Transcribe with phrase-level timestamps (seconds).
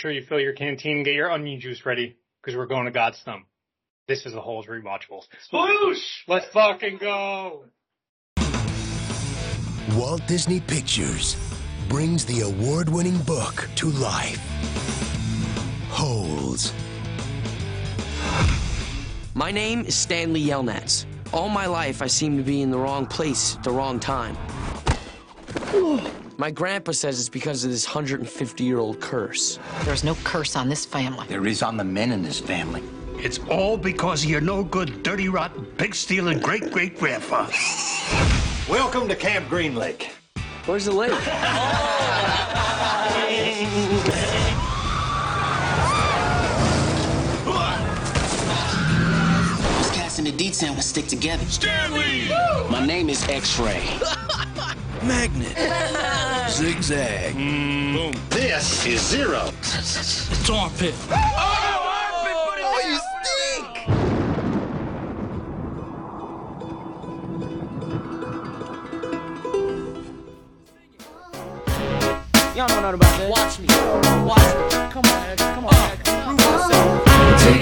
[0.00, 2.92] sure you fill your canteen and get your onion juice ready because we're going to
[2.92, 3.46] God's thumb.
[4.06, 5.24] This is the Holes Rewatchables.
[5.52, 6.02] Sploosh!
[6.28, 7.64] Let's fucking go!
[9.94, 11.36] Walt Disney Pictures
[11.88, 14.38] brings the award winning book to life.
[15.90, 16.72] Holes.
[19.34, 21.06] My name is Stanley Yelnats.
[21.32, 24.36] All my life, I seem to be in the wrong place at the wrong time.
[26.40, 29.58] My grandpa says it's because of this 150 year old curse.
[29.82, 31.26] There's no curse on this family.
[31.26, 32.80] There is on the men in this family.
[33.16, 37.52] It's all because of your no good, dirty, rotten, pig stealing great great grandfather.
[38.68, 40.12] Welcome to Camp Green Lake.
[40.64, 41.10] Where's the lake?
[41.10, 41.24] Those
[49.90, 51.44] cats in the D-10 will stick together.
[51.46, 52.28] Stanley!
[52.70, 53.98] My name is X-Ray.
[55.02, 55.56] Magnet.
[56.50, 57.34] Zigzag.
[57.34, 57.92] Mm.
[57.94, 58.12] Boom.
[58.30, 59.50] This is Zero.
[59.58, 60.94] It's armpit.
[61.10, 61.16] Oh,
[62.64, 63.66] oh, you stink!
[72.56, 73.28] Y'all know nothing about that.
[73.28, 73.66] Watch me.
[74.26, 74.64] Watch me.
[74.90, 75.38] Come on, Ed.
[75.38, 75.98] Come on, Ed.
[76.04, 77.04] Prove yourself.
[77.42, 77.58] Two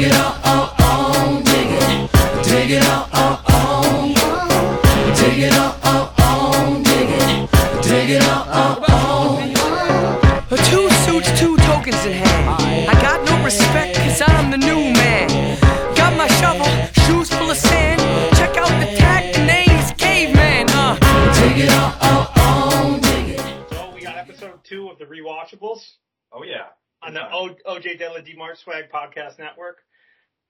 [27.97, 29.79] o- OJ De La DeMart Swag Podcast Network.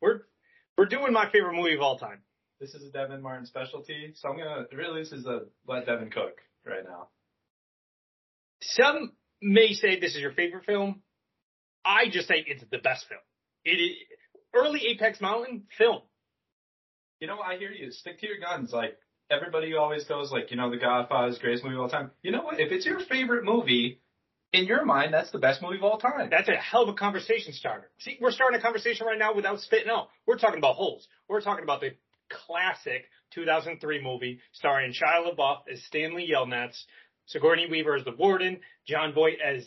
[0.00, 0.20] We're
[0.76, 2.22] we're doing my favorite movie of all time.
[2.60, 6.10] This is a Devin Martin specialty, so I'm gonna really this is a let Devin
[6.10, 7.08] cook right now.
[8.62, 11.02] Some may say this is your favorite film.
[11.84, 13.20] I just say it's the best film.
[13.64, 13.96] It is
[14.54, 16.00] early Apex Mountain film.
[17.20, 17.90] You know, I hear you.
[17.90, 18.72] Stick to your guns.
[18.72, 18.96] Like
[19.30, 22.10] everybody always goes, like you know, The Godfather is greatest movie of all time.
[22.22, 22.60] You know what?
[22.60, 24.00] If it's your favorite movie,
[24.52, 26.28] in your mind, that's the best movie of all time.
[26.30, 27.90] That's a hell of a conversation starter.
[27.98, 30.08] See, we're starting a conversation right now without spitting out.
[30.26, 31.06] We're talking about holes.
[31.28, 31.90] We're talking about the
[32.28, 33.04] classic
[33.34, 36.76] 2003 movie starring Shia LaBeouf as Stanley Yelnats,
[37.26, 39.66] Sigourney Weaver as the warden, Jon Voight as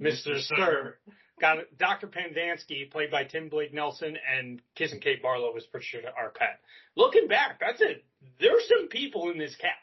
[0.00, 0.40] Mr.
[0.40, 0.96] Sir.
[1.40, 2.06] Got Dr.
[2.06, 6.56] Pendanski, played by Tim Blake Nelson, and Kissing Kate Barlow was Patricia Arquette.
[6.96, 8.04] Looking back, that's it.
[8.40, 9.74] There's some people in this cast.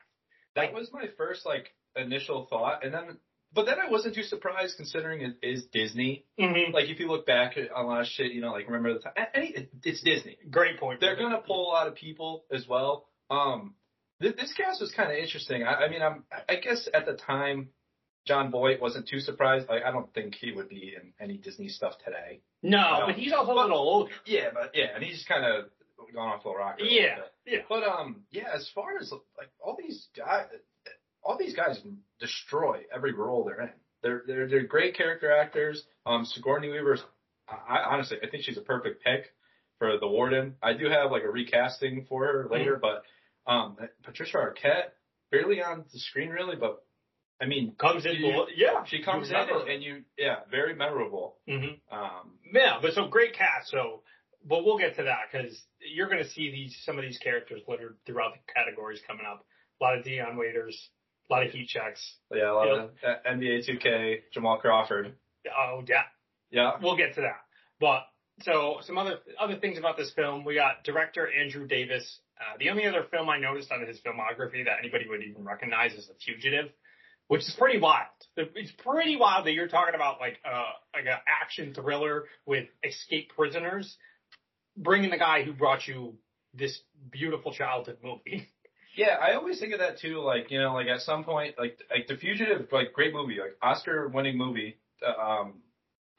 [0.56, 3.18] That was my first like initial thought, and then
[3.54, 6.26] but then I wasn't too surprised considering it is Disney.
[6.40, 6.74] Mm-hmm.
[6.74, 9.00] Like if you look back at a lot of shit, you know, like remember the
[9.00, 10.38] time, any, it's Disney.
[10.50, 11.00] Great point.
[11.00, 13.06] They're gonna pull a lot of people as well.
[13.30, 13.76] Um,
[14.20, 15.64] this, this cast was kind of interesting.
[15.64, 17.70] I, I mean, I'm I guess at the time,
[18.26, 19.68] Jon Voight wasn't too surprised.
[19.70, 22.42] Like I don't think he would be in any Disney stuff today.
[22.62, 23.04] No, No.
[23.08, 24.12] but he's also a little older.
[24.26, 25.66] Yeah, but yeah, and he's kind of
[26.14, 26.84] gone off the rocker.
[26.84, 27.60] Yeah, yeah.
[27.68, 30.46] But um, yeah, as far as like all these guys,
[31.24, 31.80] all these guys
[32.20, 33.70] destroy every role they're in.
[34.02, 35.84] They're they're they're great character actors.
[36.06, 37.02] Um, Sigourney Weaver's,
[37.48, 39.32] I, I honestly I think she's a perfect pick
[39.80, 40.56] for the warden.
[40.62, 43.04] I do have like a recasting for her later, but
[43.50, 44.92] um, Patricia Arquette
[45.32, 46.84] barely on the screen really, but
[47.42, 51.38] I mean Comes in, you- yeah, she comes in and, and you yeah very memorable.
[51.50, 51.96] Mm-hmm.
[51.98, 53.72] Um, Yeah, but so great cast.
[53.72, 54.02] So,
[54.48, 57.62] but we'll get to that because you're going to see these some of these characters
[57.68, 59.46] littered throughout the categories coming up.
[59.82, 60.90] A lot of Dion Waiters,
[61.34, 62.16] a lot of heat checks.
[62.32, 65.16] yeah, a lot of uh, NBA 2K, Jamal Crawford.
[65.48, 66.04] Oh yeah,
[66.52, 67.42] Yeah, we'll get to that.
[67.80, 68.04] But
[68.42, 70.46] so some other other things about this film.
[70.46, 72.20] We got director Andrew Davis.
[72.40, 75.94] Uh, the only other film I noticed on his filmography that anybody would even recognize
[75.94, 76.72] is The Fugitive,
[77.28, 78.08] which is pretty wild.
[78.36, 83.36] It's pretty wild that you're talking about like uh like an action thriller with escaped
[83.36, 83.98] prisoners,
[84.78, 86.16] bringing the guy who brought you
[86.54, 86.80] this
[87.12, 88.48] beautiful childhood movie.
[88.96, 90.20] Yeah, I always think of that too.
[90.20, 93.58] Like you know, like at some point, like like The Fugitive, like great movie, like
[93.62, 94.78] Oscar-winning movie.
[95.06, 95.54] Uh, Um,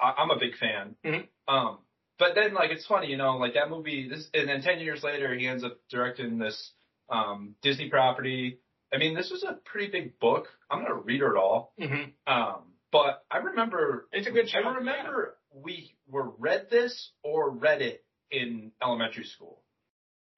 [0.01, 0.97] I, I'm a big fan.
[1.05, 1.29] Mhm.
[1.49, 1.79] Um,
[2.19, 4.09] but then like it's funny, you know, like that movie.
[4.09, 6.73] This and then ten years later, he ends up directing this
[7.09, 8.59] um Disney property.
[8.93, 10.47] I mean, this was a pretty big book.
[10.71, 11.73] I'm gonna read it all.
[11.81, 12.33] Mm-hmm.
[12.33, 14.59] Um, but I remember It's a good show.
[14.61, 19.63] I remember we were read this or read it in elementary school.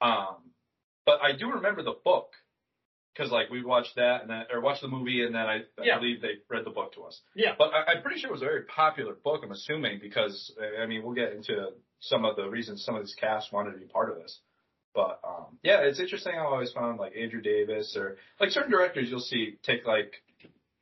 [0.00, 0.36] Um,
[1.06, 2.30] but I do remember the book
[3.14, 5.84] because like we watched that and then or watched the movie and then I, I
[5.84, 5.98] Yeah.
[5.98, 7.20] believe they read the book to us.
[7.34, 7.54] Yeah.
[7.56, 9.40] But I, I'm pretty sure it was a very popular book.
[9.42, 11.70] I'm assuming because I mean we'll get into
[12.00, 14.38] some of the reasons some of these casts wanted to be part of this.
[14.94, 16.34] But um, yeah, it's interesting.
[16.34, 20.12] I always found like Andrew Davis or like certain directors you'll see take like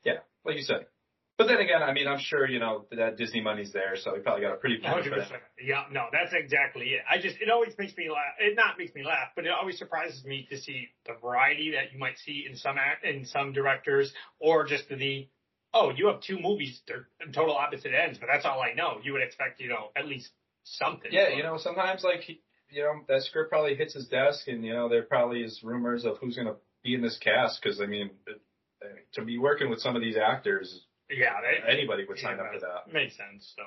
[0.05, 0.87] yeah, like you said,
[1.37, 4.21] But then again, I mean, I'm sure you know that Disney money's there, so he
[4.21, 5.43] probably got a pretty Hundred percent.
[5.61, 7.03] Yeah, no, that's exactly it.
[7.11, 8.35] I just it always makes me laugh.
[8.39, 11.93] It not makes me laugh, but it always surprises me to see the variety that
[11.93, 15.29] you might see in some act in some directors, or just the
[15.75, 18.99] oh, you have two movies, they're total opposite ends, but that's all I know.
[19.03, 20.31] You would expect you know at least
[20.63, 21.11] something.
[21.13, 22.29] Yeah, you know, sometimes like
[22.71, 26.05] you know that script probably hits his desk, and you know there probably is rumors
[26.05, 28.41] of who's going to be in this cast because I mean, it,
[28.83, 30.85] I mean, to be working with some of these actors,
[31.17, 32.93] yeah, that, anybody would sign up for that.
[32.93, 33.53] Makes sense.
[33.57, 33.63] So,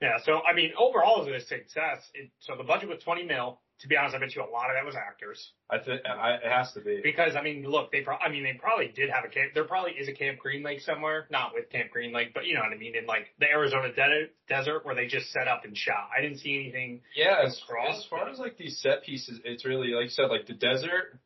[0.00, 0.18] yeah.
[0.24, 1.98] So, I mean, overall, it was a success.
[2.14, 3.60] It, so the budget was 20 mil.
[3.80, 6.34] To be honest, I bet you a lot of that was actors I think I,
[6.34, 7.00] it has to be.
[7.02, 9.54] because, I mean, look, they, pro- I mean, they probably did have a camp.
[9.54, 12.54] There probably is a Camp Green Lake somewhere, not with Camp Green Lake, but you
[12.54, 15.64] know what I mean, in like the Arizona de- desert where they just set up
[15.64, 16.10] and shot.
[16.16, 17.00] I didn't see anything.
[17.16, 20.10] Yeah, as, Cross, as far but- as like these set pieces, it's really like you
[20.10, 21.18] said, like the desert.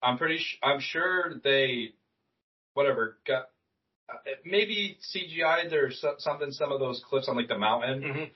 [0.00, 0.38] I'm pretty.
[0.38, 1.94] Sh- I'm sure they,
[2.74, 3.46] whatever, got
[4.44, 6.50] maybe CGI'd or something.
[6.52, 8.30] Some of those cliffs on like the mountain, Mhm.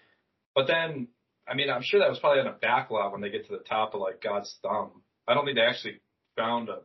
[0.55, 1.09] but then
[1.47, 3.65] I mean, I'm sure that was probably on a backlot when they get to the
[3.65, 5.03] top of like God's thumb.
[5.27, 5.99] I don't think they actually
[6.37, 6.81] found a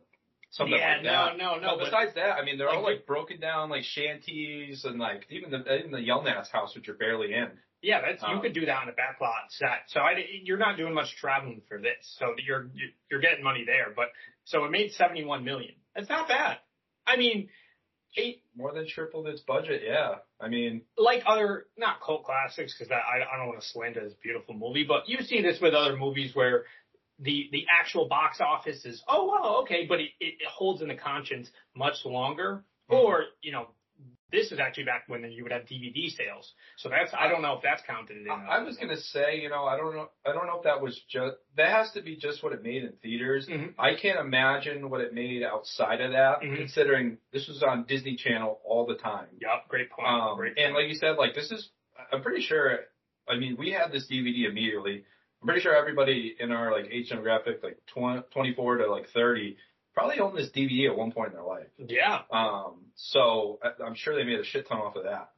[0.50, 1.36] something Yeah, like no, that.
[1.36, 4.84] no, no, but- besides that, I mean, they're all Like, like broken down like shanties
[4.84, 7.50] and like even the even the Yelnats house, which you're barely in.
[7.82, 9.82] Yeah, that's you Um, could do that on a backlot set.
[9.88, 10.12] So I,
[10.44, 12.16] you're not doing much traveling for this.
[12.18, 12.70] So you're
[13.10, 13.90] you're getting money there.
[13.94, 14.10] But
[14.44, 15.74] so it made 71 million.
[15.94, 16.58] That's not bad.
[17.06, 17.50] I mean,
[18.16, 19.82] eight More than tripled its budget.
[19.84, 20.82] Yeah, I mean.
[20.96, 24.84] like other not cult classics because I I don't want to slander this beautiful movie,
[24.84, 26.64] but you see this with other movies where
[27.18, 30.96] the the actual box office is oh well okay, but it, it holds in the
[30.96, 32.64] conscience much longer.
[32.90, 33.04] Mm-hmm.
[33.06, 33.68] Or you know,
[34.32, 36.52] this is actually back when you would have DVD sales.
[36.78, 38.30] So that's I don't know if that's counted in.
[38.30, 40.80] I I was gonna say, you know, I don't know, I don't know if that
[40.80, 43.46] was just that has to be just what it made in theaters.
[43.48, 43.74] Mhm.
[43.78, 46.56] I can't imagine what it made outside of that, Mhm.
[46.56, 49.28] considering this was on Disney Channel all the time.
[49.40, 50.08] Yep, great point.
[50.08, 51.70] Um, great and like you said, like this is,
[52.12, 52.80] I'm pretty sure.
[53.28, 55.04] I mean, we had this DVD immediately.
[55.40, 59.56] I'm pretty sure everybody in our like age demographic, like 20, 24 to like 30,
[59.94, 61.68] probably owned this DVD at one point in their life.
[61.78, 65.30] yeah, Um, so I- I'm sure they made a shit ton off of that.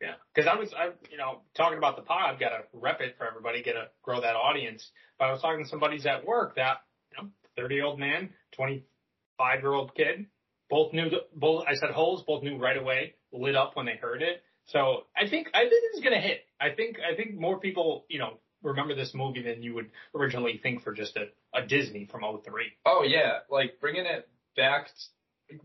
[0.00, 3.00] Yeah, because I was, I, you know, talking about the pod, I've got to rep
[3.00, 4.90] it for everybody, got to grow that audience.
[5.18, 6.82] But I was talking to some buddies at work that,
[7.16, 10.26] you know, 30 year old man, 25 year old kid,
[10.68, 13.96] both knew, the, both, I said holes, both knew right away, lit up when they
[13.96, 14.42] heard it.
[14.66, 16.40] So I think, I think it's going to hit.
[16.60, 20.58] I think, I think more people, you know, remember this movie than you would originally
[20.62, 22.72] think for just a, a Disney from 03.
[22.84, 24.88] Oh yeah, like bringing it back,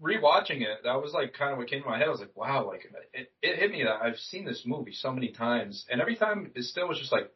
[0.02, 0.80] rewatching it.
[0.84, 2.08] That was like kind of what came to my head.
[2.08, 5.12] I was like, wow, like it, it hit me that I've seen this movie so
[5.12, 7.30] many times, and every time it still was just like,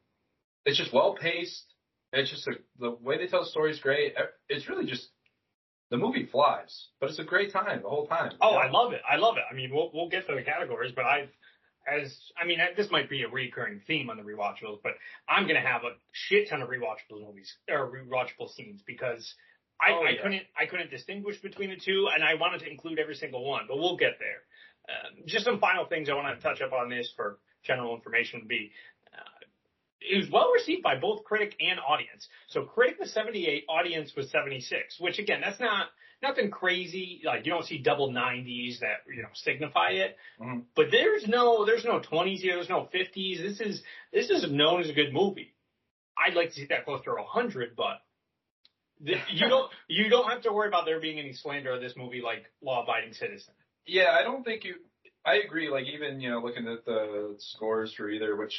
[0.65, 1.65] it's just well paced.
[2.13, 4.13] It's just a, the way they tell the story is great.
[4.47, 5.09] It's really just
[5.91, 8.31] the movie flies, but it's a great time the whole time.
[8.41, 9.01] Oh, I love it.
[9.09, 9.43] I love it.
[9.51, 11.29] I mean, we'll we'll get to the categories, but I've
[11.87, 14.93] as I mean, this might be a recurring theme on the rewatchables, but
[15.29, 19.33] I'm gonna have a shit ton of rewatchable movies or rewatchable scenes because
[19.79, 20.21] I, Oh, I yeah.
[20.23, 23.65] couldn't I couldn't distinguish between the two, and I wanted to include every single one,
[23.67, 24.41] but we'll get there.
[24.87, 28.41] Um, just some final things I want to touch up on this for general information
[28.41, 28.71] would be.
[29.13, 29.45] Uh,
[30.01, 32.27] it was well received by both critic and audience.
[32.47, 35.87] So critic was 78, audience was 76, which again, that's not
[36.21, 37.21] nothing crazy.
[37.23, 40.17] Like you don't see double 90s that, you know, signify it.
[40.41, 40.63] Mhm.
[40.75, 42.55] But there's no, there's no 20s here.
[42.55, 43.41] There's no 50s.
[43.41, 43.81] This is,
[44.11, 45.53] this is known as a good movie.
[46.17, 48.01] I'd like to see that close to 100, but
[49.01, 51.93] the, you don't, you don't have to worry about there being any slander of this
[51.97, 53.53] movie like Law Abiding Citizen.
[53.85, 54.75] Yeah, I don't think you.
[55.25, 55.69] I agree.
[55.69, 58.53] Like even you know looking at the scores for either, which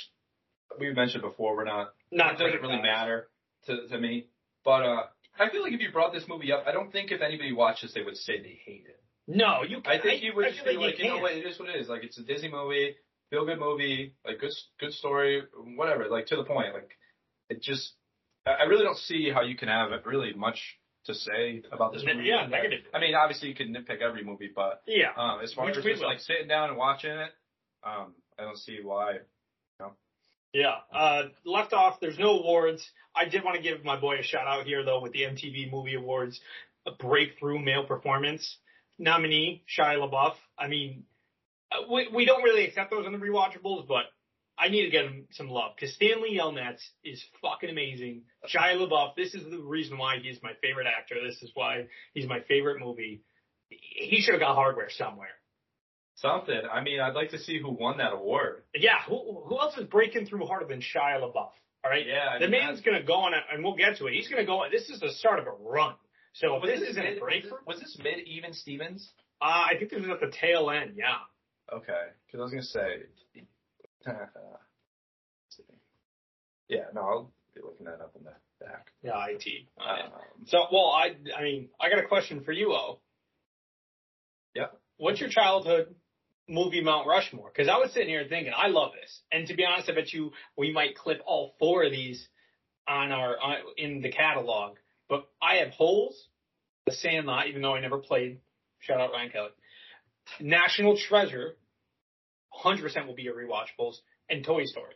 [0.79, 1.95] we mentioned before, we're not.
[2.11, 3.29] Not it doesn't really matter
[3.67, 4.27] to to me.
[4.65, 5.03] But uh
[5.39, 7.83] I feel like if you brought this movie up, I don't think if anybody watched
[7.83, 9.01] this, they would say they hate it.
[9.29, 9.81] No, you.
[9.81, 11.23] Can, I think you would I just be like, you know can't.
[11.23, 11.89] what, it is what it is.
[11.89, 12.95] Like it's a Disney movie,
[13.31, 15.43] feel good movie, like good good story,
[15.77, 16.07] whatever.
[16.09, 16.75] Like to the point.
[16.75, 16.91] Like
[17.51, 17.93] it just.
[18.47, 20.61] I really don't see how you can have really much
[21.07, 22.29] to say about this movie.
[22.29, 22.81] Yeah, negative.
[22.95, 25.11] I mean, obviously you can nitpick every movie, but Yeah.
[25.17, 27.31] um, as far Which as just like sitting down and watching it,
[27.85, 29.19] um, I don't see why.
[30.57, 30.77] Yeah.
[30.91, 32.83] Uh, left off, there's no awards.
[33.15, 35.71] I did want to give my boy a shout out here, though, with the MTV
[35.71, 36.41] Movie Awards,
[36.87, 38.57] a breakthrough male performance
[38.99, 40.33] nominee, Shia LaBeouf.
[40.59, 41.05] I mean,
[41.71, 44.05] uh, we, we don't really accept those on the rewatchables, but
[44.57, 48.23] I need to get him some love because Stanley Yelnats is fucking amazing.
[48.49, 51.17] Shia LaBeouf, this is the reason why he's my favorite actor.
[51.23, 53.21] This is why he's my favorite movie.
[53.69, 55.37] He should have got hardware somewhere.
[56.17, 56.61] Something.
[56.73, 58.63] I mean, I'd like to see who won that award.
[58.75, 61.51] Yeah, who, who else is breaking through harder than Shia LaBeouf?
[61.85, 63.99] All right, Yeah, I the mean, man's going to go on, a, and we'll get
[63.99, 64.15] to it.
[64.15, 64.65] He's going to go.
[64.73, 65.95] This is the start of a run.
[66.33, 69.11] So Was this this isn't a mid, was breakthrough, this, was this mid even Stevens?
[69.41, 70.95] uh, I think this is at the tail end.
[70.97, 71.17] Yeah,
[71.73, 73.07] Okay, because I was gonna say.
[76.69, 78.33] yeah, no, I'll be looking that up in the
[78.65, 78.89] back.
[79.03, 79.45] Yeah, IT.
[79.79, 80.11] Um,
[80.47, 82.99] So, well, I, I mean, I got a question for you, O.
[84.55, 84.67] Yeah.
[84.99, 85.95] What's your childhood
[86.49, 87.51] movie Mount Rushmore?
[87.53, 90.13] Because I was sitting here thinking, I love this, and to be honest, I bet
[90.13, 92.27] you we might clip all four of these
[92.89, 94.77] on our on, in the catalog.
[95.09, 96.29] But I have Holes,
[96.87, 98.41] The Sandlot, even though I never played.
[98.81, 99.51] Shout out Ryan Kelly.
[100.41, 101.57] National Treasure,
[102.65, 103.97] 100% will be your rewatchables,
[104.29, 104.95] and Toy Story.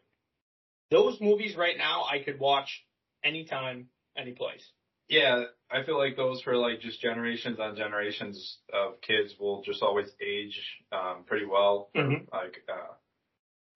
[0.90, 2.84] Those movies right now, I could watch
[3.22, 4.64] anytime, any place.
[5.08, 9.82] Yeah, I feel like those for like just generations on generations of kids will just
[9.82, 10.60] always age
[10.92, 11.90] um, pretty well.
[11.94, 12.30] Mhm.
[12.32, 12.94] Like, uh,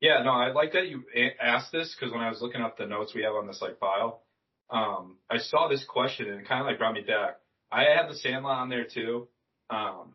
[0.01, 1.05] yeah, no, I like that you
[1.41, 3.79] asked this because when I was looking up the notes we have on this like
[3.79, 4.25] file,
[4.71, 7.39] um, I saw this question and it kind of like brought me back.
[7.71, 9.29] I have the Sandlot on there too.
[9.71, 10.15] Um,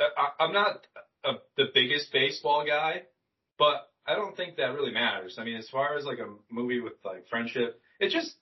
[0.00, 0.86] I, I'm not
[1.24, 3.02] a, the biggest baseball guy,
[3.58, 5.36] but I don't think that really matters.
[5.38, 8.34] I mean, as far as like a movie with like friendship, it just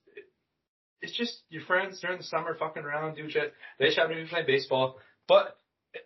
[1.06, 3.52] it's just your friends during the summer fucking around, doing shit.
[3.78, 4.98] They just happen to be playing baseball,
[5.28, 5.58] but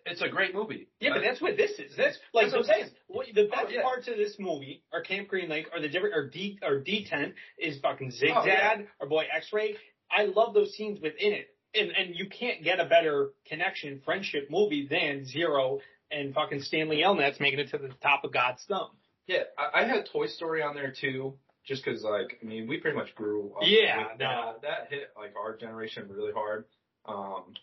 [0.05, 0.87] it's a great movie.
[0.99, 1.93] Yeah, but that's what this is.
[1.97, 2.93] That's like That's what I'm best.
[3.07, 3.81] What, the best Oh, yeah.
[3.81, 7.05] parts of this movie are Camp Green Lake, or the different, or D, or D
[7.09, 8.81] ten is fucking Zigzag, Oh, yeah.
[8.99, 9.75] or boy X Ray.
[10.09, 14.47] I love those scenes within it, and and you can't get a better connection, friendship
[14.49, 15.79] movie than Zero
[16.09, 18.89] and fucking Stanley Yelnats making it to the top of God's thumb.
[19.27, 22.77] Yeah, I, I had Toy Story on there too, just because like I mean we
[22.77, 23.63] pretty much grew up.
[23.65, 24.53] Yeah, no.
[24.53, 24.61] that.
[24.63, 26.65] that hit like our generation really hard.
[27.05, 27.53] Um,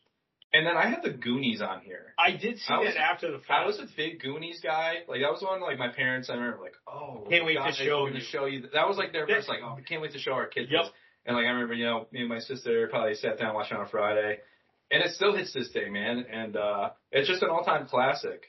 [0.53, 2.15] and then I had the Goonies on here.
[2.19, 4.95] I did see I was- that after the I was a big Goonies guy.
[5.07, 6.31] Like that was one like my parents.
[6.31, 8.21] I remember like, oh, Can't wait to show you.
[8.21, 8.63] show you.
[8.73, 10.83] That was like their first like, oh, we can't wait to show our kids Yep.
[10.85, 10.93] this.
[11.27, 13.87] And like I remember, you know, me and my sister probably sat down watching on
[13.89, 14.39] Friday,
[14.91, 16.25] and it still hits this day, man.
[16.33, 18.45] And uh it's just an all-time classic.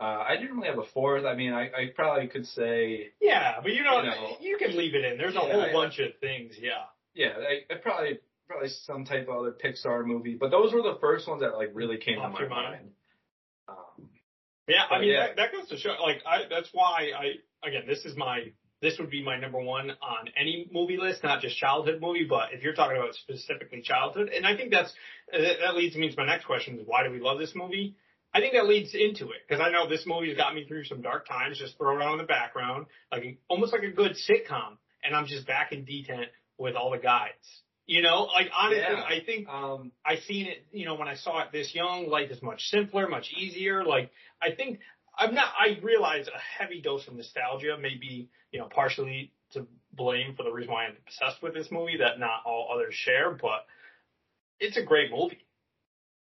[0.00, 1.24] Uh, I didn't really have a fourth.
[1.24, 4.36] I mean, I, I probably could say, yeah, but you know, You know.
[4.40, 5.18] you can leave it in.
[5.18, 6.54] There's a Yeah, whole I- bunch of things.
[6.60, 6.84] Yeah.
[7.14, 10.36] yeah, I, I probably probably some type of other Pixar movie.
[10.38, 12.50] But those were the first ones that like really came to my mind.
[12.50, 12.90] mind.
[13.68, 14.08] Um,
[14.68, 15.26] Yeah, I mean yeah.
[15.28, 15.94] That, that goes to show.
[16.00, 19.90] Like, I that's why I again this is my this would be my number one
[19.90, 24.28] on any movie list, not just childhood movie, but if you're talking about specifically childhood,
[24.34, 24.92] and I think that's
[25.32, 27.96] that that leads me to my next question: is why do we love this movie?
[28.34, 30.84] I think that leads into it because I know this movie has got me through
[30.84, 31.58] some dark times.
[31.58, 35.26] Just throw it on in the background, like almost like a good sitcom, and I'm
[35.26, 36.26] just back in detent
[36.58, 37.30] with all the guys.
[37.86, 39.02] You know, like honestly, Yeah.
[39.02, 42.30] I think um, I seen it, you know, when I saw it this young, life
[42.30, 43.82] is much simpler, much easier.
[43.82, 44.10] Like,
[44.42, 44.80] I think
[45.16, 49.66] I'm not, I realize a heavy dose of nostalgia may be, you know, partially to
[49.94, 53.30] blame for the reason why I'm obsessed with this movie that not all others share,
[53.30, 53.64] but
[54.60, 55.46] it's a great movie.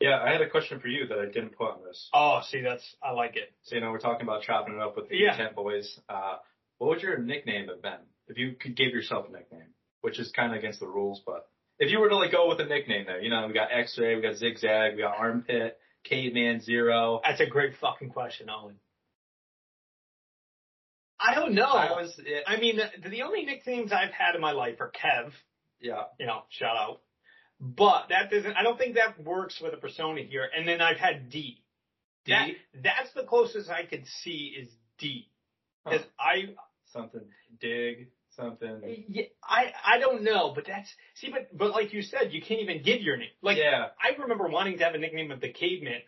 [0.02, 2.10] Yeah, I had a question for you that I didn't put on this.
[2.14, 3.54] Oh, see, that's, I like it.
[3.64, 5.38] So you know, we're talking about chopping it up with the Yeah.
[5.38, 6.00] Tent Boys.
[6.10, 6.38] Uh,
[6.78, 9.74] what would your nickname have been if you could give yourself a nickname?
[10.02, 12.60] Which is kind of against the rules, but if you were to like go with
[12.60, 16.62] a nickname there, you know, we got X-ray, we got Zigzag, we got Armpit, Caveman
[16.62, 17.22] Zero.
[17.24, 18.76] That's a great fucking question, Owen.
[21.20, 21.66] I don't know.
[21.66, 24.92] I I, was, it, mean, the, the only nicknames I've had in my life are
[24.92, 25.32] Kev,
[25.80, 27.02] yeah, you know, shout out.
[27.62, 30.50] But that doesn't, I don't think that works with a persona here.
[30.56, 31.62] And then I've had D.
[32.26, 32.34] D?
[32.34, 32.48] That,
[32.84, 35.30] that's the closest I could see is D.
[35.86, 36.56] Because I,
[36.92, 37.22] something
[37.60, 39.06] dig, something.
[39.08, 42.62] yeah, I, I don't know, but that's, see, but, but like you said, you can't
[42.62, 43.30] even give your name.
[43.44, 46.02] Like, yeah, I remember wanting to have a nickname of the caveman.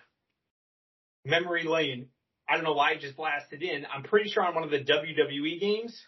[1.25, 2.07] Memory lane.
[2.49, 3.85] I don't know why I just blasted in.
[3.93, 6.03] I'm pretty sure on one of the WWE games,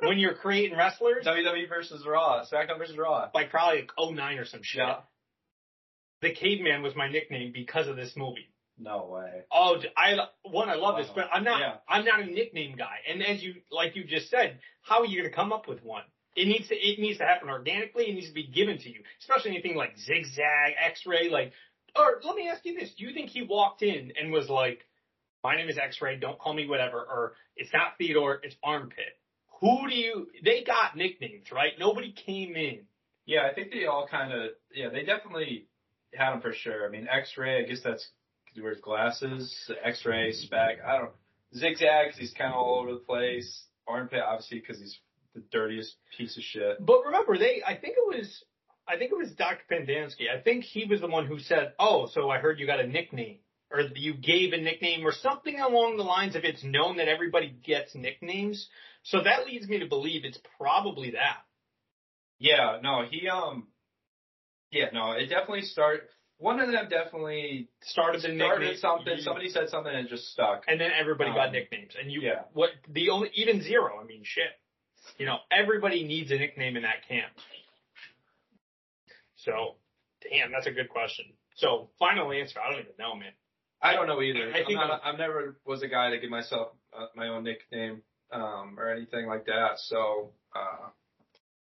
[0.00, 3.30] when you're creating wrestlers, WWE versus Raw, SmackDown versus Raw.
[3.34, 4.82] like probably like 09 or some shit.
[4.82, 5.00] Yeah.
[6.20, 8.48] The caveman was my nickname because of this movie.
[8.78, 9.42] No way.
[9.52, 11.60] Oh, I one I love this, but I'm not.
[11.60, 11.74] Yeah.
[11.88, 12.98] I'm not a nickname guy.
[13.10, 15.82] And as you like you just said, how are you going to come up with
[15.82, 16.04] one?
[16.36, 18.04] It needs to it needs to happen organically.
[18.04, 21.28] It needs to be given to you, especially anything like zigzag, X-ray.
[21.28, 21.52] Like,
[21.96, 24.86] or let me ask you this: Do you think he walked in and was like,
[25.42, 26.18] "My name is X-ray.
[26.20, 28.40] Don't call me whatever," or "It's not Theodore.
[28.44, 29.18] It's Armpit."
[29.60, 30.28] Who do you?
[30.44, 31.72] They got nicknames, right?
[31.78, 32.80] Nobody came in.
[33.26, 35.66] Yeah, I think they all kind of, yeah, they definitely
[36.14, 36.86] had them for sure.
[36.86, 38.08] I mean, X-ray, I guess that's
[38.44, 39.70] because he wears glasses.
[39.84, 41.10] X-ray, spec, I don't.
[41.54, 43.66] Zigzag, 'cause he's kind of all over the place.
[43.86, 44.98] Armpit, obviously, because he's
[45.34, 46.84] the dirtiest piece of shit.
[46.84, 47.62] But remember, they.
[47.66, 48.44] I think it was.
[48.86, 49.64] I think it was Dr.
[49.70, 50.30] Pendanski.
[50.34, 52.86] I think he was the one who said, "Oh, so I heard you got a
[52.86, 53.38] nickname,
[53.70, 57.48] or you gave a nickname, or something along the lines of it's known that everybody
[57.48, 58.68] gets nicknames."
[59.10, 61.38] So that leads me to believe it's probably that.
[62.38, 63.68] Yeah, no, he um,
[64.70, 66.00] yeah, no, it definitely start
[66.36, 69.16] one of them definitely Started started nickname something.
[69.16, 70.64] you- Somebody said something and it just stuck.
[70.68, 71.94] and then everybody got Um, nicknames.
[72.00, 72.42] And you, yeah.
[72.52, 73.98] what the only even zero?
[74.00, 74.52] I mean, shit.
[75.16, 77.32] You know, everybody needs a nickname in that camp.
[79.36, 79.76] So,
[80.22, 81.24] damn, that's a good question.
[81.56, 82.60] So, final answer.
[82.60, 83.32] I don't even know, man.
[83.80, 84.50] I don't know either.
[84.50, 87.44] I think am not, I've never was a guy to give myself uh, my own
[87.44, 89.78] nickname um, or anything like that.
[89.78, 90.88] So uh,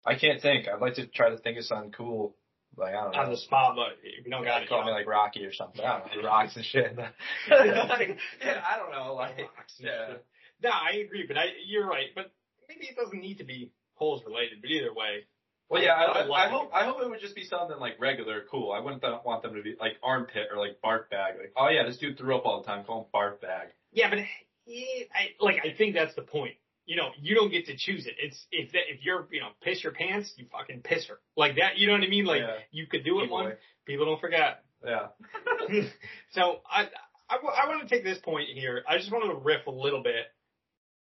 [0.04, 0.66] I can't think.
[0.68, 2.36] I'd like to try to think of something cool.
[2.76, 5.06] Like I don't On the spot, but if you don't got it, call me like
[5.06, 5.84] Rocky or something.
[5.84, 6.96] I don't know, rocks and shit.
[7.50, 9.14] yeah, I don't know.
[9.14, 10.14] Like, Rocks yeah.
[10.62, 12.06] No, I agree, but I, you're right.
[12.14, 12.32] But
[12.68, 14.58] maybe it doesn't need to be holes related.
[14.62, 15.26] But either way,
[15.68, 16.70] Well, yeah, I, I I, hope.
[16.72, 18.72] I hope it would just be something like regular, cool.
[18.72, 21.34] I wouldn't th- want them to be like armpit or like bark bag.
[21.38, 22.84] Like, oh yeah, this dude threw up all the time.
[22.84, 23.68] Call him bark bag.
[23.92, 24.20] yeah, but
[25.14, 25.56] I like.
[25.64, 26.54] I think that's the point.
[26.86, 28.14] You know, you don't get to choose it.
[28.20, 31.56] It's if that, if you're you know piss your pants, you fucking piss her like
[31.56, 31.76] that.
[31.78, 32.24] You know what I mean?
[32.24, 32.56] Like Yeah.
[32.70, 33.44] you could do it People one.
[33.46, 34.62] like- People don't forget.
[34.84, 35.08] Yeah.
[36.32, 36.88] so I
[37.28, 38.82] I want to take this point here.
[38.88, 40.26] I just wanted to riff a little bit,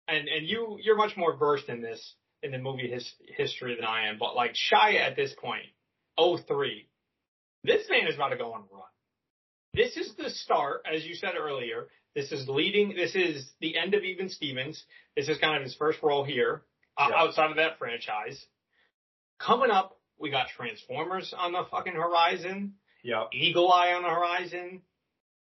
[0.08, 3.86] and and you you're much more versed in this in the movie his, history than
[3.86, 4.18] I am.
[4.20, 5.64] But like Shia at this point,
[6.18, 6.88] 03,
[7.64, 8.84] this man is about to go on a run.
[9.74, 11.88] This is the start, as you said earlier.
[12.16, 12.96] This is leading.
[12.96, 14.84] This is the end of Even Stevens.
[15.16, 16.64] This is kind of his first role here
[16.98, 17.12] Yeah.
[17.16, 18.44] outside of that franchise.
[19.40, 22.74] Coming up, we got Transformers on the fucking horizon.
[23.04, 23.26] Yeah.
[23.32, 24.82] Eagle Eye on the horizon,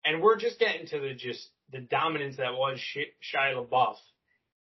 [0.04, 3.96] and we're just getting to the just the dominance that was Sh- Shia LaBeouf.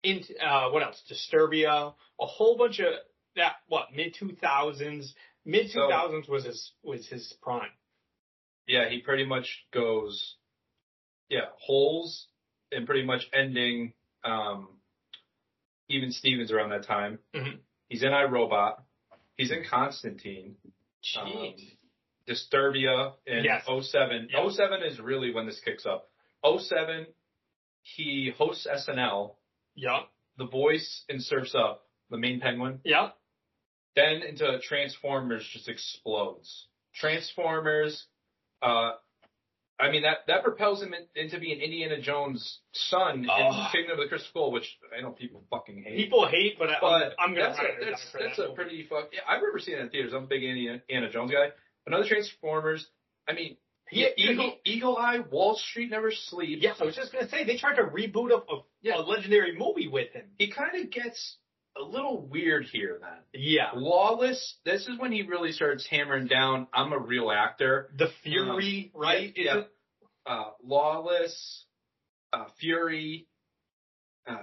[0.04, 1.02] Into uh, what else?
[1.10, 2.94] Disturbia, a whole bunch of
[3.34, 3.56] that.
[3.66, 5.12] What mid two thousands?
[5.44, 7.70] Mid two thousands was his was his prime.
[8.68, 10.36] Yeah, he pretty much goes,
[11.28, 12.28] yeah, holes
[12.70, 13.94] and pretty much ending,
[14.24, 14.68] um,
[15.88, 17.18] even Stevens around that time.
[17.34, 17.60] Mhm.
[17.88, 18.82] He's in I, Robot.
[19.36, 20.56] He's in Constantine.
[21.16, 21.54] Um,
[22.26, 23.64] Disturbia in Yes.
[23.66, 24.28] 07.
[24.30, 24.50] Yep.
[24.52, 26.10] 07 is really when this kicks up.
[26.44, 27.06] 07,
[27.82, 29.36] he hosts SNL,
[29.74, 30.12] Yup.
[30.36, 32.80] The Voice in Surfs Up, the main penguin.
[32.84, 33.18] Yup.
[33.96, 36.68] Then into Transformers just explodes.
[36.94, 38.06] Transformers,
[38.62, 38.92] uh,
[39.80, 43.68] I mean that that propels him in, into being Indiana Jones' son in Oh.
[43.72, 45.96] Kingdom of the Crystal Skull, which I know people fucking hate.
[45.96, 48.54] People hate, but, I, but I'm, I'm gonna that's a, that's, that's that a movie.
[48.56, 49.10] pretty fuck.
[49.12, 50.12] Yeah, I remember seeing it in theaters.
[50.14, 51.50] I'm a big Indiana, Jones guy.
[51.86, 52.86] Another Transformers.
[53.28, 53.56] I mean,
[53.92, 56.60] Yeah, Eagle, Eagle- Eye, Wall Street Never Sleeps.
[56.62, 58.96] Yes, I was just gonna say they tried to reboot a, a, Yeah.
[58.98, 60.24] a legendary movie with him.
[60.38, 61.36] He kind of gets
[61.80, 63.10] a little weird here then.
[63.32, 63.70] Yeah.
[63.74, 67.90] Lawless, this is when he really starts hammering down, I'm a real actor.
[67.96, 69.32] The Fury, right?
[69.36, 69.62] Yeah.
[70.26, 71.64] Uh, Lawless,
[72.32, 73.26] uh, Fury,
[74.26, 74.36] uh,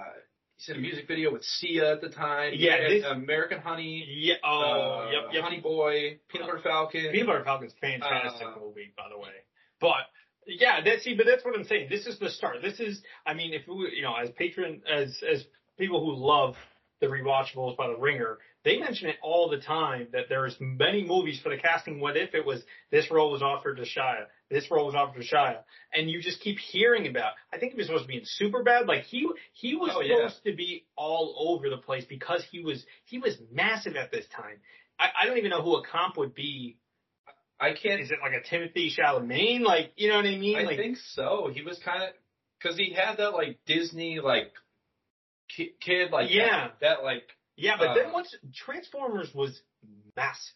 [0.58, 2.54] he's in a music video with Sia at the time.
[2.56, 4.06] Yeah, this- American Honey.
[4.08, 4.36] Yeah.
[4.44, 5.44] Oh, uh, yep, yep.
[5.44, 7.10] Honey Boy, Peanut Butter Falcon.
[7.12, 9.34] Peanut Butter Falcon's fantastic Uh, movie, by the way.
[9.80, 10.08] But
[10.48, 11.88] yeah, that's see, but that's what I'm saying.
[11.90, 12.58] This is the start.
[12.62, 15.46] This is, I mean, if we, you know, as patron, as as
[15.78, 16.56] people who love
[17.02, 21.40] the rewatchables by the Ringer, they mention it all the time that there's many movies
[21.44, 22.00] for the casting.
[22.00, 25.28] What if it was this role was offered to Shia, this role was offered to
[25.28, 25.58] Shia,
[25.94, 27.34] and you just keep hearing about.
[27.54, 28.88] I think he was supposed to be in super bad.
[28.88, 30.16] Like he he was Oh, yeah.
[30.16, 34.26] supposed to be all over the place because he was he was massive at this
[34.36, 34.58] time.
[34.98, 36.78] I, I don't even know who a comp would be
[37.60, 38.02] I can't.
[38.02, 39.62] is it like a Timothée Chalamet?
[39.62, 40.58] Like, you know what I mean?
[40.58, 41.50] I like, think so.
[41.54, 42.10] He was kind of
[42.60, 44.52] because he had that like Disney like
[45.50, 46.68] ki- kid like Yeah.
[46.68, 47.24] that, that like
[47.58, 49.62] yeah, but uh, then once Transformers was
[50.16, 50.56] massive.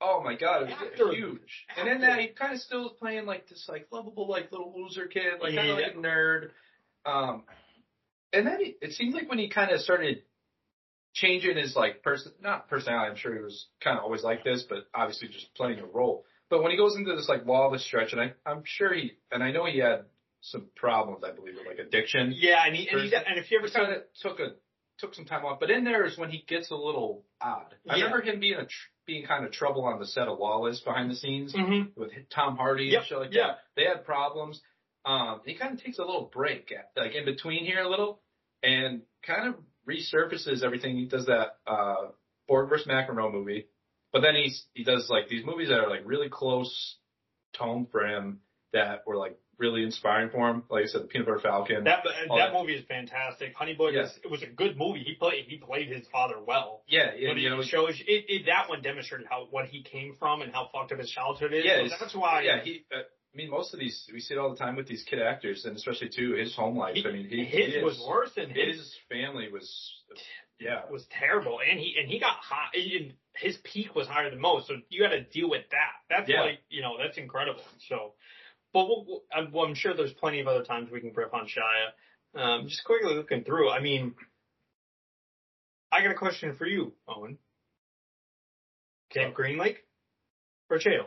[0.00, 1.66] oh my god it was After- huge.
[1.76, 4.72] And then that he kind of still was playing like this like lovable like little
[4.76, 6.50] loser kid like kind of like a nerd.
[7.06, 7.44] Um,
[8.32, 10.22] and then he, it seemed like when he kind of started
[11.14, 13.10] changing his like person not personality.
[13.10, 16.24] I'm sure he was kind of always like this, but obviously just playing a role.
[16.50, 19.42] But when he goes into this like lawless stretch, and I, I'm sure he, and
[19.42, 20.04] I know he had
[20.50, 22.32] some problems, I believe, with like addiction.
[22.36, 24.54] Yeah, and he, and, he, and if you ever saw kind of took a
[24.98, 27.74] took some time off, but in there is when he gets a little odd.
[27.88, 28.04] I Yeah.
[28.04, 31.10] remember him being a tr- being kind of trouble on the set of Lawless behind
[31.10, 31.96] the scenes Mhm.
[31.96, 33.46] with Tom Hardy Yep, and shit like yeah.
[33.48, 33.58] that.
[33.74, 34.62] They had problems.
[35.04, 38.22] Um, he kind of takes a little break, at, like in between here a little,
[38.62, 40.96] and kind of resurfaces everything.
[40.96, 42.12] He does that uh,
[42.48, 43.66] Borg vs McEnroe movie,
[44.12, 46.98] but then he's he does like these movies that are like really close
[47.52, 48.40] tone for him
[48.72, 50.62] that were like really inspiring for him.
[50.70, 51.84] Like I said, the Peanut Butter Falcon.
[51.84, 52.52] that that that.
[52.52, 53.54] movie is fantastic.
[53.54, 55.02] Honey Boy was it was a good movie.
[55.04, 56.82] He played he played his father well.
[56.86, 59.82] yeah, But yeah, it you know, shows it, it that one demonstrated how what he
[59.82, 61.64] came from and how fucked up his childhood is.
[61.64, 62.42] Yeah, So that's why.
[62.42, 62.84] yeah, he.
[62.92, 65.20] Uh, I mean, most of these we see it all the time with these kid
[65.20, 66.94] actors, and especially too his home life.
[66.94, 68.76] he- I mean, he, his his was worse than his.
[68.76, 69.66] His family was,
[70.60, 72.68] yeah, was terrible, and he and he got high.
[72.74, 75.92] And his peak was higher than most, so you got to deal with that.
[76.08, 76.42] That's Yeah.
[76.42, 77.60] like you know that's incredible.
[77.88, 78.12] So,
[78.74, 81.46] but we'll, I'm, well, I'm sure there's plenty of other times we can riff on
[81.46, 82.38] Shia.
[82.38, 83.70] Um, just quickly looking through.
[83.70, 84.14] I mean,
[85.92, 87.38] I got a question for you, Owen.
[89.10, 89.78] Camp Green Lake
[90.68, 91.06] or jail?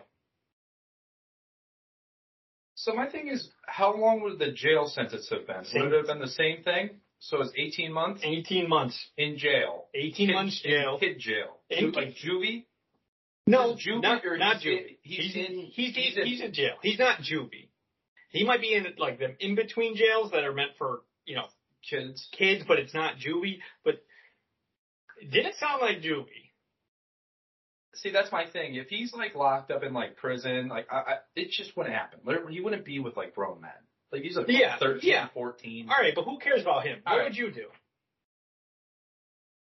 [2.75, 5.65] So my thing is, how long would the jail sentence have been?
[5.65, 7.01] Same- Would it have been the same thing?
[7.19, 8.97] So it's 18 months 18 months.
[9.17, 9.88] in jail.
[9.95, 10.97] 18 Kid- months in jail.
[10.99, 11.58] Kid jail.
[11.69, 12.65] In- like juvie?
[13.48, 14.98] No, juvie not, or not he's in- juvie.
[15.02, 16.76] he's He's, in- he's, he's, he's in- he's in jail.
[16.82, 17.70] He's not juvie.
[18.30, 21.46] He might be in like them in between jails that are meant for you know
[21.90, 22.28] Kids.
[22.38, 23.60] kids, but it's not juvie.
[23.86, 23.96] But
[25.22, 26.52] it didn't sound like juvie.
[27.96, 28.76] See, that's my thing.
[28.76, 32.20] If he's like locked up in like prison, like I, I it just wouldn't happen.
[32.50, 33.72] He wouldn't be with like grown men.
[34.12, 35.28] Like he's like Yeah, 13, yeah.
[35.34, 35.88] 14.
[35.90, 37.00] All right, but who cares about him?
[37.04, 37.24] What All right.
[37.30, 37.68] would you do?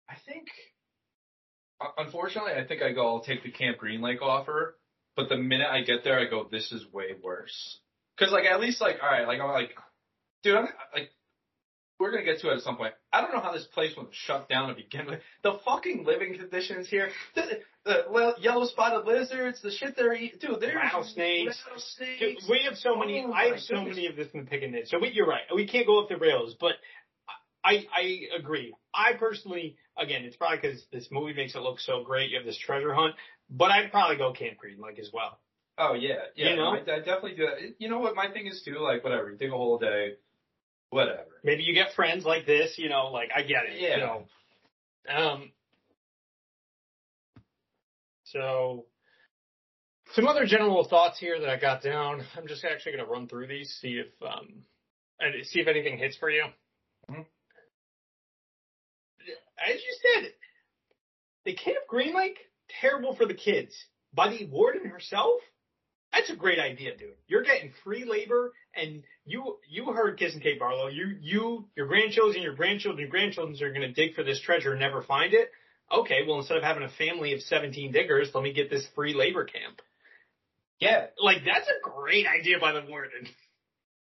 [0.09, 0.47] I think,
[1.97, 4.77] unfortunately, I think I go, I'll take the Camp Green Lake offer.
[5.15, 7.79] But the minute I get there, I go, this is way worse.
[8.19, 9.71] Cause like, at least like, all right, like I'm like,
[10.43, 11.09] dude, I'm like,
[11.99, 12.93] we're gonna get to it at some point.
[13.11, 15.19] I don't know how this place was shut down to begin with.
[15.43, 17.43] The fucking living conditions here, the,
[17.85, 21.59] the well, yellow spotted lizards, the shit they're eating, dude, there's Rattlesnakes.
[21.65, 22.19] rattlesnakes.
[22.19, 23.23] Dude, we have so oh many.
[23.25, 23.95] Oh I have so goodness.
[23.95, 24.91] many of this in the picking nits.
[24.91, 25.41] So we, you're right.
[25.53, 26.73] We can't go off the rails, but
[27.67, 28.03] I I
[28.39, 28.73] agree.
[28.93, 32.31] I personally, again, it's probably because this movie makes it look so great.
[32.31, 33.15] You have this treasure hunt,
[33.49, 35.39] but I'd probably go Camp Green like as well.
[35.77, 36.49] Oh yeah, yeah.
[36.51, 36.69] You know?
[36.69, 37.75] I, I definitely do that.
[37.79, 38.79] You know what my thing is too?
[38.79, 40.13] Like whatever, you dig a whole day,
[40.89, 41.25] whatever.
[41.43, 42.75] Maybe you get friends like this.
[42.77, 43.81] You know, like I get it.
[43.81, 43.95] Yeah.
[43.95, 44.25] You know.
[45.13, 45.51] Um.
[48.23, 48.85] So.
[50.13, 52.23] Some other general thoughts here that I got down.
[52.37, 54.63] I'm just actually going to run through these, see if um,
[55.19, 56.45] and see if anything hits for you.
[57.11, 57.25] Mhm.
[59.65, 60.31] As you said,
[61.45, 62.37] the Camp Green Lake
[62.81, 63.73] terrible for the kids
[64.13, 65.41] by the warden herself.
[66.13, 67.13] That's a great idea, dude.
[67.27, 70.87] You're getting free labor, and you you heard Kissing Kate Barlow.
[70.87, 74.71] You you your grandchildren, your grandchildren, your grandchildren are going to dig for this treasure
[74.71, 75.51] and never find it.
[75.91, 79.13] Okay, well instead of having a family of 17 diggers, let me get this free
[79.13, 79.81] labor camp.
[80.79, 83.27] Yeah, Like that's a great idea by the warden.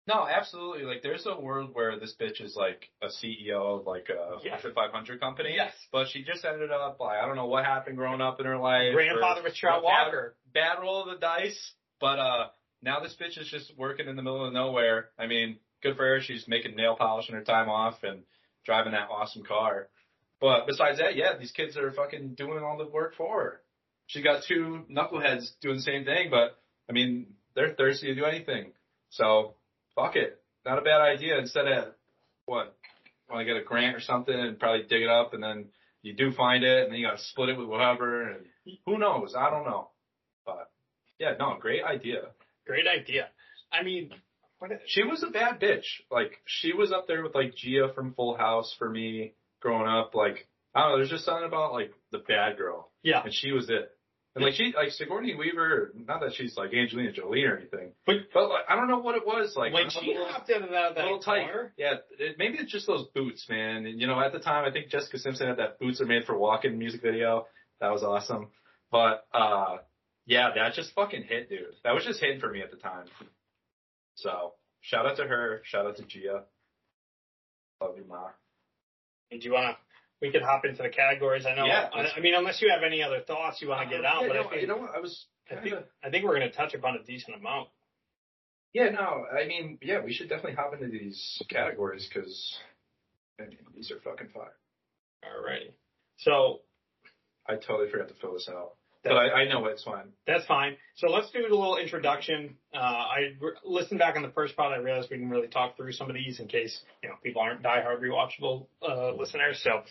[0.09, 0.85] No, absolutely.
[0.85, 4.53] Like there's a world where this bitch is like a CEO of like a Yeah.
[4.61, 5.53] Fortune 500 company.
[5.55, 5.73] Yes.
[5.93, 8.59] But she just ended up like I don't know what happened growing up in her
[8.59, 8.93] life.
[8.95, 10.37] Grandfather was Trout what bad- Walker.
[10.53, 11.73] Bad roll of the dice.
[12.01, 12.47] But uh
[12.83, 15.11] now this bitch is just working in the middle of nowhere.
[15.19, 16.21] I mean, good for her.
[16.21, 18.23] She's making nail polish in her time off and
[18.65, 19.88] driving that awesome car.
[20.41, 23.61] But besides that, yeah, these kids are fucking doing all the work for her.
[24.09, 26.59] She got two knuckleheads doing the same thing, but
[26.91, 28.73] I mean, they're thirsty to do anything.
[29.11, 29.55] So
[29.94, 30.40] fuck it.
[30.64, 31.38] Not a bad idea.
[31.38, 31.94] Instead of
[32.46, 32.74] what?
[33.31, 35.66] Want to get a grant or something and probably dig it up and then
[36.02, 38.46] you do find it and then you gotta split it with whoever and
[38.85, 39.35] who knows?
[39.37, 39.88] I don't know.
[40.44, 40.70] But
[41.18, 42.22] yeah, no, great idea.
[42.66, 43.28] Great idea.
[43.72, 44.11] I mean,
[44.59, 44.70] what?
[44.87, 45.85] She was a bad bitch.
[46.11, 50.14] Like she was up there with like Gia from Full House for me growing up.
[50.14, 53.52] Like I don't know, there's just something about like the bad girl, Yeah, and she
[53.52, 53.90] was it.
[54.35, 58.16] And like she, like Sigourney Weaver, not that she's like Angelina Jolie or anything, but
[58.33, 59.55] but like I don't know what it was.
[59.57, 61.53] Like when she know, hopped out of that, little tight.
[61.53, 63.85] car, Yeah, it, maybe it's just those boots, man.
[63.85, 66.25] And you know, at the time, I think Jessica Simpson had that "Boots Are Made
[66.25, 67.47] for Walking" music video.
[67.81, 68.49] That was awesome.
[68.90, 69.79] But uh
[70.25, 71.66] yeah, that just fucking hit, dude.
[71.85, 73.07] That was just hitting for me at the time.
[74.14, 75.61] So shout out to her.
[75.64, 76.45] Shout out to Gia.
[77.83, 78.29] Love you, ma.
[79.31, 79.91] And do you want to?
[80.23, 81.45] We could hop into the categories.
[81.45, 81.67] I know.
[81.67, 84.23] Yeah, I, I mean, unless you have any other thoughts you want to get out,
[84.23, 84.95] yeah, but no, I think, you know what?
[84.95, 85.27] I was.
[85.51, 87.69] I think kinda- I think we're going to touch upon a decent amount.
[88.73, 89.25] yeah, no.
[89.31, 92.57] I mean, yeah, we should definitely hop into these categories because
[93.41, 94.55] I mean, these are fucking fire.
[95.25, 95.73] Alrighty.
[96.19, 96.61] So
[97.47, 100.12] I totally forgot to fill this out, but I, I know it's fine.
[100.27, 100.77] That's fine.
[100.97, 102.57] So let's do a little introduction.
[102.75, 104.73] Uh, I re- listened back on the first part.
[104.73, 107.43] I realized we didn't really talk through some of these in case you know people
[107.43, 109.61] aren't diehard rewatchable uh, listeners.
[109.62, 109.83] So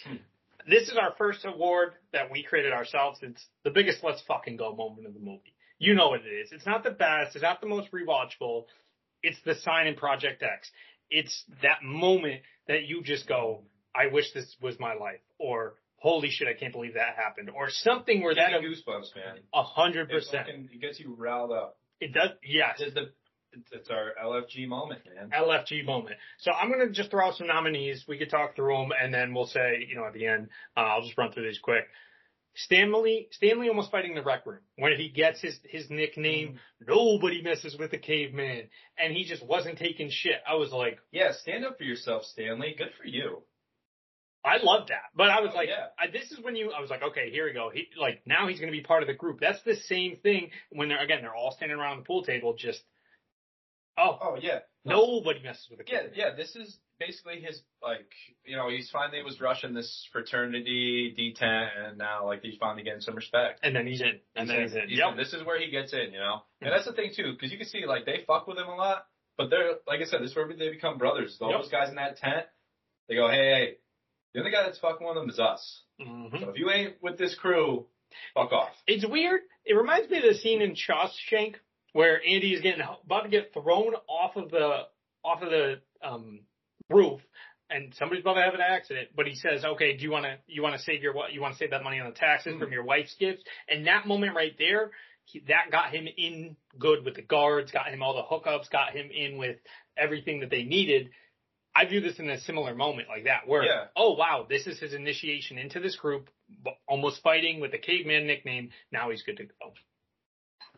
[0.67, 3.19] this is our first award that we created ourselves.
[3.21, 5.53] It's the biggest let's fucking go moment of the movie.
[5.79, 6.51] You know what it is.
[6.51, 7.35] It's not the best.
[7.35, 8.65] It's not the most rewatchable.
[9.23, 10.69] It's the sign in Project X.
[11.09, 16.29] It's that moment that you just go, I wish this was my life, or holy
[16.29, 19.39] shit, I can't believe that happened, or something where that goosebumps, man.
[19.53, 20.47] a hundred percent.
[20.49, 21.77] it gets you riled up.
[21.99, 22.79] It does, yes.
[22.79, 23.11] It's, the,
[23.71, 25.29] it's our LFG moment, man.
[25.29, 26.15] LFG moment.
[26.39, 28.05] So I'm going to just throw out some nominees.
[28.07, 30.79] We could talk through them and then we'll say, you know, at the end, uh,
[30.79, 31.85] I'll just run through these quick.
[32.55, 37.77] Stanley, Stanley almost fighting the rec room when he gets his, his nickname, nobody messes
[37.77, 38.63] with the caveman
[38.97, 40.41] and he just wasn't taking shit.
[40.49, 42.75] I was like, Yeah, stand up for yourself, Stanley.
[42.77, 43.43] Good for you.
[44.43, 45.87] I love that, but I was Oh, like, yeah.
[45.99, 46.71] I, this is when you.
[46.71, 47.69] I was like, okay, here we go.
[47.71, 49.39] He like now he's going to be part of the group.
[49.39, 52.55] That's the same thing when they're again they're all standing around the pool table.
[52.57, 52.81] Just
[53.97, 54.59] oh, Oh yeah.
[54.85, 56.11] nobody messes with the Yeah, kid.
[56.15, 56.35] yeah.
[56.35, 58.09] This is basically his like
[58.45, 63.01] you know he's finally was rushing this fraternity D10 and now like he's finally getting
[63.01, 63.59] some respect.
[63.63, 64.89] And then he's in, and then he's in.
[64.89, 65.11] He's Yep.
[65.11, 65.17] in.
[65.17, 66.41] This is where he gets in, you know.
[66.59, 66.65] Hmm.
[66.65, 68.75] And that's the thing too, because you can see like they fuck with him a
[68.75, 69.05] lot,
[69.37, 71.37] but they're like I said, this is where they become brothers.
[71.41, 71.61] All Yep.
[71.61, 72.45] those guys in that tent,
[73.07, 73.77] they go, hey, hey,
[74.33, 75.83] the only guy that's fucking with them is us.
[75.99, 76.39] Mhm.
[76.39, 77.87] So if you ain't with this crew,
[78.33, 78.75] fuck off.
[78.87, 79.41] It's weird.
[79.65, 81.55] It reminds me of the scene in Shawshank
[81.93, 84.87] where Andy is getting about to get thrown off of the
[85.23, 86.41] off of the um,
[86.89, 87.21] roof,
[87.69, 89.09] and somebody's about to have an accident.
[89.15, 91.33] But he says, "Okay, do you want to you want to save your what?
[91.33, 94.07] You want to save that money on the taxes from your wife's gifts?" And that
[94.07, 94.91] moment right there,
[95.25, 98.93] he, that got him in good with the guards, got him all the hookups, got
[98.93, 99.57] him in with
[99.97, 101.09] everything that they needed.
[101.75, 103.85] I view this in a similar moment like that, where Yeah.
[103.95, 106.29] oh wow, this is his initiation into this group,
[106.87, 108.71] almost fighting with the caveman nickname.
[108.91, 109.73] Now he's good to go.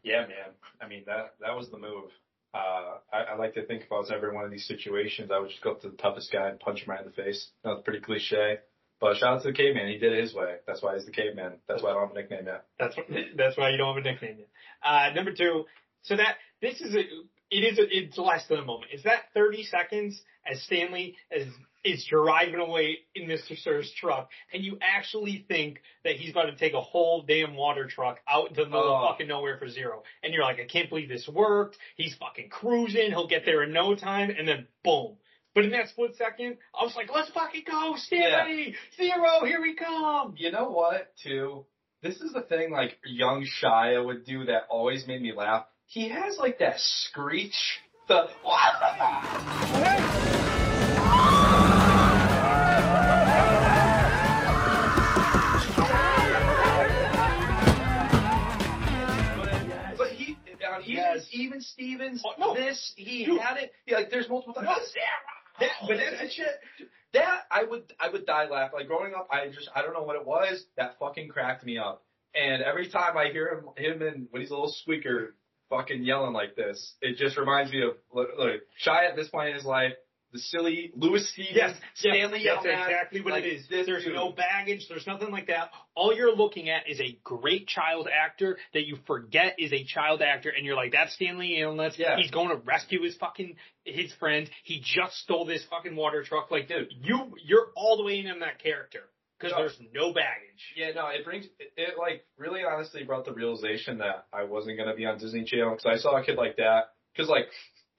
[0.04, 0.52] Yeah, man.
[0.82, 2.12] I mean that that was the move.
[2.54, 5.32] Uh, I, I like to think if I was ever in one of these situations,
[5.34, 7.12] I would just go up to the toughest guy and punch him right in the
[7.12, 7.50] face.
[7.64, 8.60] That's pretty cliche.
[9.02, 9.88] But shout out to the caveman.
[9.88, 10.58] He did it his way.
[10.68, 11.54] That's why he's the caveman.
[11.68, 12.66] That's why I don't have a nickname yet.
[12.78, 12.96] That's
[13.36, 14.50] that's why you don't have a nickname yet.
[14.84, 15.66] Uh, number two.
[16.04, 17.04] So that this is a
[17.54, 18.92] it is it's less than a moment.
[18.94, 21.48] Is that thirty seconds as Stanley is
[21.86, 23.58] is driving away in Mr.
[23.62, 27.88] Sir's truck, and you actually think that he's about to take a whole damn water
[27.88, 29.04] truck out into the middle Oh.
[29.04, 31.78] of fucking nowhere for zero, and you're like, I can't believe this worked.
[31.98, 33.10] He's fucking cruising.
[33.10, 35.18] He'll get there in no time, and then boom.
[35.54, 38.76] But in that split second, I was like, let's fucking go, Stanley!
[38.98, 40.36] Zero, here we come!
[40.38, 41.66] You know what, too?
[42.02, 45.66] This is the thing like young Shia would do that always made me laugh.
[45.94, 47.80] He has like that screech.
[48.08, 48.28] The
[59.98, 61.28] But he, uh, on even, Yes.
[61.32, 62.54] even Stevens, Oh, no.
[62.56, 63.40] this, he Dude.
[63.40, 64.94] had it, yeah, like there's multiple times.
[65.60, 66.60] That, but that's that shit.
[67.14, 68.72] That I would I would die laugh.
[68.74, 70.66] Like growing up, I just I don't know what it was.
[70.78, 72.04] That fucking cracked me up.
[72.34, 75.36] And every time I hear him him and when he's a little squeaker
[75.76, 79.50] fucking yelling like this, it just reminds me of look, look Shia at this point
[79.50, 79.94] in his life,
[80.34, 83.68] the silly Louis Stevens, Yes, Stanley yes, that's exactly what like it is.
[83.70, 84.16] There's dude.
[84.16, 84.88] no baggage.
[84.90, 85.70] There's nothing like that.
[85.96, 90.24] All you're looking at is a great child actor that you forget is a child
[90.24, 92.00] actor, and you're like, that's Stanley Yelnats.
[92.00, 92.18] Yeah.
[92.18, 93.56] He's going to rescue his fucking
[93.86, 94.50] his friend.
[94.64, 96.50] He just stole this fucking water truck.
[96.50, 99.02] Like, dude, you you're all the way in on that character
[99.44, 99.64] because Yeah.
[99.64, 100.74] there's no baggage.
[100.76, 104.78] Yeah, no, it brings it, it like really honestly brought the realization that I wasn't
[104.78, 106.86] gonna be on Disney Channel because I saw a kid like that.
[107.14, 107.46] Because like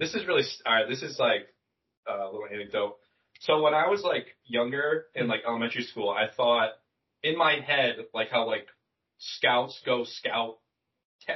[0.00, 0.88] this is really all right.
[0.88, 1.46] This is like
[2.10, 2.96] uh, a little anecdote.
[3.40, 6.70] So when I was like younger in like elementary school, I thought
[7.22, 8.66] in my head like how like
[9.18, 10.58] scouts go scout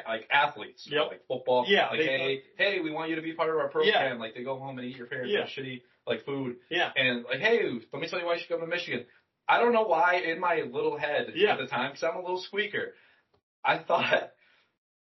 [0.07, 1.07] like athletes, Yep.
[1.09, 1.65] like football.
[1.67, 4.19] Yeah, like they- hey, hey, we want you to be part of our program.
[4.19, 5.47] Like they go home and eat your parents' Yeah.
[5.47, 6.91] shitty like food Yeah.
[6.95, 9.07] and like, hey, let me tell you why you should come to Michigan.
[9.49, 11.53] I don't know why in my little head Yeah.
[11.53, 12.95] at the time, because I'm a little squeaker,
[13.65, 14.33] I thought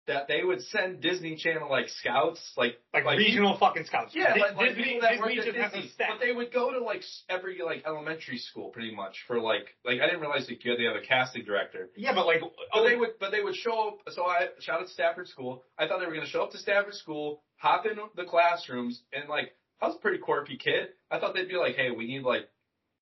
[0.07, 4.15] that they would send Disney Channel like scouts, like Like, regional fucking scouts.
[4.15, 5.91] yeah, like, like Disney, people that Disney worked at just has a Disney.
[6.09, 9.99] But they would go to like every like elementary school pretty much for like like
[10.01, 11.89] I didn't realize that you had to have a casting director.
[11.95, 13.97] yeah, but like, But oh, they would, but they would show up.
[14.13, 15.63] So I shout out to Stafford School.
[15.77, 19.03] I thought they were going to show up to Stafford School, hop in the classrooms,
[19.13, 20.89] and like I was a pretty quirky kid.
[21.11, 22.49] I thought they'd be like, "Hey, we need like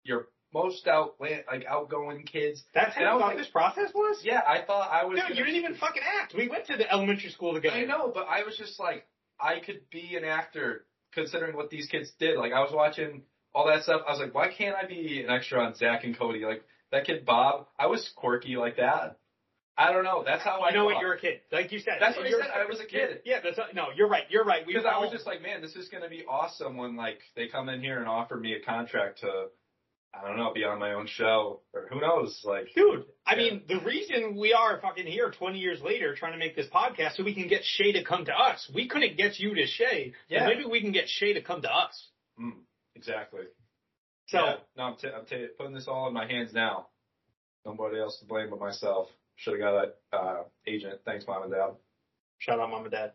[0.03, 4.25] your most out like outgoing kids." that's how And you thought like- this process was.
[4.25, 5.16] Yeah, I thought I was.
[5.19, 6.35] Dude, gonna- you didn't even fucking act.
[6.35, 7.77] We went to the elementary school together.
[7.77, 9.07] I know, but I was just like,
[9.40, 12.37] I could be an actor considering what these kids did.
[12.38, 13.23] Like I was watching
[13.55, 14.03] all that stuff.
[14.07, 16.45] I was like, why can't I be an extra on Zach and Cody?
[16.45, 19.19] Like that kid Bob, I was quirky like that.
[19.79, 20.23] I don't know.
[20.25, 21.01] That's how I I know what thought.
[21.03, 21.40] you're a kid.
[21.53, 21.97] Like you said.
[22.01, 23.21] That's what I you're- said, I was a kid.
[23.27, 23.88] Yeah, that's no.
[23.95, 24.25] You're right.
[24.31, 24.66] You're right.
[24.66, 27.49] Because I was just like, man, this is going to be awesome when like they
[27.49, 29.49] come in here and offer me a contract to,
[30.22, 32.68] I don't know, be on my own show or who knows, like.
[32.74, 33.37] Dude, I Yeah.
[33.50, 37.16] mean, the reason we are fucking here 20 years later trying to make this podcast
[37.16, 38.68] so we can get Shia to come to us.
[38.74, 40.12] We couldn't get you to Shia.
[40.29, 40.46] Yeah.
[40.46, 42.09] maybe we can get Shia to come to us.
[42.40, 42.52] Mm,
[42.94, 43.44] exactly.
[44.29, 44.57] So, Yeah.
[44.76, 46.88] no, I'm, t- I'm t- putting this all in my hands now.
[47.64, 49.09] Nobody else to blame but myself.
[49.37, 51.00] Should have got that uh, agent.
[51.05, 51.76] Thanks, mom and dad.
[52.38, 53.12] shout out mom and dad.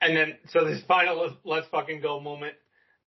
[0.00, 2.54] And then, so this final let's, let's fucking go moment,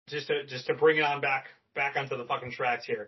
[0.09, 1.45] just to, just to bring it on back,
[1.75, 3.07] back onto the fucking tracks here.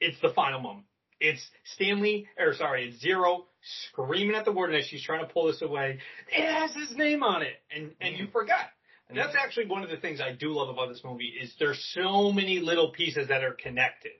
[0.00, 0.86] It's the final moment.
[1.20, 1.40] It's
[1.74, 3.46] Stanley, or sorry, it's Zero
[3.88, 5.98] screaming at the warden as she's trying to pull this away.
[6.30, 8.66] It has his name on it, and and you forgot.
[9.08, 11.82] And that's actually one of the things I do love about this movie is there's
[11.94, 14.12] so many little pieces that are connected.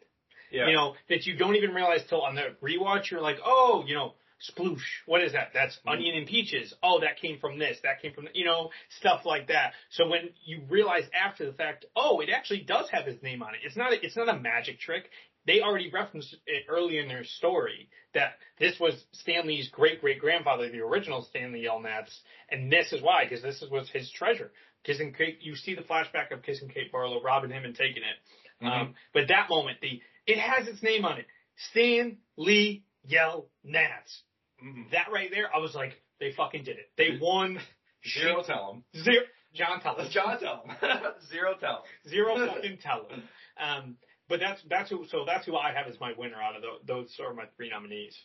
[0.50, 0.68] Yeah.
[0.68, 3.94] You know, that you don't even realize till on the rewatch, you're like, oh, you
[3.94, 4.82] know, sploosh.
[5.06, 5.50] What is that?
[5.54, 5.88] That's Mm-hmm.
[5.88, 6.74] onion and peaches.
[6.82, 7.78] Oh, that came from this.
[7.82, 9.72] That came from, you know, stuff like that.
[9.90, 13.54] So when you realize after the fact, oh, it actually does have his name on
[13.54, 13.60] it.
[13.64, 15.10] It's not, a, it's not a magic trick.
[15.46, 20.70] They already referenced it early in their story that this was Stanley's great great grandfather,
[20.70, 22.16] the original Stanley Yelnats,
[22.50, 24.50] and this is why, because this is, was his treasure.
[24.84, 28.64] Kissing Kate, you see the flashback of kissing Kate Barlow, robbing him and taking it.
[28.66, 31.26] Um, but that moment, the it has its name on it,
[31.70, 34.22] Stan Lee Yell Nats.
[34.64, 34.90] Mhm.
[34.92, 36.90] That right there, I was like, they fucking did it.
[36.96, 37.58] They won.
[38.06, 39.02] Zero tell him.
[39.02, 39.24] Zero.
[39.54, 40.10] John Tellis.
[40.10, 40.76] John tell him.
[41.30, 42.10] Zero tell him.
[42.10, 43.22] Zero fucking tell him.
[43.58, 43.96] Um,
[44.28, 45.06] but that's that's who.
[45.10, 46.80] So that's who I have as my winner out of those.
[46.86, 48.16] Those are my three nominees.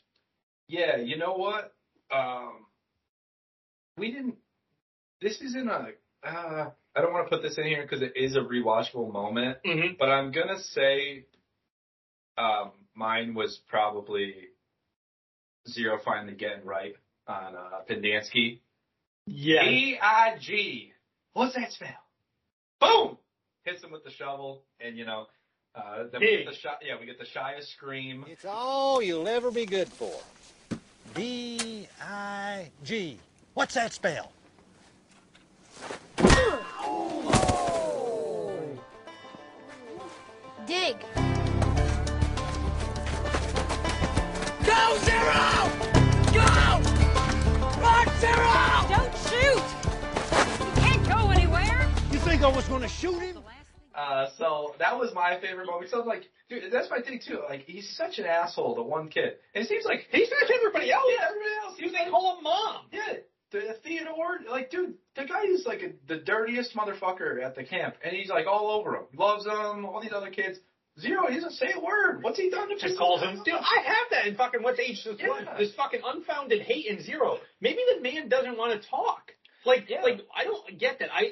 [0.67, 1.73] Yeah, you know what?
[2.11, 2.65] Um,
[3.97, 4.35] we didn't.
[5.21, 5.89] This isn't a.
[6.25, 9.57] Uh, I don't want to put this in here because it is a rewatchable moment,
[9.65, 9.93] Mm-hmm.
[9.99, 11.25] but I'm gonna say,
[12.37, 14.33] um, mine was probably
[15.69, 16.95] zero finally getting right
[17.27, 18.59] on uh, Pendanski.
[19.25, 19.63] Yeah.
[19.63, 20.93] E I G.
[21.33, 21.89] What's that spell?
[22.79, 23.17] Boom!
[23.63, 25.27] Hits him with the shovel, and you know,
[25.75, 28.25] uh, then we get the shy, yeah, we get the Shia's scream.
[28.27, 30.13] It's all you'll ever be good for.
[31.13, 33.19] D I G.
[33.53, 34.31] What's that spell?
[40.65, 40.97] Dig.
[44.65, 45.58] Go, Zero!
[48.21, 48.27] Go!
[48.89, 49.63] Don't shoot!
[50.59, 51.89] You can't go anywhere.
[52.11, 53.37] You think I was going to shoot him?
[53.95, 55.89] Uh, so that was my favorite moment.
[55.91, 57.39] So I'm like, dude, that's my thing too.
[57.49, 59.33] Like, he's such an asshole to one kid.
[59.55, 61.03] And it seems like He's not to everybody else.
[61.17, 61.77] yeah, everybody else.
[61.77, 62.85] He was They like, call him mom.
[62.91, 63.13] yeah,
[63.51, 67.95] the Theodore, like, dude, the guy is like a, the dirtiest motherfucker at the camp,
[68.03, 70.59] and he's like all over him, loves him, all these other kids.
[70.99, 72.21] Zero, he doesn't say a word.
[72.23, 73.41] What's he done to Just piss calls him.
[73.45, 75.55] Dude, I have that in fucking what's age this Yeah.
[75.57, 77.39] This fucking unfounded hate in zero.
[77.61, 79.31] Maybe the man doesn't want to talk.
[79.65, 80.01] Like, Yeah.
[80.01, 81.09] like I don't get that.
[81.13, 81.31] I.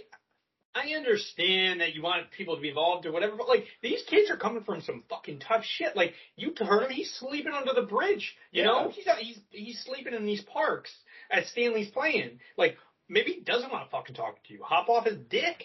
[0.75, 4.29] I understand that you want people to be involved or whatever, but like these kids
[4.29, 5.95] are coming from some fucking tough shit.
[5.95, 8.35] Like you heard him, he's sleeping under the bridge.
[8.51, 8.67] You Yeah.
[8.67, 10.91] know, he's he's he's sleeping in these parks
[11.31, 12.41] at Stanley's playing.
[12.57, 12.77] Like
[13.09, 14.61] maybe he doesn't want to fucking talk to you.
[14.61, 15.63] Hop off his dick.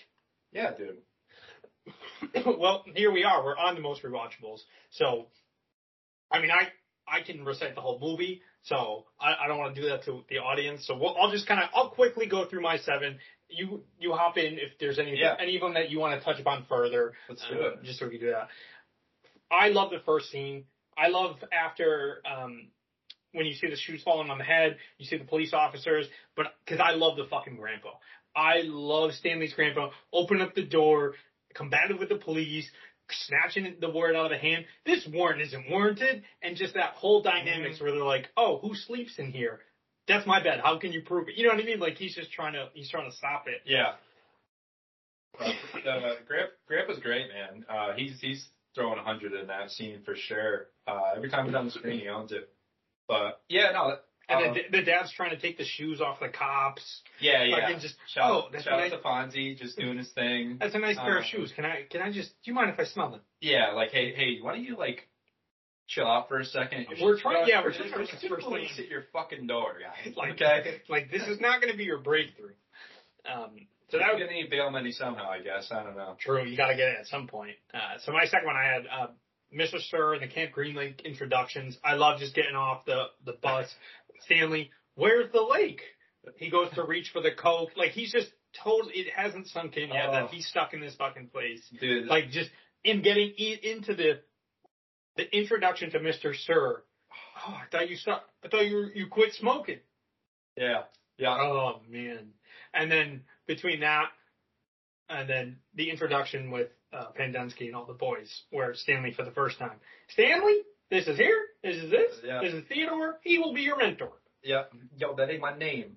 [0.50, 0.96] Yeah, dude.
[2.46, 3.44] well, here we are.
[3.44, 4.60] We're on the most rewatchables.
[4.90, 5.26] So,
[6.30, 6.68] I mean, I
[7.06, 10.24] I can recite the whole movie, so I, I don't want to do that to
[10.30, 10.86] the audience.
[10.86, 13.18] So we'll, I'll just kind of I'll quickly go through my seven.
[13.48, 15.34] You you hop in if there's any Yeah.
[15.38, 17.12] any of them that you want to touch upon further.
[17.28, 17.82] Let's do uh, it.
[17.84, 18.48] Just so we can do that.
[19.50, 20.64] I love the first scene.
[20.96, 22.68] I love after um
[23.32, 26.46] when you see the shoes falling on the head, you see the police officers, but
[26.64, 27.90] because I love the fucking grandpa.
[28.34, 29.90] I love Stanley's grandpa.
[30.12, 31.14] Open up the door,
[31.54, 32.68] combative with the police,
[33.10, 34.64] snatching the warrant out of the hand.
[34.86, 37.84] This warrant isn't warranted, and just that whole dynamics Mm-hmm.
[37.84, 39.60] where they're like, "Oh, who sleeps in here?
[40.08, 40.60] That's my bed.
[40.64, 41.80] How can you prove it?" You know what I mean?
[41.80, 43.60] Like he's just trying to he's trying to stop it.
[43.64, 43.92] Yeah.
[45.40, 45.44] Uh,
[45.88, 47.64] uh, Grandp, Grandpa's great, man.
[47.68, 50.66] Uh, he's he's throwing a hundred in that scene for sure.
[50.86, 52.50] Uh, every time he's on the screen, he owns it.
[53.08, 53.96] But yeah, no.
[54.28, 57.02] And uh, then the dad's trying to take the shoes off the cops.
[57.20, 57.60] yeah, yeah.
[57.60, 60.58] fucking just- shout, oh, that's shout out to Fonzie, just doing his thing.
[60.60, 61.52] That's a nice pair of Um, shoes.
[61.54, 63.20] Can I can I just do you mind if I smell them?
[63.40, 65.08] Yeah, like hey, hey, why don't you like
[65.88, 66.86] chill out for a second?
[66.96, 70.14] Your We're trying- yeah, we're There's- trying to police at your fucking door, guys.
[70.16, 70.80] Like okay.
[70.88, 72.54] like this is not going to be your breakthrough.
[73.30, 75.70] Um, so that gonna need bail money somehow, I guess.
[75.70, 76.16] I don't know.
[76.18, 76.44] true.
[76.44, 77.56] You got to get it at some point.
[77.74, 79.06] Uh, so my second one, I had uh,
[79.54, 79.78] Mr.
[79.90, 81.76] Sir and the Camp Green Lake introductions.
[81.84, 83.68] I love just getting off the the bus.
[84.24, 85.80] Stanley, where's the lake?
[86.36, 87.70] He goes to reach for the coke.
[87.76, 88.28] Like he's just
[88.62, 88.94] totally.
[88.94, 90.12] It hasn't sunk in yet Oh.
[90.12, 91.60] that he's stuck in this fucking place.
[91.80, 92.50] Dude, Like just
[92.84, 94.20] in getting e- into the
[95.16, 96.34] the introduction to Mr.
[96.34, 96.82] Sir.
[97.46, 98.30] Oh, I thought you stopped.
[98.44, 99.80] I thought you you quit smoking.
[100.56, 100.82] yeah,
[101.18, 101.30] yeah.
[101.36, 102.28] Oh man!
[102.72, 104.06] And then between that
[105.08, 109.30] and then the introduction with uh, Pendanski and all the boys, where Stanley for the
[109.32, 109.80] first time,
[110.10, 110.58] Stanley,
[110.92, 112.40] this is here, this is this, Yeah.
[112.42, 113.18] this is Theodore.
[113.24, 114.12] He will be your mentor.
[114.44, 114.64] Yeah,
[114.96, 115.96] yo, that ain't my name.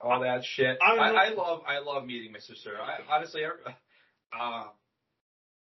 [0.00, 0.78] All that shit.
[0.82, 1.08] I I.
[1.26, 2.56] I, love, I love meeting Mr.
[2.56, 2.72] Sir.
[2.80, 3.70] I, honestly, I-
[4.36, 4.64] uh,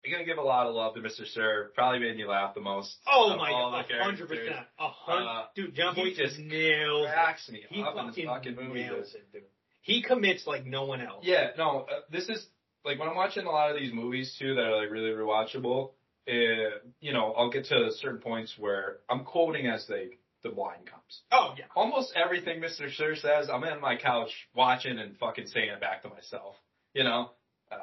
[0.04, 1.26] I'm gonna give a lot of love to Mr.
[1.26, 1.72] Sir.
[1.74, 2.96] Probably made me laugh the most.
[3.06, 5.26] Oh my god, hundred percent, a hundred.
[5.28, 7.12] Uh, Dude, Jon Voight just nails it.
[7.12, 8.82] cracks me He up in this fucking fucking movie.
[8.84, 9.42] nails it, dude.
[9.82, 11.24] He commits like no one else.
[11.26, 12.46] Yeah, no, uh, this is
[12.84, 15.90] like when I'm watching a lot of these movies too that are like really rewatchable.
[16.30, 20.10] Uh, you know, I'll get to certain points where I'm quoting as they
[20.42, 21.22] the wine comes.
[21.32, 21.64] Oh yeah.
[21.76, 22.90] almost everything Mr.
[22.94, 26.54] Sir says, I'm in my couch watching and fucking saying it back to myself.
[26.94, 27.30] You know,
[27.70, 27.76] uh,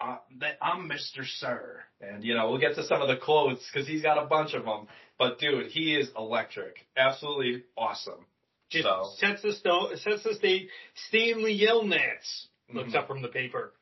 [0.00, 1.24] uh, that I'm Mr.
[1.24, 4.26] Sir, and you know we'll get to some of the quotes because he's got a
[4.26, 4.88] bunch of them.
[5.18, 8.26] But dude, he is electric, absolutely awesome.
[8.70, 10.68] Just So- sets the sto- sets the stage.
[11.08, 12.96] Stanley Yelnats looks Mhm.
[12.96, 13.72] up from the paper.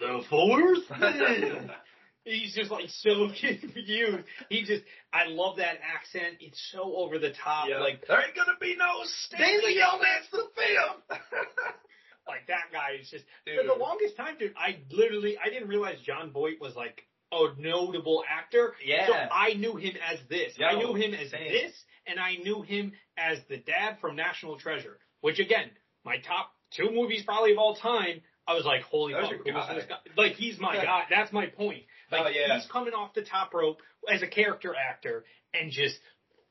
[0.00, 0.84] The fourth.
[2.24, 4.24] man." He's just like so confused.
[4.48, 6.36] He just, I love that accent.
[6.40, 7.68] It's so over the top.
[7.68, 7.80] Yeah.
[7.80, 11.20] Like, there ain't gonna be no Stanley Yelnats the film.
[12.26, 13.24] like that guy is just.
[13.46, 13.56] Dude.
[13.60, 17.02] For the longest time, dude, I literally, I didn't realize Jon Voight was like
[17.32, 18.74] a notable actor.
[18.84, 19.06] Yeah.
[19.06, 20.52] So I knew him as this.
[20.64, 21.50] I knew him as same.
[21.50, 21.72] this,
[22.06, 24.98] and I knew him as the dad from National Treasure.
[25.20, 25.70] Which again,
[26.04, 28.22] my top two movies probably of all time.
[28.46, 29.74] I was like, holy That's fuck, your who was guy.
[29.76, 29.96] this guy?
[30.16, 31.04] Like he's my guy.
[31.08, 31.84] That's my point.
[32.12, 32.58] Like Oh, yeah.
[32.58, 35.96] he's coming off the top rope as a character actor and just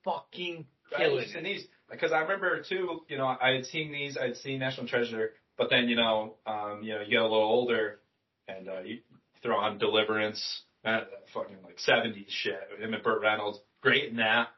[0.03, 0.65] fucking
[0.97, 3.01] killing Right, and these because I remember too.
[3.07, 4.17] You know, I had seen these.
[4.17, 7.23] I had seen National Treasure, but then you know, um, you know, you get a
[7.23, 7.99] little older,
[8.47, 8.99] and uh, you
[9.43, 12.59] throw on Deliverance, that fucking like '70s shit.
[12.79, 14.49] Him and Burt Reynolds, great in that.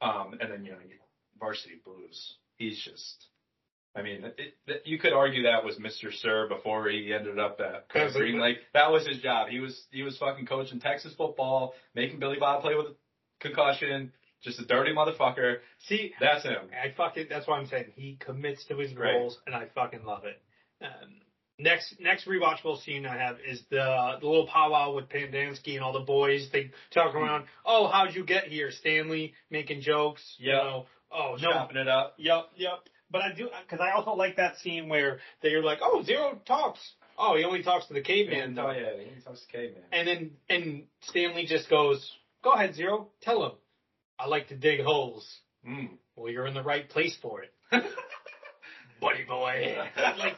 [0.00, 0.94] Um, and then you know, you-
[1.38, 2.34] Varsity Blues.
[2.56, 3.26] He's just.
[3.98, 6.12] I mean, it, it, you could argue that was Mr.
[6.12, 8.58] Sir before he ended up at Green Lake.
[8.74, 9.48] That was his job.
[9.48, 12.94] He was he was fucking coaching Texas football, making Billy Bob play with a
[13.40, 14.12] concussion.
[14.42, 15.56] Just a dirty motherfucker.
[15.88, 16.70] See, That's him.
[16.72, 19.14] I fucking that's why I'm saying he commits to his Right.
[19.14, 20.40] roles, and I fucking love it.
[20.80, 21.20] Um,
[21.58, 25.92] next next rewatchable scene I have is the the little powwow with Pendanski and all
[25.92, 26.48] the boys.
[26.52, 27.46] They talk around.
[27.66, 29.34] Oh, how'd you get here, Stanley?
[29.50, 30.22] Making jokes.
[30.38, 30.86] You know.
[31.10, 31.52] Oh no.
[31.52, 32.14] Chopping it up.
[32.18, 32.50] Yep.
[32.56, 32.78] Yep.
[33.10, 36.80] But I do because I also like that scene where they're like, oh, Zero talks.
[37.18, 38.56] Oh, he only talks to the caveman.
[38.58, 38.70] Oh though.
[38.72, 39.82] yeah, he talks to caveman.
[39.92, 42.08] And then and Stanley just goes,
[42.44, 43.08] "Go ahead, Zero.
[43.22, 43.52] Tell him.
[44.18, 45.26] I like to dig holes."
[45.66, 45.90] Mm.
[46.16, 47.52] Well, you're in the right place for it.
[49.00, 49.76] Buddy boy.
[50.18, 50.36] like,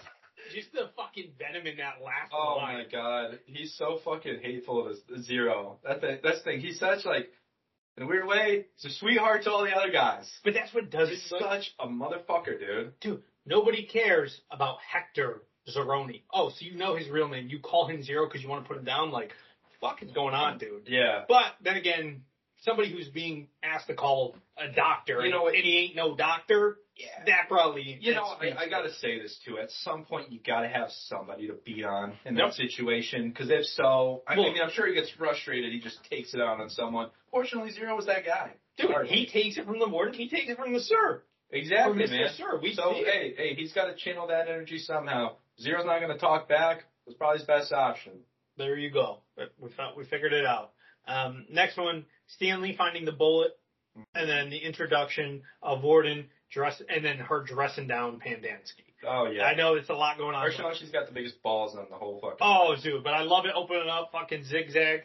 [0.55, 2.79] just the fucking venom in that last Oh line.
[2.79, 5.79] my god, he's so fucking hateful of zero.
[5.85, 6.61] That's the that's thing.
[6.61, 7.31] He's such like,
[7.97, 10.31] in a weird way, he's a sweetheart to all the other guys.
[10.45, 11.39] But that's what does He's it.
[11.41, 12.99] Such a motherfucker, dude.
[13.01, 16.23] dude, nobody cares about Hector Zeroni.
[16.33, 17.49] Oh, so you know his real name.
[17.49, 19.11] You call him Zero because you want to put him down?
[19.11, 19.33] Like,
[19.81, 20.89] fuck is going on, dude?
[20.89, 21.25] Yeah.
[21.29, 22.23] But then again,
[22.61, 26.15] somebody who's being asked to call a doctor, You know what- and he ain't no
[26.15, 27.25] doctor, Yeah.
[27.27, 27.99] that probably.
[28.01, 29.59] You know, I, I gotta say this too.
[29.59, 32.49] At some point, you gotta have somebody to beat on in Yep.
[32.49, 33.31] that situation.
[33.31, 35.73] Because if so, I Well- mean, I'm sure he gets frustrated.
[35.73, 37.11] He just takes it out on someone.
[37.31, 38.53] Fortunately, Zero was that guy.
[38.77, 39.09] Dude, Sorry.
[39.09, 40.15] he takes it from the warden.
[40.15, 41.23] He takes it from the sir.
[41.53, 42.21] Exactly, From Mr.
[42.21, 42.33] man.
[42.35, 45.37] Sir, we so hey, hey, he's got to channel that energy somehow.
[45.59, 46.85] Zero's not going to talk back.
[47.07, 48.13] It's probably his best option.
[48.57, 49.23] There you go.
[49.59, 50.73] We found, we figured it out.
[51.09, 53.53] Um, next one, Stanley finding the bullet,
[54.15, 58.85] and then the introduction of Warden dress, and then her dressing down Pendanski.
[59.07, 59.45] Oh yeah.
[59.45, 60.51] I know it's a lot going on.
[60.53, 62.39] Sean, she's got the biggest balls on the whole fucking.
[62.41, 63.53] Oh, dude, but I love it.
[63.55, 65.03] Opening up, fucking zigzag.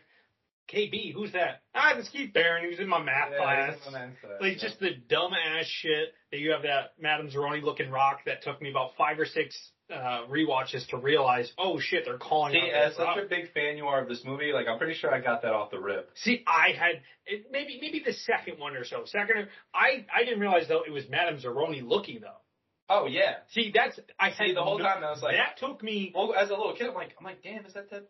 [0.71, 1.61] KB, who's that?
[1.75, 2.63] Ah, it's Keith Barron.
[2.63, 3.75] He was in my math Yeah, class.
[3.77, 6.93] he's in my math class, Like just the dumb ass shit that you have that
[6.99, 9.55] Madame Zeroni looking rock that took me about five or six
[9.93, 11.51] uh rewatches to realize.
[11.59, 13.17] Oh shit, they're calling See, as that rock.
[13.17, 15.43] such a big fan you are of this movie, like I'm pretty sure I got
[15.43, 16.09] that off the rip.
[16.15, 19.03] See, I had it, maybe maybe the second one or so.
[19.05, 22.41] Second, I I didn't realize though it was Madame Zeroni looking though.
[22.89, 23.35] Oh yeah.
[23.51, 26.33] See, that's I See, the whole no- time I was like, that took me well,
[26.33, 28.07] as a little kid, I'm like, I'm like, damn, is that that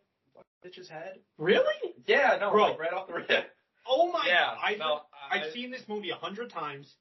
[0.66, 1.18] bitch's head?
[1.38, 1.64] really.
[2.06, 2.62] Yeah, no, Bro.
[2.70, 3.50] like right off the rip.
[3.88, 4.58] Oh my Yeah, god!
[4.62, 6.92] I, no, I- uh, I've seen this movie a hundred times.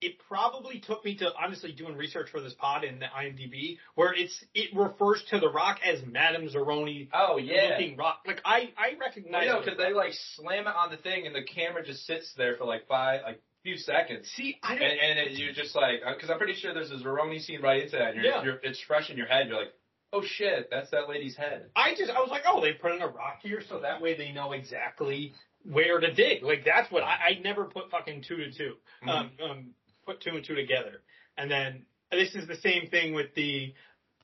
[0.00, 4.12] It probably took me to honestly doing research for this pod in the IMDb, where
[4.12, 7.68] it's it refers to the Rock as Madame Zeroni Oh yeah.
[7.78, 8.18] looking rock.
[8.26, 9.44] Like I I recognize.
[9.48, 12.32] I know because they like slam it on the thing and the camera just sits
[12.36, 14.28] there for like five, like few seconds.
[14.34, 14.58] see.
[14.64, 14.90] I And, don't.
[14.90, 17.84] and it, you're just like, uh, because I'm pretty sure there's a Zeroni scene right
[17.84, 18.14] into that.
[18.14, 18.42] And you're, Yeah.
[18.42, 19.46] you're, it's fresh in your head.
[19.46, 19.72] You're like,
[20.12, 21.70] oh shit, that's that lady's head.
[21.74, 24.16] I just I was like, oh, they put in a rock here, so that way
[24.16, 25.32] they know exactly
[25.64, 26.42] where to dig.
[26.42, 28.74] Like that's what I, I never put fucking two to 2
[29.08, 29.66] Um, um,
[30.04, 31.02] put two and two together,
[31.36, 33.74] and then this is the same thing with the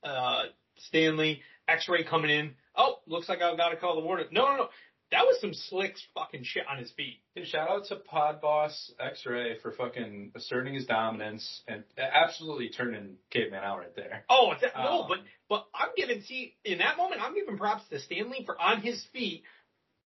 [0.03, 0.43] uh,
[0.77, 2.55] Stanley X-ray coming in.
[2.75, 4.27] Oh, looks like I've got to call the warden.
[4.31, 4.69] No, no, no.
[5.11, 7.21] That was some slick fucking shit on his feet.
[7.35, 13.15] Dude, shout out to Pod Boss X-Ray for fucking asserting his dominance and absolutely turning
[13.31, 14.23] Caveman out right there.
[14.29, 15.17] Oh, that, no, Um, but
[15.49, 19.03] but I'm giving see in that moment I'm giving props to Stanley for on his
[19.11, 19.43] feet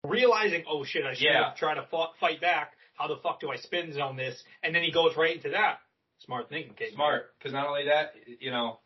[0.04, 1.50] realizing oh shit I should Yeah.
[1.50, 2.72] have tried to fought, fight back.
[2.94, 4.42] How the fuck do I spin zone this?
[4.64, 5.78] And then he goes right into that.
[6.20, 6.92] Smart thinking, Kate.
[6.94, 8.80] Smart, because not only that, you know,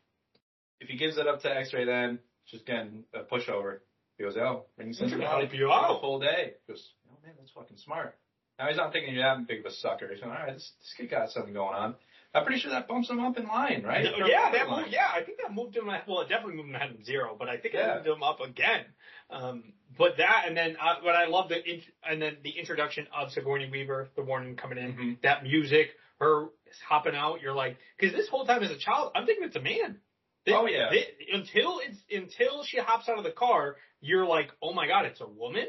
[0.80, 3.78] if he gives it up to X-Ray, then it's just getting a pushover.
[4.22, 5.96] He goes, oh, bring some He's gonna out help you for out.
[5.96, 6.52] a full day.
[6.64, 8.16] He goes, oh man, that's fucking smart.
[8.56, 10.06] Now he's not thinking you're that big of a sucker.
[10.08, 11.96] He's going, all right, this, this kid got something going on.
[12.32, 14.04] I'm pretty sure that bumps him up in line, right?
[14.16, 15.88] No, yeah, that moved, yeah, I think that moved him.
[16.06, 17.96] Well, it definitely moved him ahead of zero, but I think it Yeah.
[17.96, 18.84] moved him up again.
[19.28, 23.08] Um, but that, and then uh, what I love the, int- and then the introduction
[23.12, 25.22] of Sigourney Weaver, the warning coming in, Mhm.
[25.24, 25.88] that music,
[26.20, 26.46] her
[26.88, 27.42] hopping out.
[27.42, 29.98] You're like, because this whole time as a child, I'm thinking it's a man.
[30.44, 30.90] Thi- Oh, yeah.
[30.90, 35.04] thi- until it's until she hops out of the car, you're like, oh my god,
[35.06, 35.66] it's a woman.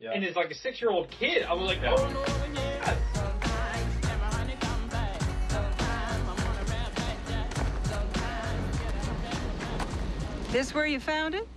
[0.00, 0.12] Yeah.
[0.12, 1.42] And it's like a six year old kid.
[1.44, 1.94] I was like, Yeah.
[1.96, 2.24] oh no,
[2.60, 2.96] yeah.
[10.50, 11.48] This where you found it?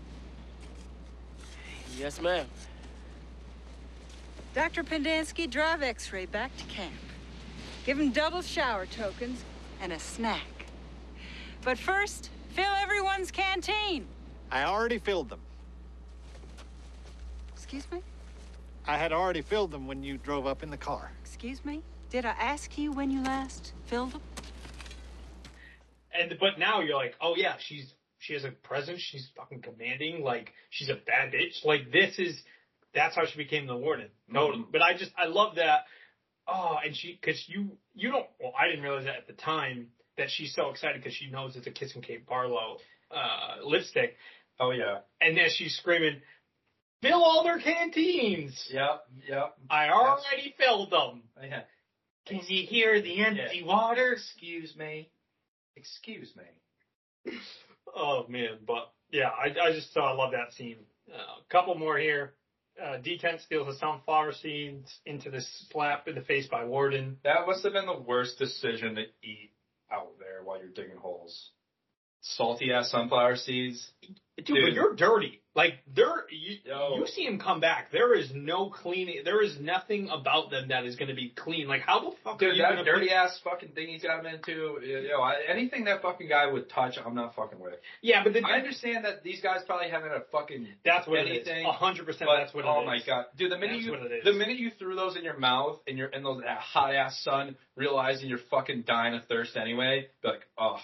[1.97, 2.45] Yes, ma'am.
[4.55, 4.84] Dr.
[4.84, 6.93] Pendanski, drive X-ray back to camp.
[7.86, 9.43] Give him double shower tokens
[9.82, 10.47] and a snack.
[11.63, 14.08] But first, fill everyone's canteen.
[14.51, 15.39] I already filled them.
[17.53, 18.01] Excuse me?
[18.88, 21.12] I had already filled them when you drove up in the car.
[21.22, 21.84] Excuse me?
[22.10, 24.22] Did I ask you when you last filled them?
[26.20, 29.01] And but now you're like, oh yeah, she's she has a presence.
[29.01, 30.24] She's fucking commanding.
[30.24, 31.64] Like she's a bad bitch.
[31.64, 32.41] Like this is
[32.95, 34.08] that's how she became the warden.
[34.28, 34.72] No, Mhm.
[34.72, 35.82] but I just I love that.
[36.47, 38.26] Oh, and she because you you don't.
[38.41, 41.55] Well, I didn't realize that at the time that she's so excited because she knows
[41.55, 42.78] it's a Kissing Kate Barlow
[43.11, 44.15] uh, lipstick,
[44.59, 44.99] Oh yeah.
[45.22, 46.22] and then she's screaming,
[47.01, 48.68] "Fill all their canteens!
[48.72, 49.03] Yep.
[49.30, 49.57] Yep.
[49.70, 51.24] I already filled them.
[51.41, 51.61] Yeah.
[52.26, 55.09] Can you hear the empty water?" Excuse me.
[55.76, 57.34] Excuse me.
[57.95, 60.78] Oh man, but yeah, I, I just uh, love that scene.
[61.11, 62.34] Uh, a couple more here.
[62.82, 65.41] Uh, D10 steals the sunflower seeds into the
[65.72, 67.18] slap in the face by Warden.
[67.24, 69.51] That must have been the worst decision to eat
[69.91, 71.51] out there while you're digging holes.
[72.21, 73.91] Salty ass sunflower seeds.
[74.38, 74.65] Dude, Dude.
[74.65, 75.41] but you're dirty.
[75.55, 76.97] Like there, you, Yo.
[76.99, 77.91] you see him come back.
[77.91, 79.21] There is no cleaning.
[79.25, 81.67] There is nothing about them that is going to be clean.
[81.67, 84.77] Like how the fuck Dude, you that dirty ass fucking thing he's got him into,
[84.85, 87.73] you know, anything that fucking guy would touch, I'm not fucking with.
[88.03, 91.31] Yeah, but the, I understand that these guys probably haven't a fucking that's what it
[91.31, 91.47] is.
[91.47, 92.29] anything, A hundred percent.
[92.38, 93.51] That's what it oh my god, dude!
[93.51, 94.23] The minute That's you what it is.
[94.25, 97.19] the minute you threw those in your mouth and you're in those that hot ass
[97.23, 100.77] sun, realizing you're fucking dying of thirst anyway, be like oh,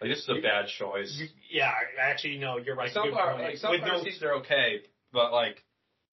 [0.00, 1.16] like this is a bad choice.
[1.18, 1.70] You, yeah,
[2.00, 2.88] actually, no, you're right.
[2.88, 3.42] Good sunflower, point.
[3.44, 4.80] like With sunflower no- seeds are okay,
[5.12, 5.62] but like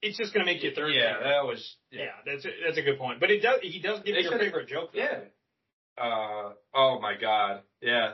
[0.01, 0.97] it's just going to make you thirsty.
[0.97, 3.19] yeah, that was Yeah, that's a, that's a good point.
[3.19, 4.91] But it does he does give They you your should've- favorite joke.
[4.93, 4.99] Though.
[4.99, 5.19] yeah.
[5.97, 8.13] Uh oh my god, yeah.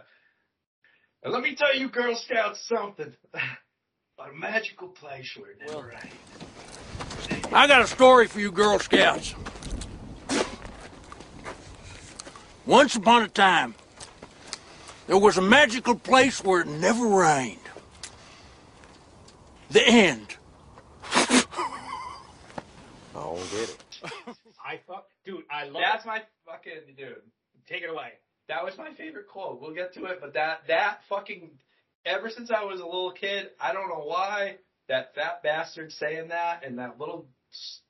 [1.23, 5.87] And let me tell you, Girl Scouts, something about a magical place where it never
[5.87, 7.51] rains.
[7.53, 9.33] I got a story for you Girl Scouts.
[12.65, 13.73] Once upon a time,
[15.09, 17.57] there was a magical place where it never rained.
[19.71, 20.27] The end.
[21.03, 21.43] I
[23.15, 23.83] don't get it.
[24.63, 25.81] I fuck, dude, I love.
[25.81, 27.23] That's my fucking dude.
[27.67, 28.11] Take it away.
[28.49, 29.59] That was my favorite quote.
[29.59, 31.49] We'll get to it, but that that fucking
[32.05, 34.57] ever since I was a little kid, I don't know why
[34.89, 37.25] that fat bastard saying that and that little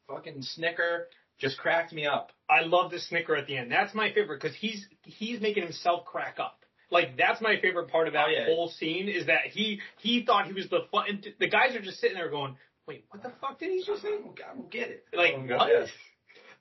[0.07, 1.07] fucking snicker
[1.37, 2.31] just cracked me up.
[2.49, 3.69] I love the snicker at the end.
[3.69, 6.58] That's my favorite because he's he's making himself crack up.
[6.91, 8.45] Like that's my favorite part of that Oh, yeah.
[8.45, 11.05] whole scene is that he he thought he was the fun.
[11.09, 12.55] And the guys are just sitting there going,
[12.87, 15.05] "Wait, what the fuck did he just say?" I don't, I don't get it.
[15.13, 15.69] Like I what?
[15.71, 15.89] it.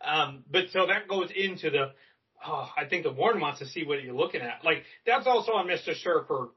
[0.01, 1.93] Um, but so that goes into the.
[2.47, 4.64] Oh, I think the warden wants to see what you're looking at.
[4.64, 5.95] Like that's also on Mr.
[5.97, 6.51] Surfer.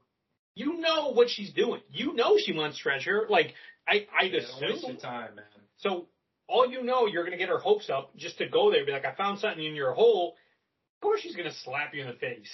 [0.54, 1.80] You know what she's doing.
[1.90, 3.26] You know she wants treasure.
[3.28, 3.54] Like
[3.88, 4.96] I, I'd Yeah, assume.
[4.98, 5.44] time, man.
[5.78, 6.06] So
[6.46, 8.92] all you know, you're gonna get her hopes up just to go there, and be
[8.92, 10.36] like, I found something in your hole.
[10.96, 12.50] Of course, she's gonna slap you in the face.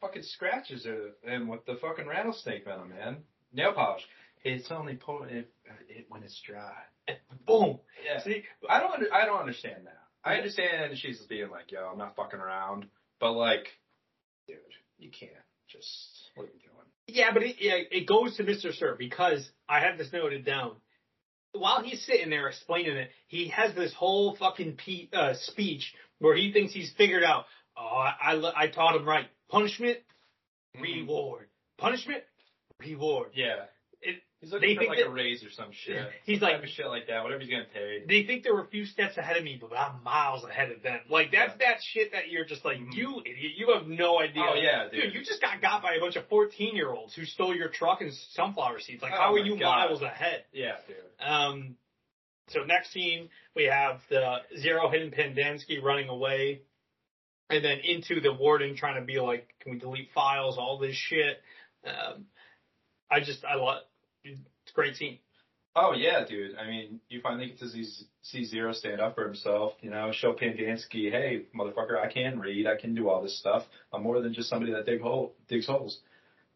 [0.00, 3.18] Fucking scratches it him with the fucking rattlesnake venom, man.
[3.52, 4.02] Nail polish.
[4.42, 5.52] It's only po- it,
[5.88, 6.72] it when it's dry.
[7.46, 7.80] Boom.
[8.04, 8.22] Yeah.
[8.22, 8.92] See, I don't.
[8.92, 9.98] Under, I don't understand that.
[10.24, 12.86] I understand she's being like, "Yo, I'm not fucking around,"
[13.18, 13.66] but like,
[14.46, 14.56] dude,
[14.98, 15.32] you can't
[15.68, 16.30] just.
[16.34, 16.70] What are you doing?
[17.06, 18.72] yeah, but it, yeah, it goes to Mr.
[18.72, 20.72] Sir because I have this noted down.
[21.52, 26.36] While he's sitting there explaining it, he has this whole fucking pe- uh, speech where
[26.36, 27.44] he thinks he's figured out.
[27.76, 29.26] Oh, I, I, I taught him right.
[29.50, 29.98] Punishment,
[30.80, 31.46] reward.
[31.78, 32.22] Punishment,
[32.78, 33.30] reward.
[33.34, 33.64] Yeah.
[34.02, 36.08] It, He's They looking for like that- a raise or some shit.
[36.24, 37.22] He's Some like- shit like that.
[37.22, 38.08] Whatever he's getting paid.
[38.08, 40.98] they think they're a few steps ahead of me, but I'm miles ahead of them.
[41.10, 44.42] Like that's that shit that you're just like, you idiot, you have no idea.
[44.42, 44.56] Mm-hmm.
[44.58, 45.12] Oh, yeah, dude.
[45.12, 48.00] you just got got by a bunch of 14 year olds who stole your truck
[48.00, 49.02] and sunflower seeds.
[49.02, 49.88] Like, Oh, how are you God.
[49.90, 50.44] miles ahead?
[50.54, 50.96] Yeah, dude.
[51.20, 51.76] Um,
[52.48, 56.62] so next scene we have the Zero Hidden Pendanski running away,
[57.50, 60.94] and then into the warden trying to be like, can we delete files, all this
[60.94, 61.38] shit.
[61.84, 62.26] Um,
[63.10, 63.82] I just I love
[64.24, 65.18] it's a great scene.
[65.74, 66.56] Oh yeah, dude.
[66.56, 67.86] I mean, you finally get to see,
[68.22, 69.72] see Zero stand up for himself.
[69.80, 72.66] You know, show Pendanski, hey, motherfucker, I can read.
[72.66, 73.64] I can do all this stuff.
[73.92, 75.98] I'm more than just somebody that dig hole digs holes.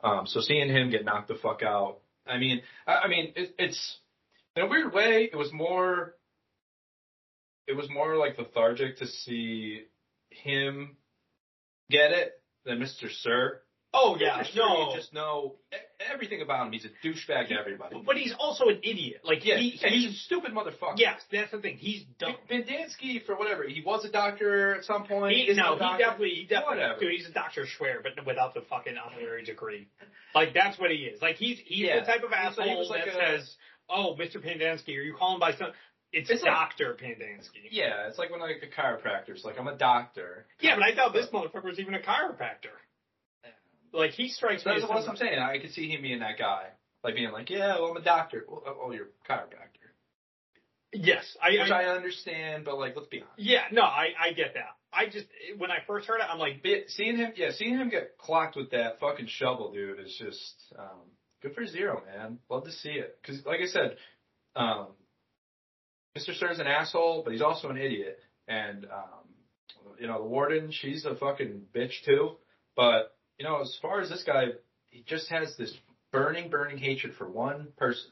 [0.02, 1.98] Um, so seeing him get knocked the fuck out.
[2.26, 3.98] I mean, I, I mean, it, it's
[4.56, 6.14] in a weird way, it was more.
[7.66, 9.84] It was more like lethargic to see
[10.42, 10.96] him
[11.90, 12.32] get it
[12.64, 13.10] than Mr.
[13.10, 13.60] Sir.
[13.96, 14.56] Oh yeah, Mr.
[14.56, 14.90] No.
[14.90, 15.54] you just know
[16.12, 16.72] everything about him.
[16.72, 18.02] He's a douchebag to everybody.
[18.04, 19.20] But he's also an idiot.
[19.22, 20.94] Like Yeah, he, yeah, he's he's a stupid motherfucker.
[20.96, 21.76] yes, that's the thing.
[21.76, 22.34] He's dumb.
[22.50, 25.36] Pendanski, for whatever, he was a doctor at some point.
[25.36, 26.98] He, no, he definitely, he definitely, Whatever.
[27.00, 27.66] dude, he's a Dr.
[27.66, 29.86] Schwer, but without the fucking honorary degree.
[30.34, 31.22] Like, that's what he is.
[31.22, 32.00] Like, he's, he's Yeah.
[32.00, 33.54] the type of He was- he asshole like that a- says,
[33.88, 34.44] oh, Mr.
[34.44, 35.68] Pendanski, are you calling by some,
[36.14, 36.96] it's, It's like- Dr.
[37.00, 37.68] Pendanski.
[37.70, 40.46] Yeah, it's like when like a chiropractor's like, I'm a doctor.
[40.60, 42.74] Yeah, but I doubt this motherfucker was even a chiropractor.
[43.92, 45.38] Like, he strikes me That's as what I'm saying.
[45.38, 46.64] I could see him being that guy.
[47.04, 48.44] Like being like, yeah, well, I'm a doctor.
[48.48, 49.84] Well, oh, oh, you're a chiropractor.
[50.92, 53.38] Yes, I, Which I, I understand, but like, let's be honest.
[53.38, 54.76] yeah, no, I, I get that.
[54.92, 55.26] I just,
[55.58, 58.70] when I first heard it, I'm like, Seeing him, yeah, seeing him get clocked with
[58.70, 61.00] that fucking shovel, dude, is just um,
[61.42, 62.38] good for Zero, man.
[62.48, 63.18] Love to see it.
[63.20, 63.96] Because, like I said,
[64.54, 64.88] um,
[66.16, 66.36] Mr.
[66.36, 68.18] Sir's an asshole, but he's also an idiot.
[68.46, 69.24] And, um,
[69.98, 72.36] you know, the warden, she's a fucking bitch too.
[72.76, 74.46] But, you know, as far as this guy,
[74.90, 75.74] he just has this
[76.12, 78.10] burning, burning hatred for one person.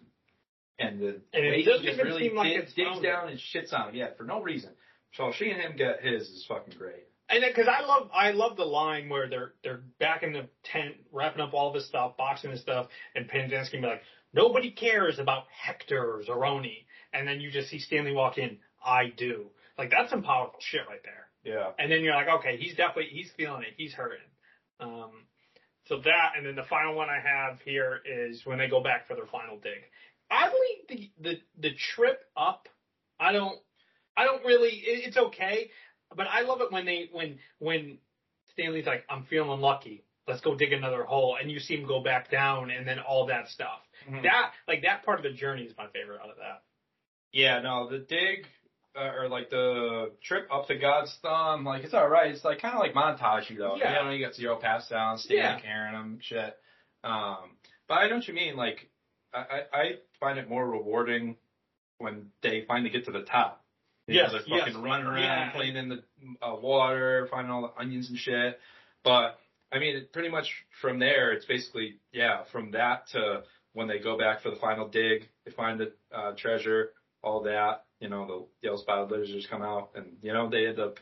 [0.78, 3.38] And the And it he doesn't just even really seem like it's digs down and
[3.38, 4.70] shits on him, yeah, for no reason.
[5.14, 7.04] So she and him get his is fucking great.
[7.28, 10.96] And because I love, I love the line where they're they're back in the tent,
[11.12, 15.44] wrapping up all this stuff, boxing this stuff, and Pendanski be like, "Nobody cares about
[15.50, 20.10] Hector or Zeroni," and then you just see Stanley walk in, "I do." Like that's
[20.10, 21.28] some powerful shit right there.
[21.44, 21.70] Yeah.
[21.78, 24.18] And then you're like, okay, he's definitely he's feeling it, he's hurting.
[24.80, 25.10] Um,
[25.86, 29.08] so that, and then the final one I have here is when they go back
[29.08, 29.82] for their final dig.
[30.30, 32.68] Oddly, the the the trip up,
[33.18, 33.58] I don't,
[34.16, 34.70] I don't really.
[34.70, 35.70] It, it's okay,
[36.14, 37.98] but I love it when they when when
[38.52, 40.04] Stanley's like, I'm feeling lucky.
[40.28, 43.26] Let's go dig another hole, and you see him go back down, and then all
[43.26, 43.80] that stuff.
[44.08, 44.22] Mhm.
[44.22, 46.62] That like that part of the journey is my favorite out of that.
[47.32, 48.46] Yeah, no, the dig
[48.96, 52.30] uh, or like the trip up to God's thumb, like it's all right.
[52.30, 53.76] It's like kind of like montage, though.
[53.76, 53.98] Yeah.
[54.00, 55.60] You know, you got zero pass down, Stan Yeah.
[55.60, 56.56] carrying them, shit.
[57.04, 57.56] Um,
[57.88, 58.56] but I know what you mean.
[58.56, 58.88] Like,
[59.32, 59.38] I,
[59.72, 59.84] I I
[60.20, 61.36] find it more rewarding
[61.98, 63.64] when they finally get to the top.
[64.06, 64.76] You Yes, know, they're yes.
[64.76, 65.50] running around, Yeah.
[65.52, 66.02] playing in the
[66.42, 68.58] uh, water, finding all the onions and shit.
[69.04, 69.38] But
[69.72, 70.52] I mean, it, pretty much
[70.82, 74.86] from there, it's basically yeah, from that to when they go back for the final
[74.88, 76.90] dig, they find the uh, treasure,
[77.22, 77.84] all that.
[78.00, 80.98] You know, the yellow spotted lizards come out, and you know they end up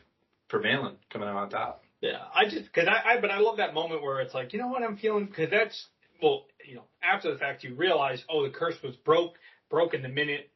[0.49, 1.83] prevailing, coming out on top.
[2.01, 4.59] Yeah, I just because I, I but I love that moment where it's like you
[4.59, 5.87] know what I'm feeling because that's
[6.21, 9.35] well you know after the fact you realize oh the curse was broke
[9.69, 10.49] broken the minute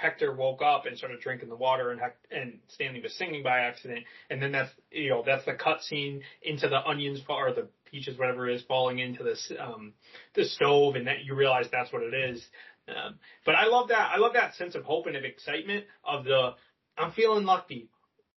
[0.00, 2.00] Hector woke up and started drinking the water and
[2.30, 6.22] and Stanley was singing by accident and then that's you know that's the cut scene
[6.42, 9.92] into the onions or the peaches whatever it is falling into this um
[10.34, 12.44] the stove and that you realize that's what it is.
[12.90, 16.24] Um, but I love that I love that sense of hope and of excitement of
[16.24, 16.54] the
[16.98, 17.88] I'm feeling lucky.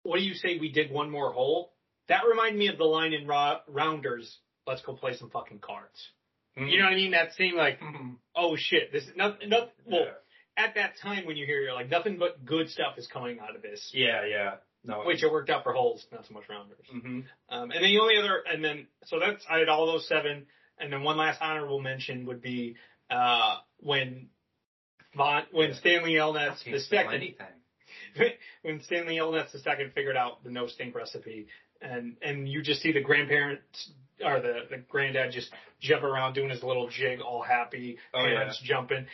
[0.04, 1.74] What do you say we dig one more hole?
[2.10, 6.10] That reminded me of the line in Ra- Rounders, let's go play some fucking cards.
[6.56, 7.12] You know what I mean?
[7.12, 7.80] That seemed like,
[8.36, 10.06] oh shit, this is nothing, nothing, well,
[10.56, 13.56] at that time when you hear, you're like, nothing but good stuff is coming out
[13.56, 13.89] of this.
[13.91, 14.56] Yeah, yeah.
[14.84, 16.86] No, Which it worked out for holes, not so much rounders.
[16.91, 20.08] hmm Um, and then the only other, and then, so that's, I had all those
[20.08, 20.45] seven.
[20.78, 22.76] And then one last honorable mention would be,
[23.10, 24.28] uh, when
[25.51, 27.47] When Stanley Yelnats the second, anything.
[28.61, 31.47] when Stanley Yelnats the second figured out the no stink recipe,
[31.82, 33.91] and and you just see the grandparents
[34.24, 35.51] or the the granddad just
[35.82, 39.05] jump around doing his little jig, all happy, Oh, parents jumping.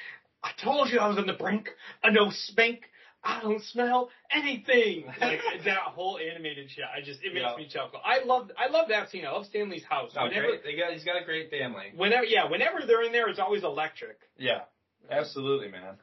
[0.44, 1.70] I told you I was on the brink
[2.04, 2.82] of no spank.
[3.22, 5.04] I don't smell anything.
[5.22, 6.86] Like that whole animated shit.
[6.86, 7.58] I just it makes Yeah.
[7.58, 8.00] me chuckle.
[8.06, 9.26] I love I love that scene.
[9.26, 10.12] I love Stanley's house.
[10.16, 10.64] No, whenever great.
[10.64, 11.92] They got, he's got a great family.
[11.96, 14.18] whenever yeah, whenever they're in there, it's always electric.
[14.38, 14.62] Yeah,
[15.10, 15.96] absolutely, man.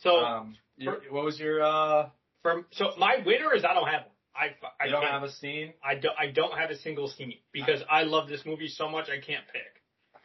[0.00, 2.08] So um, your, what was your uh?
[2.42, 4.12] from so my winner is I don't have one.
[4.34, 4.46] I
[4.82, 7.82] I You don't have a scene, I don't, I don't have a single scene because
[7.90, 9.82] I love this movie so much I can't pick.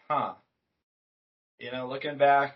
[0.10, 0.34] huh?
[1.60, 2.56] You know, looking back,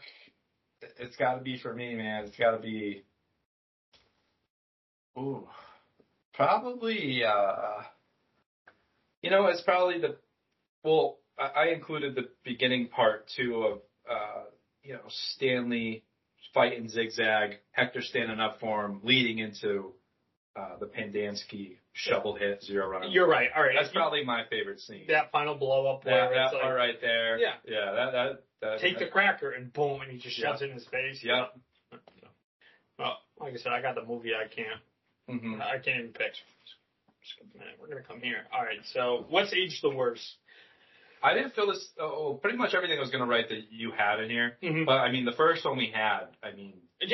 [0.97, 2.25] it's got to be for me, man.
[2.25, 3.03] It's got to be.
[5.17, 5.47] Ooh,
[6.33, 7.23] probably.
[7.23, 7.83] uh
[9.21, 10.15] You know, it's probably the.
[10.83, 13.79] Well, I, I included the beginning part too of
[14.09, 14.43] uh
[14.83, 16.03] you know Stanley
[16.53, 19.93] fighting zigzag, Hector standing up for him, leading into
[20.55, 23.11] uh the Pendanski shovel hit zero run.
[23.11, 23.49] You're right.
[23.55, 23.75] All right.
[23.79, 25.05] That's probably my favorite scene.
[25.07, 27.37] that final blow up That, that like, part right there.
[27.37, 27.53] Yeah.
[27.65, 27.91] Yeah.
[27.93, 28.79] That that that.
[28.79, 30.67] take the cracker and boom, and he just shoves Yeah.
[30.67, 31.21] it in his face.
[31.23, 31.45] Yeah.
[32.99, 34.31] Well, like I said, I got the movie.
[34.35, 34.79] I can't.
[35.41, 36.33] hmm I can't even pick.
[37.23, 37.75] Just a minute.
[37.79, 38.45] We're gonna come here.
[38.53, 38.79] All right.
[38.93, 40.35] So, what's age the worst?
[41.23, 41.89] I didn't feel this.
[41.99, 44.57] Oh, pretty much everything I was gonna write that you had in here.
[44.61, 44.85] Mhm.
[44.85, 46.27] But I mean, the first one we had.
[46.41, 47.09] I mean, And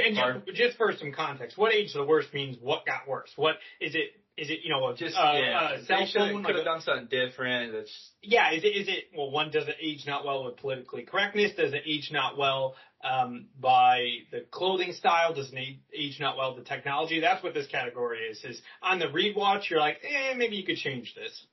[0.45, 3.31] just, just for some context, what age the worst means what got worse?
[3.35, 4.11] What is it?
[4.37, 6.43] Is it you know a Just uh, yeah, cell phone?
[6.43, 7.73] could like have done something different.
[7.73, 11.03] It's yeah, is it is it well one does it age not well with politically
[11.03, 11.53] correctness?
[11.55, 15.33] Does it age not well um, by the clothing style?
[15.33, 17.19] Does it age not well with the technology?
[17.19, 18.43] That's what this category is.
[18.43, 21.45] Is on the rewatch you're like, eh, maybe you could change this.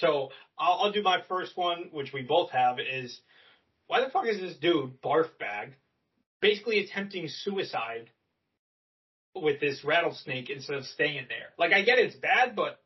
[0.00, 3.20] So I'll, I'll do my first one, which we both have, is
[3.86, 5.74] why the fuck is this dude barf bag
[6.40, 8.08] basically attempting suicide
[9.34, 11.50] with this rattlesnake instead of staying there?
[11.58, 12.80] Like I get it's bad, but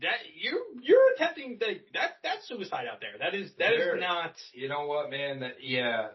[0.00, 3.18] that you you're attempting that that that's suicide out there.
[3.18, 4.34] That is that is There- not.
[4.52, 5.40] you know what, man?
[5.40, 6.08] That yeah.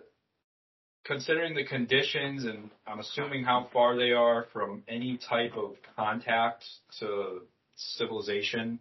[1.05, 6.65] Considering the conditions, and I'm assuming how far they are from any type of contact
[6.99, 7.43] to
[7.77, 8.79] civilization,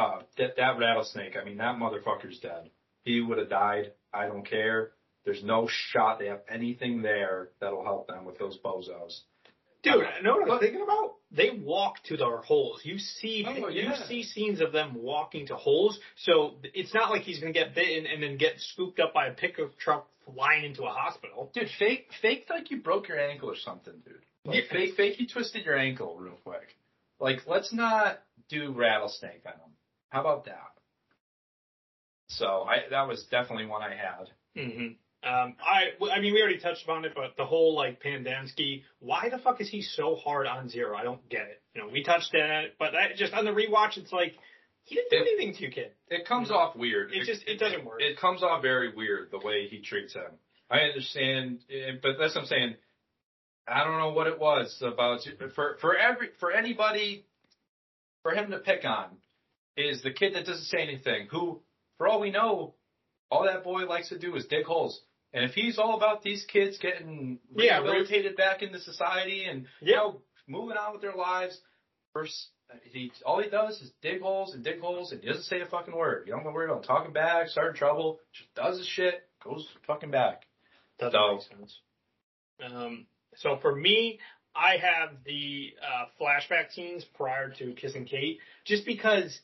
[0.00, 1.36] uh, that that rattlesnake.
[1.40, 2.70] I mean, that motherfucker's dead.
[3.04, 3.92] He would have died.
[4.12, 4.92] I don't care.
[5.24, 9.20] There's no shot they have anything there that'll help them with those bozos.
[9.82, 11.14] Dude, you know what I'm thinking about?
[11.30, 12.80] They walk to their holes.
[12.84, 14.06] You see, Oh, you yeah.
[14.06, 15.98] see scenes of them walking to holes.
[16.16, 19.32] So it's not like he's gonna get bitten and then get scooped up by a
[19.32, 21.50] pickup truck flying into a hospital.
[21.54, 24.20] Dude, fake, fake like you broke your ankle or something, dude.
[24.44, 24.70] Like Yeah.
[24.72, 26.76] fake, fake you twisted your ankle real quick.
[27.18, 29.69] Like, let's not do rattlesnake venom.
[30.10, 30.72] How about that?
[32.28, 34.28] So I that was definitely one I had.
[34.54, 34.86] hmm
[35.22, 39.28] Um, I, I mean, we already touched upon it, but the whole like Pendanski, why
[39.28, 40.96] the fuck is he so hard on Zero?
[40.96, 41.62] I don't get it.
[41.74, 44.34] You know, we touched on it, but I, just on the rewatch, it's like
[44.84, 45.92] he didn't do It- anything to you, kid.
[46.08, 47.12] It comes off weird.
[47.12, 48.00] It just it doesn't work.
[48.00, 50.30] It comes off very weird the way he treats him.
[50.70, 51.60] I understand,
[52.02, 52.74] but that's what I'm saying.
[53.66, 55.20] I don't know what it was about
[55.54, 57.24] for for every for anybody
[58.22, 59.08] for him to pick on
[59.76, 61.28] is the kid that doesn't say anything.
[61.30, 61.60] Who,
[61.98, 62.74] for all we know,
[63.30, 65.00] all that boy likes to do is dig holes.
[65.32, 69.94] And if he's all about these kids getting Yeah, rehabilitated back into society and you
[69.94, 71.58] know moving on with their lives,
[72.12, 72.48] first
[72.84, 75.66] he all he does is dig holes and dig holes and he doesn't say a
[75.66, 76.24] fucking word.
[76.26, 80.10] You don't know worry about talking back, starting trouble, just does his shit, goes fucking
[80.10, 80.42] back.
[80.98, 81.78] Doesn't So- make sense.
[82.62, 83.06] Um,
[83.36, 84.18] so for me,
[84.54, 89.40] I have the uh, flashback scenes prior to kissing Kate, just because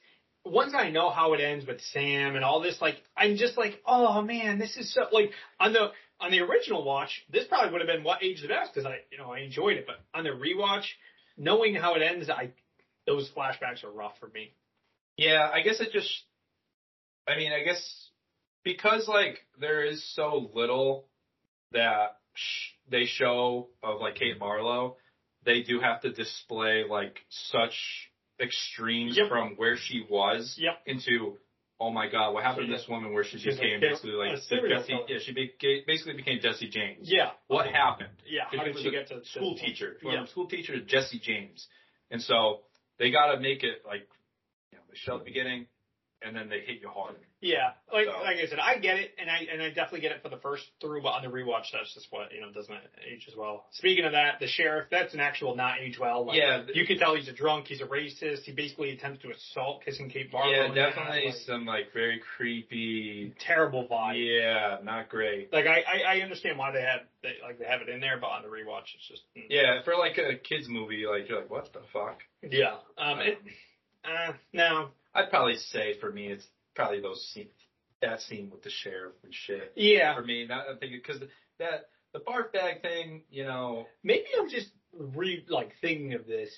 [0.46, 3.80] once I know how it ends with Sam and all this, like I'm just like,
[3.86, 5.30] oh man, this is so like
[5.60, 5.90] on the
[6.20, 8.98] on the original watch, this probably would have been what age the best because I
[9.10, 10.84] you know I enjoyed it, but on the rewatch,
[11.36, 12.52] knowing how it ends, I
[13.06, 14.52] those flashbacks are rough for me.
[15.16, 16.10] Yeah, I guess it just.
[17.28, 18.10] I mean, I guess
[18.62, 21.06] because like there is so little
[21.72, 24.96] that sh- they show of like Kate Barlow,
[25.44, 29.28] they do have to display like such extremes Yep.
[29.28, 30.82] from where she was Yep.
[30.86, 31.38] into.
[31.78, 32.32] Oh my God!
[32.32, 34.98] What happened to this woman where she became basically like Jesse?
[35.08, 37.00] Yeah, she beca- basically became Jesse James.
[37.10, 37.32] Yeah.
[37.48, 38.16] What happened?
[38.26, 38.44] Yeah.
[38.50, 39.98] How did she get to school teacher?
[40.02, 40.20] Yeah.
[40.20, 41.68] From school teacher to Jesse James,
[42.10, 42.62] and so
[42.98, 44.08] they got to make it like
[44.72, 45.66] you know they show the beginning,
[46.22, 47.16] and then they hit you hard.
[47.46, 50.12] Yeah, like So- like I said, I get it, and I and I definitely get
[50.12, 52.74] it for the first through, but on the rewatch, that's just what you know doesn't
[53.06, 53.66] age as well.
[53.72, 56.26] Speaking of that, the sheriff, that's an actual not age well.
[56.26, 58.42] Like, Yeah, you can tell he's a drunk, he's a racist.
[58.42, 60.50] He basically attempts to assault kissing Kate Barlow.
[60.50, 63.34] yeah, definitely like, some like very creepy.
[63.38, 64.16] terrible vibe.
[64.16, 65.52] Yeah, not great.
[65.52, 68.18] Like I, I I understand why they have they like they have it in there,
[68.20, 69.46] but on the rewatch, it's just mm.
[69.48, 72.18] Yeah, for like a kids movie, like you're like, what the fuck?
[72.42, 72.76] yeah.
[72.98, 73.38] Um, it,
[74.04, 77.50] uh, no, I'd probably say for me, it's probably those scenes,
[78.02, 79.72] that scene with the sheriff and shit.
[79.74, 80.14] yeah.
[80.14, 81.20] For me, not I'm thinking because
[81.58, 86.50] that the barf bag thing, you know, maybe I'm just re like thinking of this.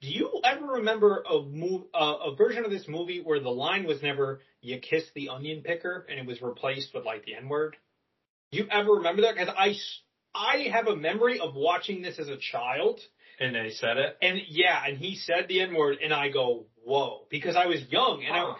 [0.00, 3.84] Do you ever remember a move uh, a version of this movie where the line
[3.84, 7.48] was never "you kiss the onion picker" and it was replaced with like the N
[7.48, 7.76] word?
[8.50, 9.34] Do you ever remember that?
[9.34, 9.74] Because I
[10.34, 13.00] I have a memory of watching this as a child,
[13.38, 14.16] and they said it.
[14.20, 17.80] and yeah, and he said the N word, and I go whoa because I was
[17.90, 18.54] young, and Huh.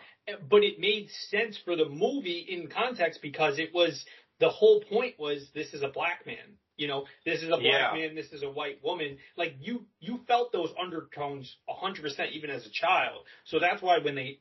[0.49, 4.05] But it made sense for the movie in context because it was
[4.39, 6.59] the whole point was this is a black man.
[6.77, 7.93] You know, this is a black Yeah.
[7.95, 9.19] man, this is a white woman.
[9.37, 13.25] Like you, you felt those undertones a hundred percent even as a child.
[13.45, 14.39] So that's why when they,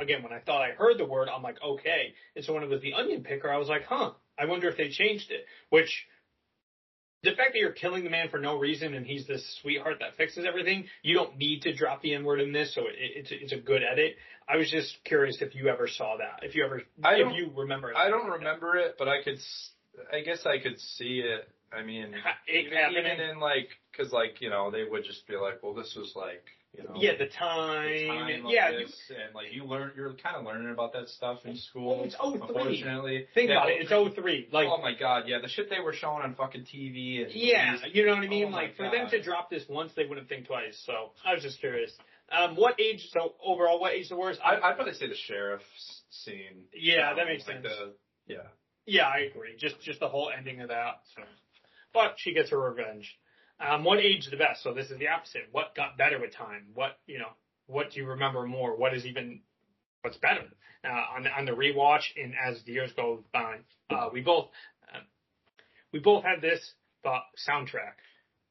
[0.00, 2.14] again, when I thought I heard the word, I'm like, okay.
[2.36, 4.76] And so when it was the onion picker, I was like, huh, I wonder if
[4.76, 5.46] they changed it.
[5.70, 6.06] Which,
[7.22, 10.16] the fact that you're killing the man for no reason and he's this sweetheart that
[10.16, 13.30] fixes everything, you don't need to drop the N word in this, so it, it's,
[13.30, 14.16] a, it's a good edit.
[14.48, 17.50] I was just curious if you ever saw that, if you ever, I if you
[17.56, 17.92] remember.
[17.96, 18.46] I don't anything like that.
[18.46, 19.34] remember it, but I could.
[19.36, 19.70] s-
[20.12, 21.48] I guess I could see it.
[21.72, 22.14] I mean,
[22.48, 25.74] it even, even in like, because like you know, they would just be like, well,
[25.74, 26.42] this was like
[26.76, 28.06] You know, yeah, the the time.
[28.06, 31.08] time of yeah, you- this, and like you learn, you're kind of learning about that
[31.08, 32.04] stuff in school.
[32.04, 32.40] It's 03.
[32.40, 33.80] Unfortunately, think Yeah, about it.
[33.90, 34.48] It's 03.
[34.52, 37.24] Like, oh my god, yeah, the shit they were showing on fucking TV.
[37.24, 37.90] And Yeah, movies.
[37.92, 38.44] you know what I mean.
[38.46, 40.80] Oh like for them to drop this once, they wouldn't think twice.
[40.86, 41.92] So I was just curious.
[42.30, 43.08] Um, what age?
[43.12, 44.38] So overall, what age is the worst?
[44.44, 45.62] I, I'd probably say the sheriff
[46.10, 46.66] scene.
[46.72, 47.66] Yeah, that Um, makes like sense.
[47.66, 47.92] The,
[48.32, 48.38] yeah.
[48.86, 49.56] yeah, I agree.
[49.58, 51.00] Just just the whole ending of that.
[51.16, 51.22] So,
[51.92, 53.18] but she gets her revenge.
[53.60, 54.62] Um, what age is the best?
[54.62, 55.42] So this is the opposite.
[55.52, 56.66] What got better with time?
[56.74, 57.30] What you know?
[57.66, 58.76] What do you remember more?
[58.76, 59.40] What is even?
[60.02, 60.44] What's better?
[60.82, 63.56] Uh, on the, on the rewatch and as the years go by,
[63.90, 64.46] uh, we both
[64.94, 65.00] uh,
[65.92, 67.96] we both had this thought soundtrack.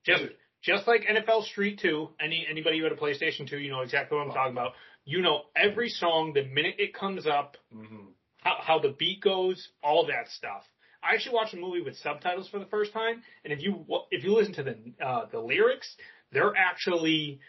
[0.06, 0.24] Just
[0.62, 4.18] just like NFL Street 2, any anybody who had a PlayStation 2, you know exactly
[4.18, 4.74] what I'm talking about.
[5.06, 8.10] You know every song the minute it comes up, Mm-hmm.
[8.42, 10.64] how, how the beat goes, all that stuff.
[11.04, 14.24] I actually watched a movie with subtitles for the first time, and if you if
[14.24, 15.96] you listen to the uh, the lyrics,
[16.32, 17.40] they're actually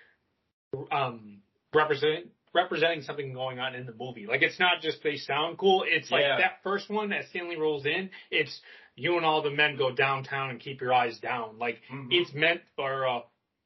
[0.92, 1.38] um,
[1.74, 4.26] representing representing something going on in the movie.
[4.26, 5.84] Like it's not just they sound cool.
[5.86, 6.36] It's like Yeah.
[6.38, 8.10] that first one that Stanley rolls in.
[8.30, 8.60] It's
[8.96, 11.58] you and all the men go downtown and keep your eyes down.
[11.58, 12.08] Like Mhm.
[12.10, 13.20] it's meant for uh,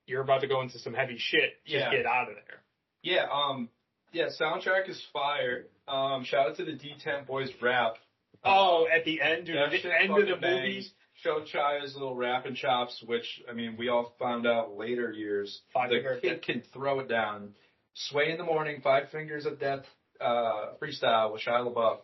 [0.07, 1.55] you're about to go into some heavy shit.
[1.65, 1.91] Just Yeah.
[1.91, 2.63] get out of there.
[3.03, 3.71] Yeah, um,
[4.13, 5.67] yeah, soundtrack is fire.
[5.89, 7.97] Um, shout out to the D10 Boys rap.
[8.45, 10.41] Oh, at the end, dude, the end of the bangs.
[10.41, 10.87] movie.
[11.23, 15.61] Show Shia's little rapping chops, which I mean, we all found out later years.
[15.73, 17.55] Five the Finger kid can throw it down.
[17.95, 19.85] Sway in the morning, Five Fingers of Death,
[20.21, 21.99] uh, freestyle with Shia LaBeouf.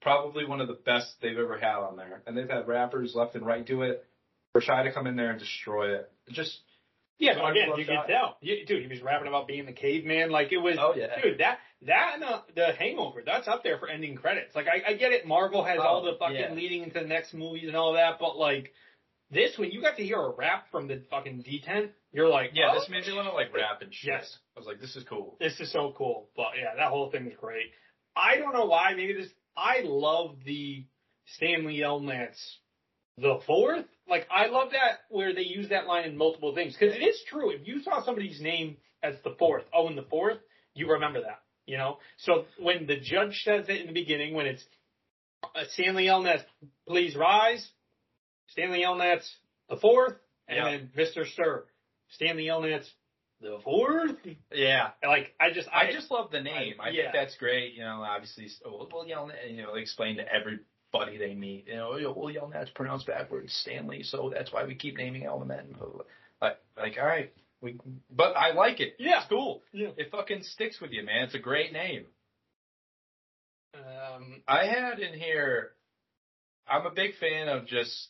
[0.00, 3.34] Probably one of the best they've ever had on there, and they've had rappers left
[3.34, 4.04] and right do it.
[4.52, 6.56] For Shia to come in there and destroy it, just
[7.18, 8.82] Yeah, but again, you can tell, you, dude.
[8.82, 10.30] He was rapping about being the caveman.
[10.30, 11.20] Like it was, Oh, yeah.
[11.20, 11.38] dude.
[11.38, 13.22] That that and uh, the Hangover.
[13.24, 14.54] That's up there for ending credits.
[14.54, 15.26] Like I, I get it.
[15.26, 16.52] Marvel has all Oh, the fucking yeah.
[16.54, 18.72] leading into the next movies and all that, but like
[19.30, 22.70] this, when you got to hear a rap from the fucking D10, you're like, yeah,
[22.72, 24.08] oh, this made me want to like rap and shit.
[24.12, 24.36] Yes.
[24.56, 25.36] I was like, this is cool.
[25.40, 26.28] this is so cool.
[26.36, 27.66] But yeah, that whole thing is great.
[28.16, 28.94] I don't know why.
[28.94, 29.28] Maybe this.
[29.56, 30.84] I love the
[31.36, 32.38] Stanley Yelnats,
[33.18, 33.86] the fourth.
[34.08, 37.20] Like I love that where they use that line in multiple things because it is
[37.28, 37.50] true.
[37.50, 40.38] If you saw somebody's name as the fourth, oh, in the fourth,
[40.74, 41.40] you remember that.
[41.66, 41.98] You know.
[42.18, 44.64] So when the judge says it in the beginning, when it's
[45.42, 46.42] uh, Stanley Yelnats,
[46.86, 47.66] please rise.
[48.48, 49.28] Stanley Yelnats,
[49.68, 50.14] the fourth,
[50.48, 50.70] and Yeah.
[50.70, 51.26] then Mr.
[51.34, 51.64] Sir,
[52.10, 52.88] Stanley Yelnats,
[53.40, 54.16] the fourth.
[54.52, 54.90] Yeah.
[55.06, 56.74] Like I just, I just love the name.
[56.80, 57.02] I, yeah.
[57.04, 57.74] think that's great.
[57.74, 61.66] You know, obviously, oh, well, yell, you know, explain to everybody they meet.
[61.68, 64.02] You know, well, yell that's pronounced backwards, Stanley.
[64.02, 65.74] So that's why we keep naming all the men.
[66.40, 67.32] Like, like, all right,
[67.64, 67.78] we,
[68.10, 68.94] but I like it.
[68.98, 69.20] Yeah.
[69.20, 69.62] It's cool.
[69.72, 69.88] Yeah.
[69.96, 71.24] It fucking sticks with you, man.
[71.24, 72.04] It's a great name.
[73.74, 75.72] Um, I had in here.
[76.68, 78.08] I'm a big fan of just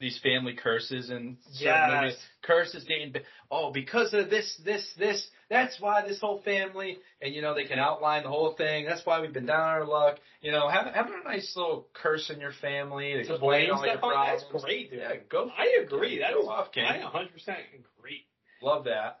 [0.00, 1.90] these family curses and Yes.
[1.90, 2.18] movies.
[2.42, 3.14] Curses dating.
[3.50, 5.26] Oh, because of this, this, this.
[5.48, 8.84] That's why this whole family, and you know they can outline the whole thing.
[8.84, 10.18] That's why we've been down our luck.
[10.40, 13.86] You know, have have a nice little curse in your family to to blame all
[13.86, 15.00] your stuff on that's great, dude.
[15.00, 15.48] Yeah, go.
[15.56, 16.18] I agree.
[16.18, 16.84] That Go is off, King.
[16.84, 18.26] I 100 percent agree.
[18.66, 19.20] Love that.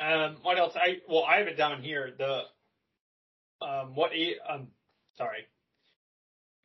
[0.00, 0.72] Um, what else?
[0.74, 2.10] I well, I have it down here.
[2.18, 2.40] The
[3.64, 4.10] um, what?
[4.50, 4.68] Um,
[5.16, 5.46] sorry,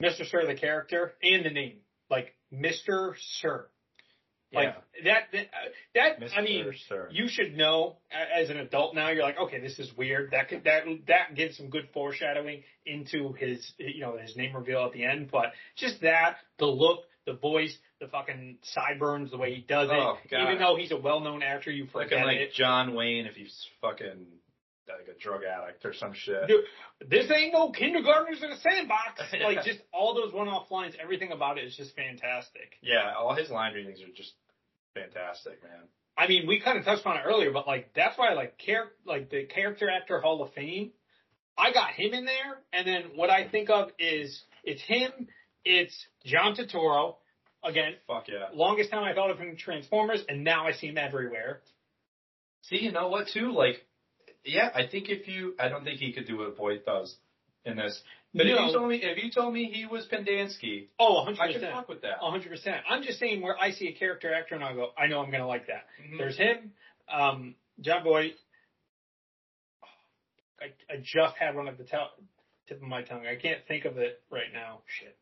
[0.02, 0.28] Mr.
[0.28, 1.78] Sir, the character and the name,
[2.10, 3.14] like Mr.
[3.40, 3.68] Sir.
[4.52, 7.10] Like that, that, uh, that I mean, Sir.
[7.12, 9.10] you should know as an adult now.
[9.10, 10.32] You're like, okay, this is weird.
[10.32, 14.86] That could that that gives some good foreshadowing into his, you know, his name reveal
[14.86, 15.30] at the end.
[15.32, 19.96] But just that, the look, the voice, the fucking sideburns, the way he does it.
[19.96, 22.54] Oh, Even though he's a well-known actor, you forget Looking like it.
[22.54, 24.26] John Wayne if he's fucking
[24.88, 26.48] like a drug addict or some shit.
[26.48, 26.64] Dude,
[27.10, 29.22] this ain't no kindergartners in a sandbox.
[29.44, 32.78] Like just all those one-off lines, everything about it is just fantastic.
[32.82, 34.34] Yeah, all his line readings are just
[34.94, 35.84] fantastic, man.
[36.18, 38.92] I mean, we kind of touched on it earlier, but like that's why like char-
[39.06, 40.92] like the character actor Hall of Fame,
[41.58, 45.12] I got him in there, and then what I think of is it's him,
[45.68, 47.16] it's John Turturro.
[47.64, 48.46] Again, Fuck yeah.
[48.54, 51.62] longest time I thought of him in Transformers, and now I see him everywhere.
[52.62, 53.52] See, you know what too?
[53.52, 53.84] Like,
[54.46, 57.16] yeah, I think if you, I don't think he could do what Voight does
[57.66, 58.00] in this.
[58.34, 61.54] But if you told me, if you told me he was Pendanski, Oh, 100 I
[61.54, 62.18] could fuck with that.
[62.20, 62.78] hundred percent.
[62.90, 65.32] I'm just saying where I see a character actor and I go, I know I'm
[65.32, 65.86] gonna like that.
[66.02, 66.18] Mhm.
[66.20, 66.72] There's him,
[67.12, 68.36] um, Jon Voight.
[70.62, 73.26] I, I just had one at the tip of my tongue.
[73.26, 74.82] I can't think of it right now.
[75.00, 75.18] Shit.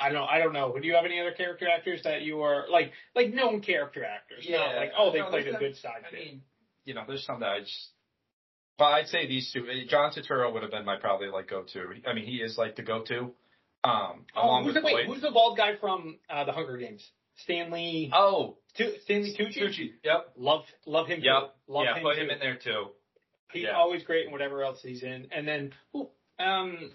[0.00, 0.28] I don't.
[0.28, 0.76] I don't know.
[0.78, 4.46] Do you have any other character actors that you are like, like known character actors?
[4.48, 6.02] Not like, oh, they No, played a not- good side.
[6.06, 6.20] I bit.
[6.20, 6.42] mean,
[6.84, 7.88] you know, there's some that I just.
[8.78, 9.66] But I'd say these two.
[9.68, 11.84] eh, John Turturro would have been my probably like go-to.
[12.08, 13.32] I mean, he is like the go-to.
[13.84, 14.92] Um, oh, along who's with the wait?
[14.92, 15.06] Voight.
[15.06, 17.06] Who's the bald guy from uh, the Hunger Games?
[17.44, 18.10] Stanley.
[18.14, 19.58] Oh, Tu- Stanley Tucci.
[19.58, 19.90] Tucci.
[20.04, 20.32] Yep.
[20.36, 21.20] Love, love him.
[21.22, 21.42] Yep.
[21.66, 21.72] Too.
[21.72, 22.22] Love yeah, him put too.
[22.22, 22.86] him in there too.
[23.52, 23.76] He's Yeah.
[23.76, 25.28] always great in whatever else he's in.
[25.32, 26.92] And then, ooh, um,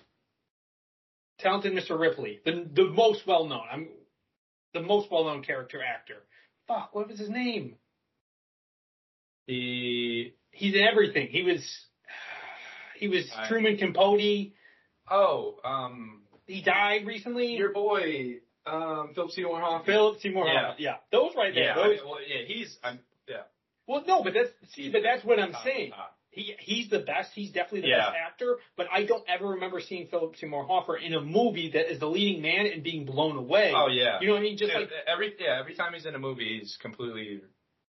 [1.39, 1.99] talented Mr.
[1.99, 3.63] Ripley, the the most well known.
[3.71, 3.87] I'm
[4.73, 6.23] the most well known character actor.
[6.67, 7.75] Fuck, what was his name?
[9.47, 11.27] The He's in everything.
[11.27, 11.61] He was
[12.99, 14.53] he was I- Truman Capote.
[15.11, 17.55] oh, um, He died recently.
[17.55, 19.85] your boy, um, Philip Seymour Hoffman.
[19.85, 20.53] Philip Seymour Yeah.
[20.61, 20.75] Hoffman.
[20.79, 21.63] Yeah, those right there.
[21.65, 23.41] Yeah, those, I- well, yeah, he's, I'm, yeah.
[23.87, 25.91] well, no, but that's see, but that's what I'm saying.
[25.91, 26.17] top.
[26.35, 27.31] He he's the best.
[27.33, 28.05] He's definitely the Yeah.
[28.11, 28.57] best actor.
[28.77, 32.07] But I don't ever remember seeing Philip Seymour Hoffman in a movie that is the
[32.07, 33.71] leading man and being blown away.
[33.75, 34.19] Oh yeah.
[34.19, 34.57] You know what I mean?
[34.57, 37.41] Just Yeah, like, every yeah, every time he's in a movie, he's completely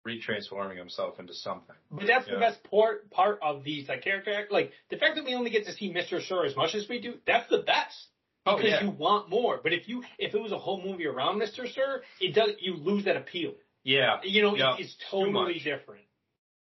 [0.08, 1.76] retransforming himself into something.
[1.92, 4.52] but that's the best part part of these like character act.
[4.52, 6.22] Like the fact that we only get to see Mr.
[6.22, 8.08] Sir as much as we do, that's the best.
[8.48, 8.84] Oh, Because yeah.
[8.84, 9.60] you want more.
[9.62, 11.72] But if you if it was a whole movie around Mr.
[11.72, 13.54] Sir, it does you lose that appeal.
[13.84, 14.20] Yeah.
[14.24, 14.76] You know, Yeah.
[14.80, 16.06] it's totally different.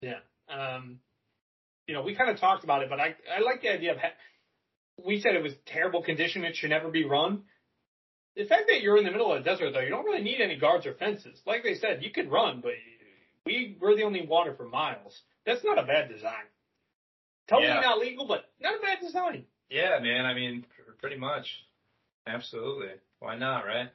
[0.03, 0.19] Yeah.
[0.51, 1.01] Um,
[1.87, 3.99] you know, we kind of talked about it, but I I like the idea of
[3.99, 4.15] ha-
[5.05, 7.43] we said it was terrible condition; it should never be run.
[8.37, 10.41] The fact that you're in the middle of the desert, though, you don't really need
[10.41, 11.41] any guards or fences.
[11.47, 12.73] Like they said, you could run, but
[13.47, 15.21] we we're the only water for miles.
[15.47, 16.47] That's not a bad design.
[17.49, 17.81] Totally Yeah.
[17.81, 19.45] not legal, but not a bad design.
[19.71, 20.25] Yeah, man.
[20.25, 21.47] I mean, pr- pretty much.
[22.27, 22.89] Absolutely.
[23.21, 23.91] Why not, right?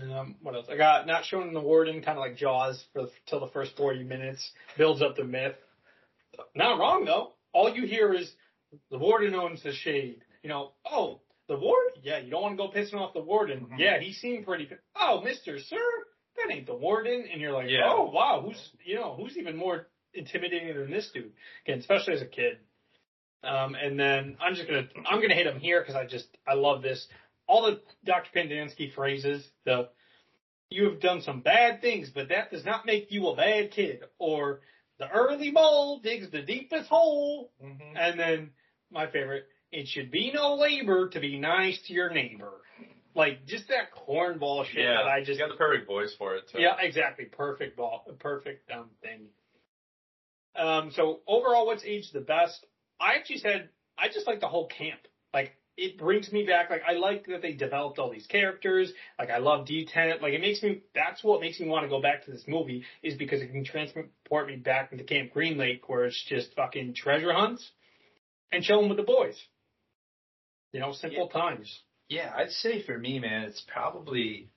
[0.00, 0.66] Um, what else?
[0.70, 3.76] I got not shown in the warden, kind of like Jaws, for till the first
[3.76, 4.52] forty minutes.
[4.78, 5.56] Builds up the myth.
[6.54, 7.32] Not wrong though.
[7.52, 8.32] All you hear is
[8.90, 10.22] the warden owns the shade.
[10.42, 12.02] You know, oh, the warden?
[12.02, 13.66] Yeah, you don't want to go pissing off the warden.
[13.66, 13.78] Mhm.
[13.78, 14.68] Yeah, he seemed pretty.
[14.96, 15.78] Oh, Mister Sir,
[16.36, 17.26] that ain't the warden.
[17.30, 17.82] And you're like, Yeah.
[17.92, 21.32] oh wow, who's you know who's even more intimidating than this dude?
[21.66, 22.58] Again, especially as a kid.
[23.44, 26.54] Um, and then I'm just gonna I'm gonna hit him here because I just I
[26.54, 27.06] love this.
[27.48, 28.30] All the Dr.
[28.34, 29.88] Pendanski phrases, the
[30.70, 34.04] you have done some bad things, but that does not make you a bad kid.
[34.18, 34.60] Or
[34.98, 37.52] the early mole digs the deepest hole.
[37.62, 37.96] Mm-hmm.
[37.96, 38.50] And then
[38.90, 42.60] my favorite, it should be no labor to be nice to your neighbor.
[43.14, 45.02] Like just that cornball shit Yeah.
[45.02, 46.44] that I just you got the perfect voice for it.
[46.50, 46.60] Too.
[46.60, 47.26] yeah, exactly.
[47.26, 49.26] Perfect ball, perfect um, thing.
[50.56, 52.64] Um, so overall, what's aged the best?
[53.00, 53.68] I actually said
[53.98, 55.00] I just like the whole camp.
[55.34, 56.70] Like it brings me back.
[56.70, 58.92] Like I like that they developed all these characters.
[59.18, 60.20] Like I love D10.
[60.20, 60.82] Like it makes me.
[60.94, 63.64] That's what makes me want to go back to this movie is because it can
[63.64, 67.70] transport me back into Camp Green Lake where it's just fucking treasure hunts
[68.50, 69.40] and chilling with the boys.
[70.72, 71.80] You know, simple times.
[72.08, 74.50] Yeah, I'd say for me, man, it's probably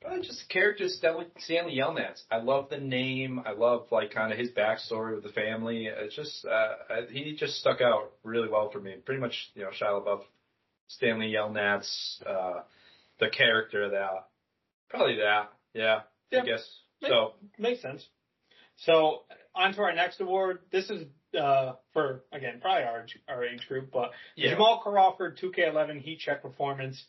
[0.00, 2.22] probably just the character Stanley, Stanley Yelnats.
[2.30, 3.40] I love the name.
[3.44, 5.86] I love like kind of his backstory with the family.
[5.86, 8.94] It's just uh, I- he just stuck out really well for me.
[9.04, 10.22] Pretty much, you know, Shia LaBeouf,
[10.88, 11.86] Stanley Yelnats,
[12.26, 12.60] uh,
[13.20, 14.28] the character that
[14.88, 15.52] probably that.
[15.74, 16.42] Yeah, Yeah.
[16.42, 16.68] I guess
[17.02, 17.34] so.
[17.58, 18.06] Makes sense.
[18.76, 19.22] So
[19.54, 20.60] on to our next award.
[20.70, 21.04] This is
[21.38, 24.50] uh, for again probably our our age group, but Yeah.
[24.50, 27.02] Jamal Crawford 2K11 heat check performance.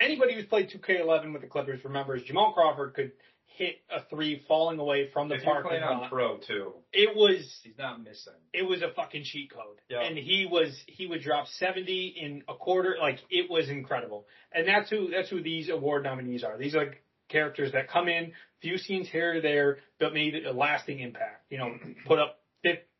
[0.00, 3.12] Anybody who's played 2K11 with the Clippers remembers Jamal Crawford could
[3.56, 7.14] hit a three falling away from the If you're parking playing on pro too, It
[7.16, 8.32] was he's not missing.
[8.52, 9.78] it was a fucking cheat code.
[9.88, 10.00] Yeah.
[10.02, 14.26] And he was he would drop 70 in a quarter like it was incredible.
[14.52, 16.56] And that's who that's who these award nominees are.
[16.58, 16.94] These are
[17.28, 21.44] characters that come in, few scenes here or there, but made a lasting impact.
[21.50, 21.70] You know,
[22.06, 22.38] put up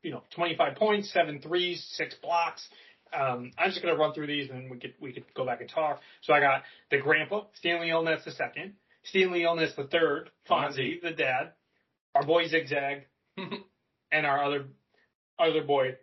[0.02, 2.66] you know 25 points, seven threes, six blocks.
[3.12, 5.68] Um, I'm just gonna run through these and we could we could go back and
[5.68, 6.00] talk.
[6.22, 8.74] So I got the grandpa, Stanley Yelnats the second,
[9.04, 11.52] Stanley Yelnats the third, Fonzie the dad,
[12.14, 14.66] our boy Zigzag, and our other
[15.38, 15.96] other boy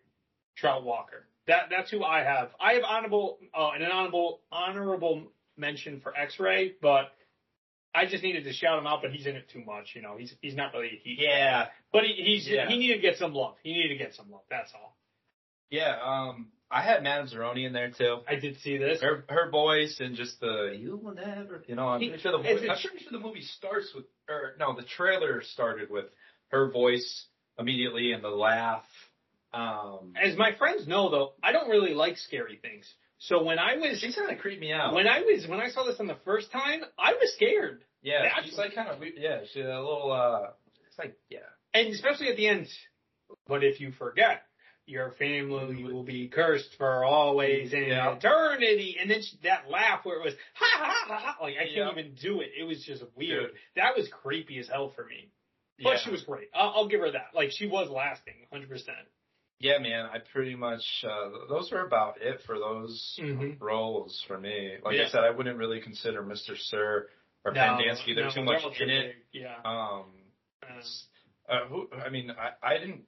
[0.57, 1.25] Trout Walker.
[1.47, 2.49] That that's who I have.
[2.59, 7.11] I have honorable uh, an honorable honorable mention for X-Ray, but
[7.95, 9.01] I just needed to shout him out.
[9.01, 9.91] But he's in it too much.
[9.95, 11.17] You know, he's he's not really he.
[11.19, 12.67] Yeah, But he, he's Yeah.
[12.67, 13.55] he needed to get some love.
[13.63, 14.41] He needed to get some love.
[14.49, 14.97] That's all.
[15.69, 15.95] yeah.
[16.03, 18.17] Um, I had Madame Zeroni in there too.
[18.27, 19.01] I did see this.
[19.01, 22.37] her her voice and just the you will never you know I'm pretty sure the
[22.39, 26.05] movie, I'm pretty sure the movie starts with or no the trailer started with
[26.49, 28.83] her voice immediately and the laugh
[29.53, 32.85] um As my friends know, though, I don't really like scary things.
[33.19, 35.69] So when I was she kind of creeped me out when I was when I
[35.69, 37.83] saw this on the first time, I was scared.
[38.01, 40.49] yeah that's- she's like kind of yeah she's a little uh
[40.87, 41.39] it's like yeah
[41.73, 42.67] And especially at the end,
[43.47, 44.43] but if you forget,
[44.87, 48.15] your family will be cursed for always and Yeah.
[48.15, 48.97] eternity.
[48.99, 51.97] And then she, that laugh where it was, ha ha ha ha, like I can't
[51.97, 52.51] even do it.
[52.57, 53.47] It was just weird.
[53.51, 53.55] Dude.
[53.75, 55.29] That was creepy as hell for me.
[55.83, 55.97] But yeah.
[56.05, 56.47] she was great.
[56.55, 57.27] I'll, I'll give her that.
[57.35, 58.65] Like she was lasting, 100%.
[59.59, 63.59] yeah man I pretty much uh those are about it for those Mhm.
[63.59, 64.99] roles for me like.
[64.99, 66.55] I said I wouldn't really consider Mr.
[66.57, 67.09] Sir
[67.45, 69.15] or No, Pendanski they're no, too much in it.
[69.33, 69.55] Yeah.
[69.65, 70.05] um
[70.63, 70.81] Um,
[71.49, 73.03] Uh, who, I mean, I, I didn't.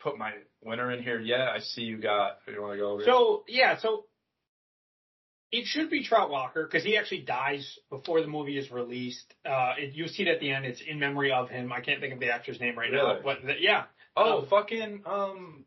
[0.00, 0.32] Put my
[0.62, 1.40] winner in here yet.
[1.48, 2.38] I see you got.
[2.46, 2.92] You want to go?
[2.92, 4.04] Over So yeah, so
[5.50, 9.32] it should be Trout Walker because he actually dies before the movie is released.
[9.44, 10.64] Uh, it, you see it at the end.
[10.66, 11.72] It's in memory of him.
[11.72, 13.84] I can't think of the actor's name right now, but the, yeah,
[14.18, 15.64] Oh, Um, fucking um,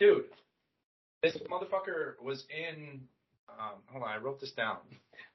[0.00, 0.24] dude,
[1.22, 3.02] this motherfucker was in.
[3.48, 4.78] Um, hold on, I wrote this down.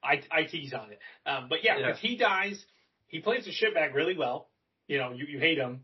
[0.04, 1.00] I, I tease on it.
[1.26, 1.96] Um, but yeah, Yeah.
[1.96, 2.62] he dies,
[3.08, 4.50] he plays the shit shitbag really well.
[4.88, 5.82] You know, you, you hate him.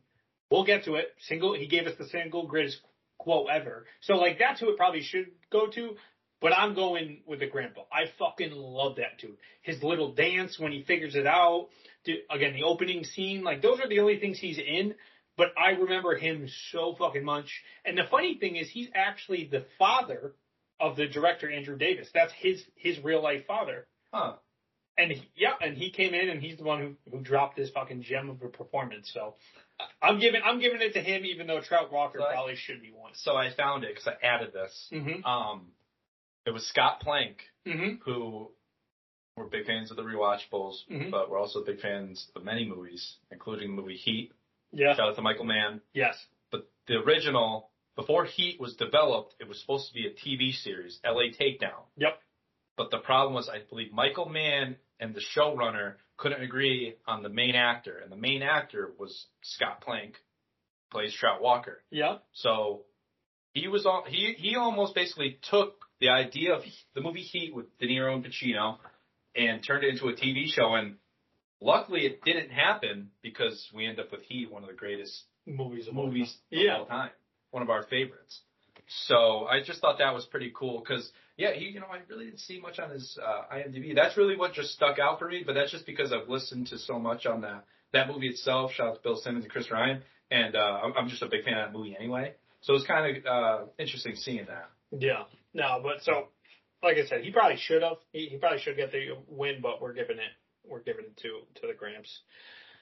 [0.53, 1.07] We'll get to it.
[1.21, 2.77] Single, he gave us the single greatest
[3.17, 3.87] quote ever.
[4.01, 5.95] So like that's who it probably should go to.
[6.41, 7.85] But I'm going with the grandpa.
[7.91, 9.37] I fucking love that dude.
[9.63, 11.69] His little dance when he figures it out.
[12.05, 14.93] Dude, again, the opening scene, like those are the only things he's in.
[15.37, 17.49] But I remember him so fucking much.
[17.83, 20.35] And the funny thing is, he's actually the father
[20.79, 22.09] of the director Andrew Davis.
[22.13, 23.87] That's his his real life father.
[24.13, 24.33] Huh.
[24.99, 27.71] And he, yeah, and he came in and he's the one who, who dropped this
[27.71, 29.09] fucking gem of a performance.
[29.11, 29.33] So
[30.01, 32.81] I'm giving I'm giving it to him, even though Trout Walker So I- probably should
[32.81, 33.11] be one.
[33.15, 34.89] So I found it because I added this.
[34.91, 35.23] Mm-hmm.
[35.25, 35.67] Um,
[36.45, 38.01] it was Scott Plank Mm-hmm.
[38.03, 38.49] who
[39.37, 41.09] were big fans of the rewatchables, Mhm.
[41.09, 44.31] but we're also big fans of many movies, including the movie Heat.
[44.73, 44.95] Yeah.
[44.95, 45.81] Shout out to Michael Mann.
[45.93, 46.23] Yes.
[46.51, 50.99] But the original, before Heat was developed, it was supposed to be a TV series,
[51.05, 51.85] LA Takedown.
[51.95, 52.21] Yep.
[52.75, 57.27] But the problem was, I believe Michael Mann and the showrunner couldn't agree on the
[57.29, 60.15] main actor, and the main actor was Scott Plank,
[60.89, 61.83] plays Trout Walker.
[61.91, 62.19] Yeah.
[62.31, 62.83] So
[63.53, 66.63] he was all he he almost basically took the idea of
[66.95, 68.77] the movie Heat with De Niro and Pacino
[69.35, 70.75] and turned it into a TV show.
[70.75, 70.95] And
[71.59, 75.89] luckily, it didn't happen because we end up with Heat, one of the greatest Movies.
[75.89, 76.77] Of all movies of Yeah.
[76.77, 77.11] all time,
[77.51, 78.39] one of our favorites.
[79.07, 82.25] So I just thought that was pretty cool because yeah, he you know I really
[82.25, 83.95] didn't see much on his uh, IMDb.
[83.95, 85.43] That's really what just stuck out for me.
[85.45, 88.71] But that's just because I've listened to so much on that that movie itself.
[88.73, 91.43] Shout out to Bill Simmons and Chris Ryan, and uh, I'm, I'm just a big
[91.43, 92.33] fan of that movie anyway.
[92.61, 94.69] So it's kind of uh, interesting seeing that.
[94.91, 95.23] Yeah.
[95.53, 96.29] No, but so
[96.81, 97.97] like I said, he probably should have.
[98.11, 100.31] He, he probably should get the win, but we're giving it
[100.65, 102.21] we're giving it to to the Gramps.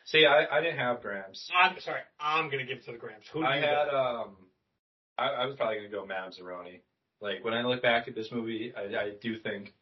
[0.05, 1.49] See, I, I didn't have Grams.
[1.55, 2.01] I'm sorry.
[2.19, 3.27] I'm gonna give it to the Gramps.
[3.33, 4.35] Who do I had um,
[5.17, 6.81] I, I was probably gonna go Madame Zeroni.
[7.21, 9.73] Like when I look back at this movie, I, I do think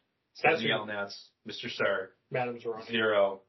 [0.44, 1.14] your- Yelnats,
[1.48, 1.70] Mr.
[1.70, 2.86] Sir, Madam Zeroni.
[2.86, 3.40] Zero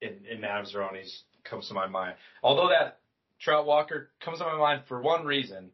[0.00, 2.14] in, in Madame Zeroni's comes to my mind.
[2.42, 3.00] Although that
[3.40, 5.70] Trout Walker comes to my mind for one reason.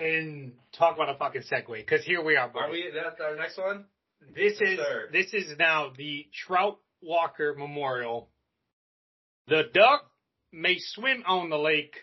[0.00, 2.48] And talk about a fucking segue, because here we are.
[2.48, 2.62] boys.
[2.64, 2.92] Are we?
[2.94, 3.86] That's our next one.
[4.36, 5.08] This is sir.
[5.12, 8.28] this is now the Trout Walker Memorial.
[9.48, 10.08] The duck
[10.52, 11.94] may swim on the lake.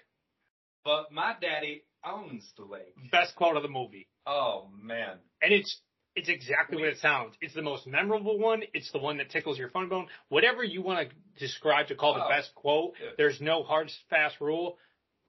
[0.83, 2.93] But my daddy owns the lake.
[3.09, 5.17] Best quote of the movie, Oh man.
[5.41, 5.79] and it's
[6.15, 7.35] it's exactly what it sounds.
[7.41, 8.63] It's the most memorable one.
[8.73, 10.07] It's the one that tickles your fun bone.
[10.29, 12.29] Whatever you want to describe to call the Oh.
[12.29, 13.11] best quote, Yeah.
[13.17, 14.79] there's no hard fast rule.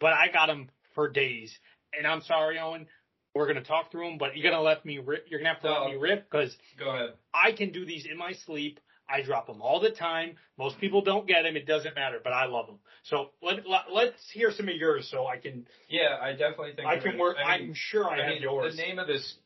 [0.01, 1.55] But I got them for days,
[1.97, 2.87] and I'm sorry, Owen.
[3.35, 5.27] We're gonna talk through them, but you're gonna let me rip.
[5.31, 5.83] You're gonna have to No.
[5.83, 7.15] let me rip because Go ahead.
[7.35, 8.81] I can do these in my sleep.
[9.09, 10.37] I drop them all the time.
[10.59, 11.57] Most people don't get them.
[11.57, 12.79] It doesn't matter, but I love them.
[13.05, 16.87] So let, let let's hear some of yours, so I can Yeah, I definitely think
[16.89, 17.37] I can work.
[17.39, 18.77] I I'm sure I, I have mean, yours.
[18.77, 19.37] the name of this,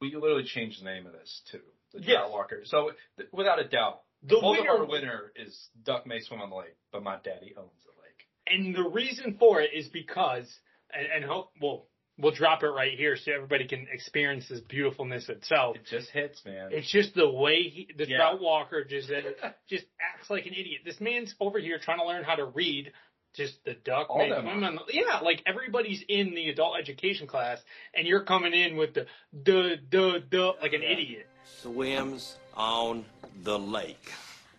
[0.00, 1.60] we literally changed the name of this too.
[1.92, 2.08] The Yes.
[2.16, 2.60] Trout Walker.
[2.64, 6.76] So th- without a doubt, The winner- winner is Duck May Swim on the Lake,
[6.92, 8.26] but my daddy owns the lake.
[8.46, 10.48] and the reason for it is because,
[10.92, 11.86] and, and hope we'll
[12.18, 15.76] we'll drop it right here so everybody can experience this beautifulness itself.
[15.76, 16.68] It just hits, man.
[16.72, 18.18] It's just the way he, the Yeah.
[18.18, 20.82] Trout Walker just uh, just acts like an idiot.
[20.84, 22.92] This man's over here trying to learn how to read.
[23.34, 27.26] Just the duck, All them swim on the- yeah, like everybody's in the adult education
[27.26, 27.58] class,
[27.94, 31.26] and you're coming in with the the the the like an idiot.
[31.62, 33.06] Swims on
[33.42, 34.12] the lake.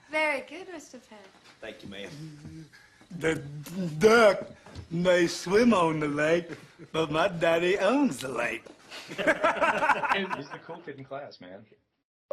[0.10, 0.94] Very good, Mr.
[1.08, 1.20] Penn.
[1.62, 2.10] Thank you, ma'am.
[2.10, 2.62] Mm-hmm.
[3.20, 3.36] The
[4.00, 4.44] duck
[4.92, 6.50] may swim on the lake,
[6.92, 8.64] but my daddy owns the lake.
[9.08, 11.66] He's the cool kid in class, man.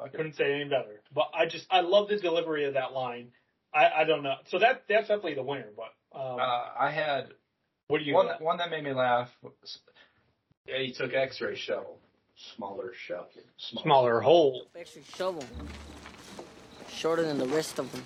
[0.03, 1.01] I couldn't say any better.
[1.15, 3.29] But I just I love the delivery of that line.
[3.75, 4.37] I, I don't know.
[4.47, 5.69] So that that's definitely the winner.
[5.77, 7.29] But um, Uh, I had
[7.89, 8.39] what do you one got?
[8.39, 9.31] that, one that made me laugh.
[9.43, 9.79] Was,
[10.67, 11.99] yeah, he took X-ray shovel,
[12.57, 14.67] smaller shovel, smaller hole?
[14.77, 15.45] X-ray shovel.
[16.89, 18.03] Shorter than the rest of them.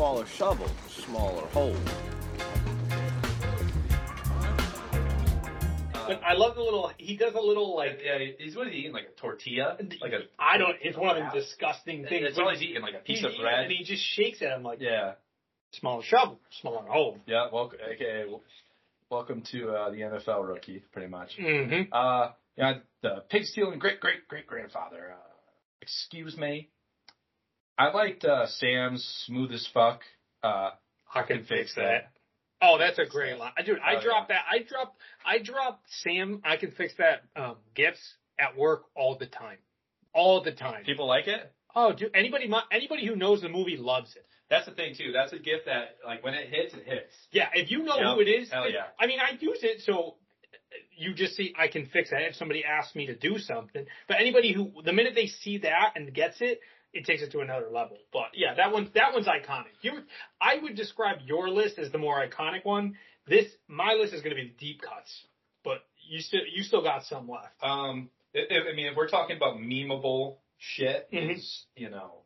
[0.00, 1.76] Smaller shovel, smaller hole.
[5.92, 6.90] But I love the little.
[6.96, 8.00] He does a little like.
[8.02, 8.92] Yeah, he's what is he eating?
[8.94, 9.76] Like a tortilla?
[10.00, 10.74] Like a I don't.
[10.80, 12.28] It's one of them disgusting things.
[12.30, 13.64] It's all he's eating, like a piece of bread.
[13.64, 15.16] and he just shakes at him like Yeah.
[15.72, 17.18] smaller shovel, smaller hole.
[17.26, 17.80] Yeah, welcome.
[17.94, 18.40] Okay, well,
[19.10, 21.32] welcome to uh, the NFL rookie, pretty much.
[21.38, 21.92] Mm-hmm.
[21.92, 25.12] Uh, yeah, the pig stealing great great great grandfather.
[25.12, 25.28] Uh,
[25.82, 26.70] excuse me.
[27.80, 30.00] I liked uh, Sam's smooth as fuck.
[30.42, 30.70] Uh,
[31.14, 32.12] I can fix that.
[32.62, 33.78] Oh, that's a great line, dude.
[33.78, 34.42] I Oh, drop that.
[34.50, 34.96] I drop.
[35.24, 36.42] I drop Sam.
[36.44, 37.22] I can fix that.
[37.34, 38.02] Um, gifts
[38.38, 39.56] at work all the time,
[40.12, 40.84] all the time.
[40.84, 41.50] People like it.
[41.74, 42.10] Oh, dude.
[42.14, 44.26] Anybody, anybody who knows the movie loves it.
[44.50, 45.12] That's the thing too.
[45.12, 47.14] That's a gift that like when it hits, it hits.
[47.30, 48.14] Yeah, if you know Yep.
[48.16, 48.86] who it is, Hell yeah.
[48.98, 50.16] I mean, I use it so
[50.96, 53.86] you just see I can fix that if somebody asks me to do something.
[54.08, 56.60] But anybody who the minute they see that and gets it,
[56.92, 57.98] it takes it to another level.
[58.12, 59.72] But yeah, that one's that one's iconic.
[59.82, 60.02] You,
[60.40, 62.96] I would describe your list as the more iconic one.
[63.26, 65.26] This my list is going to be the deep cuts,
[65.64, 67.54] but you still you still got some left.
[67.62, 71.36] Um, i I I mean, if we're talking about memeable shit, Mhm.
[71.36, 72.22] is you know,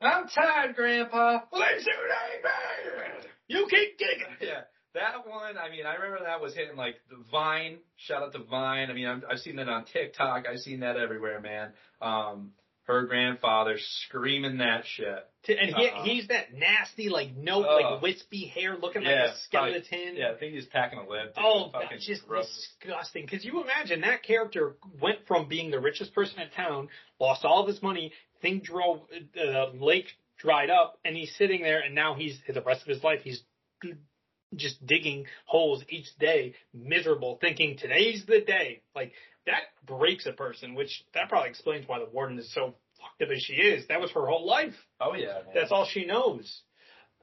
[0.00, 1.40] I'm tired, Grandpa.
[1.52, 3.26] Shoot ain't.
[3.48, 4.36] You keep digging.
[4.40, 4.62] Yeah,
[4.94, 5.56] that one.
[5.56, 7.78] I mean, I remember that was hitting like the Vine.
[7.96, 8.90] Shout out to Vine.
[8.90, 10.44] I mean, I've, I've seen that on TikTok.
[10.46, 11.72] I've seen that everywhere, man.
[12.02, 12.52] Um,
[12.88, 15.24] her grandfather screaming that shit.
[15.48, 16.02] And he, Uh-uh.
[16.04, 17.80] he's that nasty, like no, Ugh.
[17.82, 20.16] like wispy hair, looking Yeah, like a skeleton.
[20.16, 21.34] Yeah, I think he's packing a lip.
[21.34, 21.44] dude.
[21.44, 22.46] Oh, Fucking that's just gross.
[22.80, 23.24] disgusting.
[23.24, 26.88] Because you imagine that character went from being the richest person in town,
[27.20, 28.12] lost all of his money,
[28.42, 30.06] thing drove, uh, the lake
[30.38, 33.42] dried up, and he's sitting there, and now he's the rest of his life he's
[34.54, 38.82] just digging holes each day, miserable, thinking today's the day.
[38.94, 39.12] Like
[39.46, 43.28] that breaks a person, which that probably explains why the warden is so fucked up
[43.34, 43.86] as she is.
[43.88, 44.74] That was her whole life.
[45.00, 45.44] Oh yeah, man.
[45.54, 46.62] That's all she knows.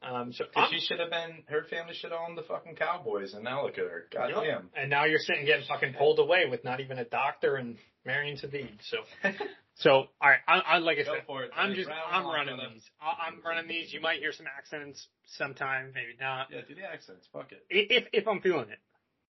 [0.01, 3.63] Um, so she should have been, her family should own the fucking Cowboys, and now
[3.63, 4.05] look at her.
[4.13, 4.43] God Yep.
[4.43, 4.69] damn.
[4.75, 8.37] And now you're sitting getting fucking pulled away with not even a doctor and marrying
[8.37, 8.69] to thee.
[8.91, 8.97] So,
[9.75, 10.39] so all right.
[10.47, 12.83] I, I like I Go said, it, I'm just Rattle I'm running these.
[13.01, 13.93] I, I'm running these.
[13.93, 15.07] You might hear some accents
[15.37, 16.47] sometime, maybe not.
[16.51, 17.27] Yeah, do the accents.
[17.33, 17.65] Fuck it.
[17.69, 18.79] If if I'm feeling it,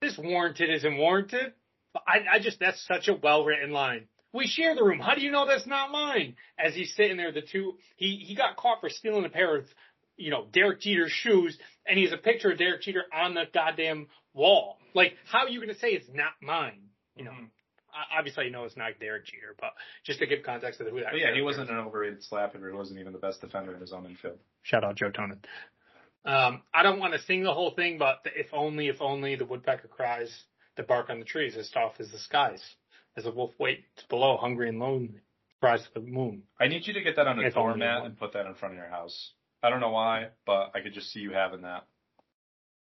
[0.00, 1.52] this warranted isn't warranted.
[1.92, 4.08] But I I just that's such a well written line.
[4.34, 4.98] We share the room.
[4.98, 6.36] How do you know that's not mine?
[6.58, 9.66] As he's sitting there, the two he he got caught for stealing a pair of
[10.16, 11.56] you know Derek Jeter's shoes,
[11.86, 14.78] and he has a picture of Derek Jeter on the goddamn wall.
[14.94, 16.88] Like, how are you going to say it's not mine?
[17.14, 17.44] You know, Mm-hmm.
[18.16, 19.72] Obviously, you know it's not Derek Jeter, but
[20.04, 21.12] just to give context to who that.
[21.12, 22.64] But yeah, he wasn't an overrated slapper.
[22.66, 24.38] He wasn't even the best defender in his own infield.
[24.62, 25.38] Shout out Joe Tonin.
[26.24, 29.34] Um, I don't want to sing the whole thing, but the if only, if only
[29.34, 30.30] the woodpecker cries,
[30.76, 32.62] the bark on the trees as soft as the skies,
[33.16, 35.20] as the wolf waits below, hungry and lonely,
[35.60, 36.44] cries to the moon.
[36.60, 38.74] I need you to get that on a If doormat and put that in front
[38.74, 39.32] of your house.
[39.62, 41.86] I don't know why, but I could just see you having that.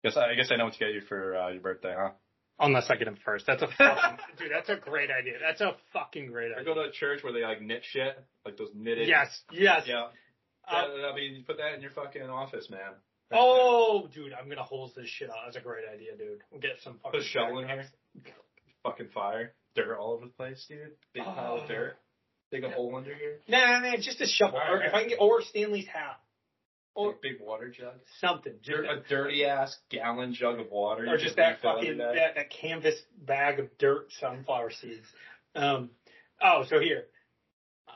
[0.03, 2.11] Guess I, I guess I know what to get you for uh, your birthday, huh?
[2.61, 3.45] Unless I get him first.
[3.47, 5.33] That's a fucking, dude, that's a great idea.
[5.41, 6.57] That's a fucking great idea.
[6.57, 6.73] I idea.
[6.75, 9.07] go to a church where they like knit shit, like those knitted.
[9.07, 9.83] Yes, yes.
[9.88, 10.07] Yeah.
[10.67, 12.93] Uh, That- I mean, you put that in your fucking office, man.
[13.33, 15.38] Oh, dude, I'm gonna hose this shit out.
[15.45, 16.41] That's a great idea, dude.
[16.51, 17.85] We'll get some fucking Put a shovel in here.
[18.83, 20.91] Fucking fire, dirt all over the place, dude.
[21.13, 21.95] Big pile of dirt.
[22.51, 23.39] Dig a hole under here.
[23.47, 24.59] Nah, nah, just a shovel.
[24.59, 24.88] All Or right.
[24.89, 26.19] if I can get, or Stanley's hat.
[26.93, 27.93] Or a big water jug.
[28.19, 28.53] something.
[28.63, 31.05] Dirt, a dirty ass gallon jug of water.
[31.07, 35.07] or just that fucking that, that canvas bag of dirt sunflower seeds.
[35.55, 35.91] Um,
[36.41, 37.05] oh, so here,
[37.88, 37.91] uh,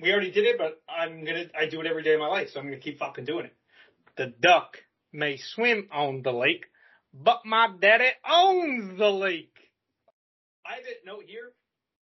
[0.00, 2.48] we already did it, but I'm gonna I do it every day of my life,
[2.52, 3.54] so I'm gonna keep fucking doing it.
[4.16, 4.78] The duck
[5.12, 6.66] may swim on the lake,
[7.12, 9.54] but my daddy owns the lake.
[10.64, 11.52] I didn't know here.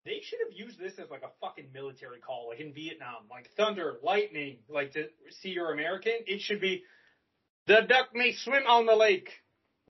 [0.05, 3.49] They should have used this as like a fucking military call, like in Vietnam, like
[3.57, 5.07] thunder, lightning, like to
[5.41, 6.13] see you're American.
[6.27, 6.83] It should be
[7.67, 9.31] the duck may swim on the lake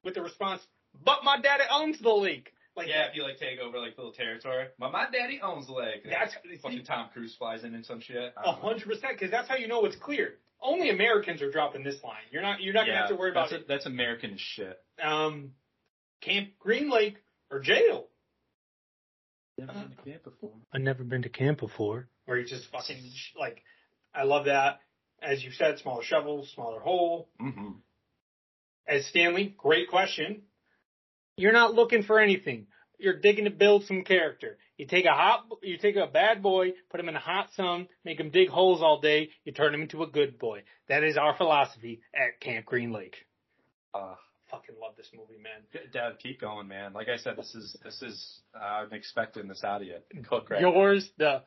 [0.05, 0.63] with the response,
[1.05, 2.53] but my daddy owns the lake.
[2.77, 4.67] Like yeah, if you like take over like little territory.
[4.79, 6.05] My my daddy owns the lake.
[6.05, 8.35] That's- fucking Tom Cruise flies in and some shit.
[8.37, 10.35] A hundred percent, because that's how you know it's clear.
[10.61, 12.23] Only Americans are dropping this line.
[12.31, 12.61] You're not.
[12.63, 14.79] You're not gonna have to worry about that's, a- that's American shit.
[15.03, 15.51] um,
[16.21, 17.17] Camp Green Lake
[17.51, 18.07] or jail.
[19.59, 20.53] Never been to camp before.
[20.73, 22.09] I've never been to camp before.
[22.27, 22.97] Where you just fucking
[23.39, 23.63] like,
[24.15, 24.81] I love that.
[25.23, 27.29] As you said, smaller shovel, smaller hole.
[27.41, 27.71] Mm-hmm.
[28.87, 30.43] As Stanley, great question.
[31.37, 32.67] You're not looking for anything.
[32.99, 34.59] You're digging to build some character.
[34.77, 37.89] You take a hot, you take a bad boy, put him in a hot sun,
[38.05, 39.31] make him dig holes all day.
[39.45, 40.63] You turn him into a good boy.
[40.89, 43.17] That is our philosophy at Camp Green Lake.
[43.93, 44.15] Uh,
[44.55, 45.63] Fucking love this movie, man.
[45.93, 46.93] Dad, keep going, man.
[46.93, 49.97] Like I said, this is this is uh, I'm expecting this out of you.
[50.29, 50.61] Cook right.
[50.61, 51.43] Yours, the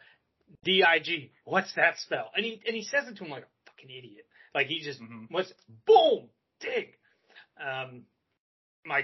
[0.63, 1.31] D I G.
[1.45, 2.31] What's that spell?
[2.35, 4.25] And he and he says it to him like a fucking idiot.
[4.53, 5.27] Like he just Mhm.
[5.29, 5.53] what's
[5.85, 6.29] boom
[6.59, 6.97] dig.
[7.59, 8.03] Um,
[8.85, 9.03] my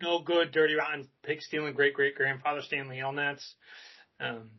[0.00, 3.44] no good, dirty, rotten, pig stealing great great grandfather Stanley Yelnats.
[4.18, 4.50] Um,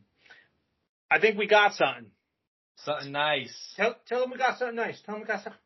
[1.10, 2.12] I think we got something.
[2.78, 3.74] Something nice.
[3.76, 5.02] Tell tell them we got something nice.
[5.02, 5.60] Tell them we got something.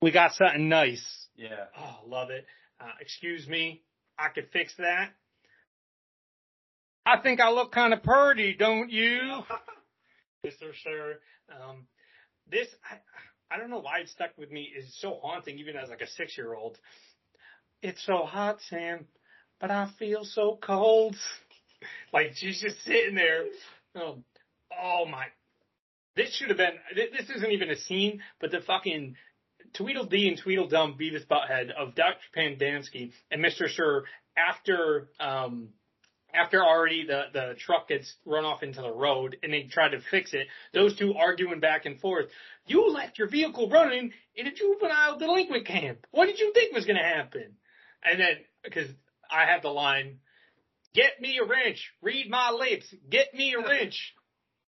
[0.00, 1.27] We got something nice.
[1.38, 1.66] Yeah.
[1.78, 2.44] Oh, love it.
[2.80, 3.80] Uh, excuse me,
[4.18, 5.10] I could fix that.
[7.06, 9.20] I think I look kind of purty, don't you?
[10.44, 10.72] Mr.
[10.82, 11.20] Sir.
[11.48, 11.86] Um,
[12.50, 14.68] this, I, I don't know why it stuck with me.
[14.74, 16.76] It's so haunting, even as like a six year old.
[17.82, 19.06] It's so hot, Sam,
[19.60, 21.14] but I feel so cold.
[22.12, 23.44] like she's just sitting there.
[23.94, 24.18] Oh,
[24.76, 25.26] oh my!
[26.16, 26.74] This should have been.
[26.94, 29.14] This isn't even a scene, but the fucking
[29.74, 32.18] Tweedledee and Tweedledum Beavis Butthead of Dr.
[32.36, 33.68] Pendanski and Mr.
[33.68, 34.04] Sir
[34.36, 35.70] after um
[36.34, 40.00] after already the the truck gets run off into the road and they try to
[40.10, 40.46] fix it.
[40.72, 42.26] Those two arguing back and forth.
[42.66, 46.06] You left your vehicle running in a juvenile delinquent camp.
[46.10, 47.56] What did you think was going to happen?
[48.04, 48.88] And then because
[49.30, 50.20] I have the line,
[50.94, 51.92] "Get me a wrench.
[52.02, 52.92] Read my lips.
[53.10, 54.14] Get me a wrench."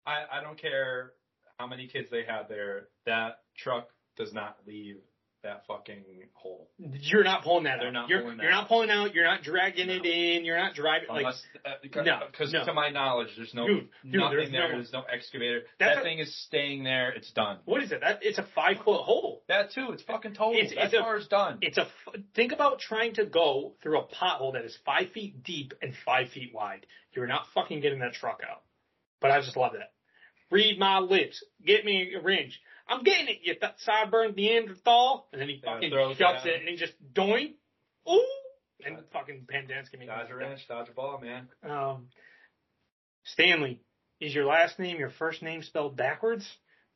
[0.06, 1.12] I, I don't care
[1.58, 2.88] how many kids they had there.
[3.06, 4.98] That truck does not leave
[5.44, 6.04] that fucking
[6.34, 6.68] hole.
[6.80, 7.94] You're not pulling that They're out.
[7.94, 9.14] not you're, pulling that you're not pulling out.
[9.14, 10.44] You're not dragging it in.
[10.44, 12.66] You're not driving like Unless, uh, no, because no.
[12.66, 14.68] to my knowledge, there's no Dude, dude, nothing there's there.
[14.70, 15.62] no- there's no excavator.
[15.80, 17.12] That a- thing is staying there.
[17.12, 17.60] It's done.
[17.66, 18.02] what is it?
[18.02, 19.44] That it's a five foot hole.
[19.48, 19.92] That too.
[19.92, 20.54] It's fucking total.
[20.56, 21.60] It's- that it's a- car's done.
[21.62, 21.88] It's a.
[22.36, 26.30] think about trying to go through a pothole that is five feet deep and five
[26.32, 26.88] feet wide.
[27.14, 28.64] You're not fucking getting that truck out.
[29.22, 29.92] But I just love that.
[30.50, 31.44] Read my lips.
[31.66, 32.60] Get me a wrench.
[32.90, 35.28] I'm getting it, you th- sideburn Neanderthal.
[35.32, 37.56] And then he fucking throws it shuts at it and he just doing.
[38.10, 38.22] Ooh!
[38.86, 41.48] And fucking Pendanski makes Dodge a wrench, dodge a ball, man.
[41.64, 42.08] Um,
[43.24, 43.82] Stanley,
[44.20, 46.48] is your last name your first name spelled backwards?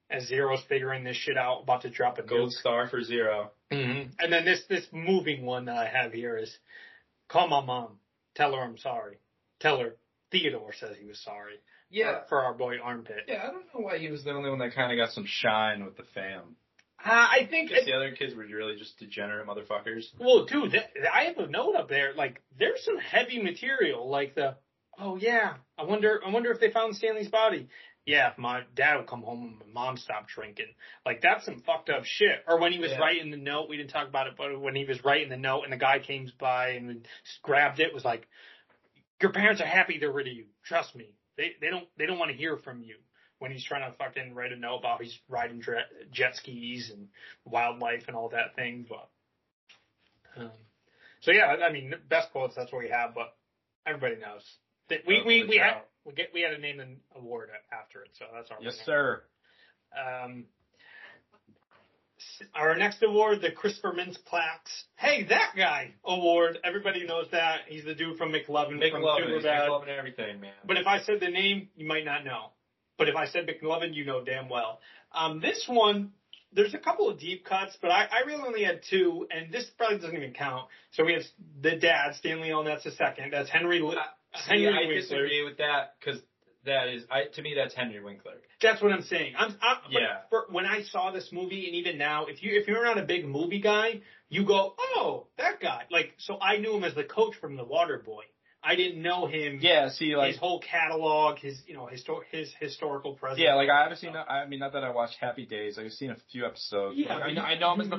[0.09, 2.59] As Zero's figuring this shit out, about to drop a Gold nuke.
[2.59, 3.77] star for 0 hmm
[4.19, 6.53] And then this this moving one that I have here is
[7.30, 7.97] call my mom,
[8.35, 9.19] tell her I'm sorry,
[9.61, 9.95] tell her
[10.31, 11.55] Theodore says he was sorry.
[11.91, 12.22] Yeah.
[12.22, 13.26] for, for our boy Armpit.
[13.27, 15.26] Yeah, I don't know why he was the only one that kind of got some
[15.27, 16.55] shine with the fam.
[17.03, 20.03] Uh, I think Just the other kids were really just degenerate motherfuckers.
[20.19, 22.13] Well, dude, th- I have a note up there.
[22.13, 24.07] Like, there's some heavy material.
[24.09, 24.55] Like the,
[24.99, 27.69] oh yeah, I wonder, I wonder if they found Stanley's body.
[28.05, 30.68] Yeah, if my dad would come home and my mom stopped drinking.
[31.05, 32.43] Like that's some fucked up shit.
[32.47, 32.99] Or when he was Yeah.
[32.99, 35.63] writing the note, we didn't talk about it, but when he was writing the note
[35.63, 37.07] and the guy came by and
[37.41, 38.27] grabbed it, was like,
[39.22, 40.45] your parents are happy they're rid of you.
[40.65, 41.13] Trust me.
[41.37, 42.95] They they don't they don't want to hear from you.
[43.39, 45.63] When he's trying to fucking write a note about he's riding
[46.11, 47.07] jet skis and
[47.43, 49.09] wildlife and all that thing, but
[50.37, 50.51] um,
[51.21, 52.55] so yeah, I mean, best quotes.
[52.55, 53.33] That's what we have, but
[53.85, 54.43] everybody knows
[54.89, 58.09] that we we we had we get we had to name an award after it,
[58.13, 58.85] so that's our Yes, winner.
[58.85, 59.23] sir.
[60.25, 60.45] Um,
[62.56, 64.84] our next award, the Christopher Mintz-Plasse.
[64.95, 66.57] Hey, that guy award.
[66.64, 67.61] Everybody knows that.
[67.68, 69.68] He's the dude from McLovin from McLovin, Superbad.
[69.69, 70.52] McLovin everything, man.
[70.65, 72.52] But if I said the name, you might not know.
[72.98, 74.80] But if I said McLovin, you know damn well.
[75.11, 76.11] Um, this one,
[76.53, 79.69] there's a couple of deep cuts, but I, I really only had two, and this
[79.77, 80.68] probably doesn't even count.
[80.91, 81.23] So we have
[81.61, 83.31] the dad, Stanley Elnet's the second.
[83.31, 83.80] That's Henry.
[83.80, 83.95] Li-
[84.34, 84.95] See, Henry I Winkler.
[84.95, 86.22] disagree with that because
[86.65, 88.33] that is, I to me, that's Henry Winkler.
[88.61, 89.33] That's what I'm saying.
[89.38, 90.19] I'm, I'm Yeah.
[90.29, 93.03] For, when I saw this movie, and even now, if you if you're not a
[93.03, 95.83] big movie guy, you go, oh, that guy.
[95.89, 98.23] Like, so I knew him as the coach from The Water Boy.
[98.63, 99.57] I didn't know him.
[99.59, 103.39] Yeah, see, like his whole catalog, his you know histor- his historical presence.
[103.41, 104.15] Yeah, like I haven't seen.
[104.15, 105.79] I mean, not that I watched Happy Days.
[105.79, 106.95] I've seen a few episodes.
[106.95, 107.97] Yeah, Like, I you- I know him as know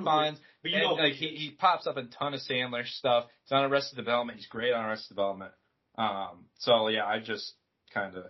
[0.63, 3.25] But you and, know- like he he pops up in a ton of Sandler stuff.
[3.43, 4.39] He's on Arrested Development.
[4.39, 5.51] He's great on Arrested Development.
[5.99, 7.55] Um, so yeah, I just
[7.93, 8.27] kind of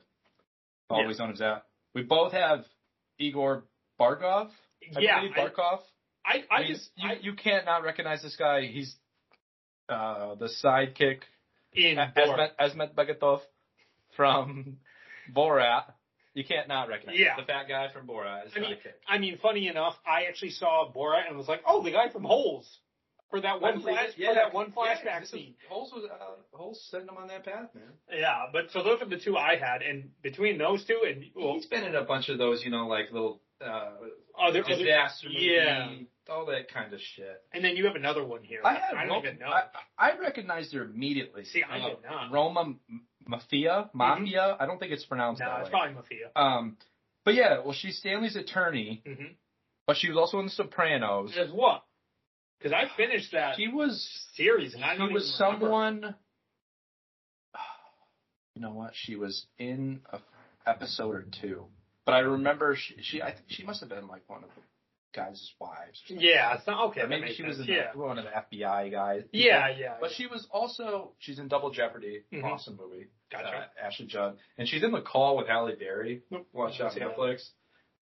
[0.93, 1.65] always known as that.
[1.95, 2.65] We both have
[3.19, 3.65] Igor
[4.01, 4.51] Barkov.
[4.97, 5.81] I Yeah, believe, Barkov.
[6.25, 8.63] I I, I mean, just you I, you can't not recognize this guy.
[8.63, 8.95] He's
[9.89, 11.21] uh the sidekick
[11.73, 13.41] in Azamat
[14.17, 14.79] from
[15.35, 15.85] Borat.
[16.35, 17.37] You can't not recognize Yeah.
[17.37, 18.45] the fat guy from Borat.
[18.57, 18.77] I mean.
[19.07, 22.25] I mean, funny enough, I actually saw Borat and was like, oh, the guy from
[22.25, 22.79] Holes
[23.33, 24.27] for that one believe flash it.
[24.29, 25.55] for that one flashback this is- scene.
[25.69, 26.17] Holes was uh,
[26.57, 27.85] Holes setting him on that path, man.
[28.13, 31.55] Yeah, but so those are the two I had, and between those two and well,
[31.55, 33.91] He's been in a bunch of those, you know, like little uh,
[34.41, 35.89] other disaster other, movie, yeah,
[36.31, 37.43] all that kind of shit.
[37.53, 38.61] and then you have another one here.
[38.65, 39.47] I have I don't even know.
[39.49, 39.63] I,
[39.99, 41.45] I recognized her immediately.
[41.45, 42.33] See, I Uh, did not.
[42.33, 42.81] Roma M-
[43.29, 44.57] Maffia, Maffia.
[44.61, 45.71] I don't think it's pronounced no, that it's way.
[45.71, 46.41] probably Maffia.
[46.41, 46.77] Um,
[47.25, 49.33] but yeah, well, she's Stanley's attorney, Mm-hmm.
[49.87, 51.33] but she was also in The Sopranos.
[51.39, 51.85] As what?
[52.63, 55.67] Because I finished that She was series, and I she was even remember.
[55.67, 56.15] someone.
[58.55, 58.93] You know what?
[58.95, 60.19] She was in a
[60.67, 61.65] episode or two,
[62.05, 62.97] but I remember she.
[63.03, 64.61] she I think she must have been like one of the
[65.15, 66.01] guys' wives.
[66.09, 67.01] Yeah, it's not okay.
[67.03, 67.69] Or maybe she was sense.
[67.69, 67.95] in yeah.
[67.95, 69.23] one of the FBI guys.
[69.33, 70.17] Yeah, yeah, But yeah.
[70.17, 72.45] she was also she's in Double Jeopardy, Mhm.
[72.45, 73.07] awesome movie.
[73.31, 73.49] Gotcha.
[73.49, 76.21] Uh, Ashley Judd, and she's in The Call with Halle Berry.
[76.31, 76.47] Nope.
[76.53, 77.49] Watch on Netflix.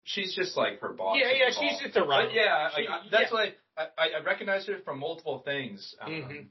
[0.04, 1.18] She's just like her boss.
[1.22, 2.26] Yeah, yeah, she's just a runner.
[2.28, 3.38] But yeah, She- like, I- that's yeah.
[3.38, 5.96] why I, I, recognize her from multiple things.
[6.02, 6.46] Um, Mhm.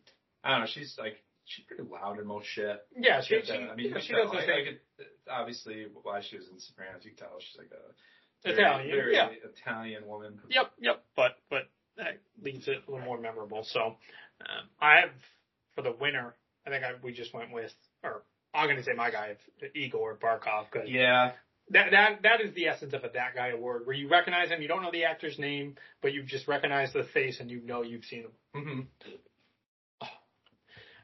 [0.45, 0.67] I don't know.
[0.67, 2.81] She's like she's pretty loud in most shit.
[2.97, 4.65] Yeah, she- Shit she- I mean, yeah, she does tell, the I- I thing.
[4.97, 7.95] could- obviously, why she was in Sopranos, you can tell she's like a
[8.49, 9.29] very, Italian, very yeah.
[9.45, 10.41] Italian woman.
[10.49, 11.05] Yep, yep.
[11.17, 13.65] But but that leaves it a little more memorable.
[13.65, 13.99] So,
[14.41, 15.13] Um, I have
[15.75, 16.35] for the winner.
[16.67, 17.73] I think I, we just went with,
[18.03, 18.25] or
[18.55, 19.37] I'm going to say my guy,
[19.75, 20.71] Igor Barkov.
[20.71, 21.33] Cause Yeah.
[21.73, 24.63] That that that is the essence of a that guy award, where you recognize him,
[24.63, 27.83] you don't know the actor's name, but you just recognize the face and you know
[27.83, 28.31] you've seen him.
[28.55, 28.81] hmm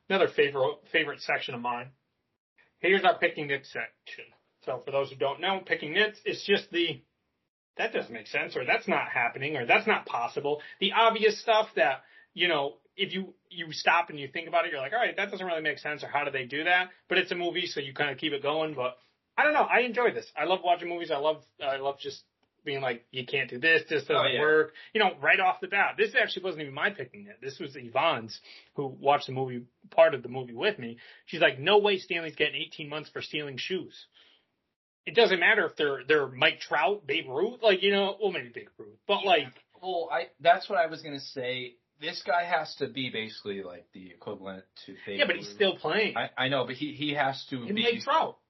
[0.09, 1.91] Another favorite favorite section of mine.
[2.81, 4.25] Here's our picking nits section.
[4.65, 7.03] So for those who don't know, picking nits is just the
[7.77, 10.61] that doesn't make sense, or that's not happening, or that's not possible.
[10.81, 12.03] The obvious stuff that
[12.35, 15.17] you know, if you you stop and you think about it, you're like, all right,
[15.17, 16.91] that doesn't really make sense, or how do they do that?
[17.09, 18.75] But it's a movie, so you kind of keep it going.
[18.75, 18.97] But
[19.39, 20.27] I don't know, I enjoy this.
[20.37, 21.11] I love watching movies.
[21.11, 22.23] I love I love just
[22.65, 24.41] being like, you can't do this, this oh, doesn't Oh, yeah.
[24.41, 24.73] work.
[24.93, 25.95] You know, right off the bat.
[25.97, 27.39] This actually wasn't even my picking it.
[27.41, 28.39] This was Yvonne's,
[28.75, 30.99] who watched the movie, part of the movie with me.
[31.27, 33.95] She's like, no way Stanley's getting 18 months for stealing shoes.
[35.07, 38.51] It doesn't matter if they're they're Mike Trout, Babe Ruth, like you know, well maybe
[38.55, 39.47] Babe Ruth, but like
[39.81, 41.77] Well, I that's what I was gonna say.
[41.99, 45.77] This guy has to be basically like the equivalent to Babe yeah, but he's still
[45.77, 46.15] playing.
[46.17, 48.03] I, I know, but he he has to And be Mike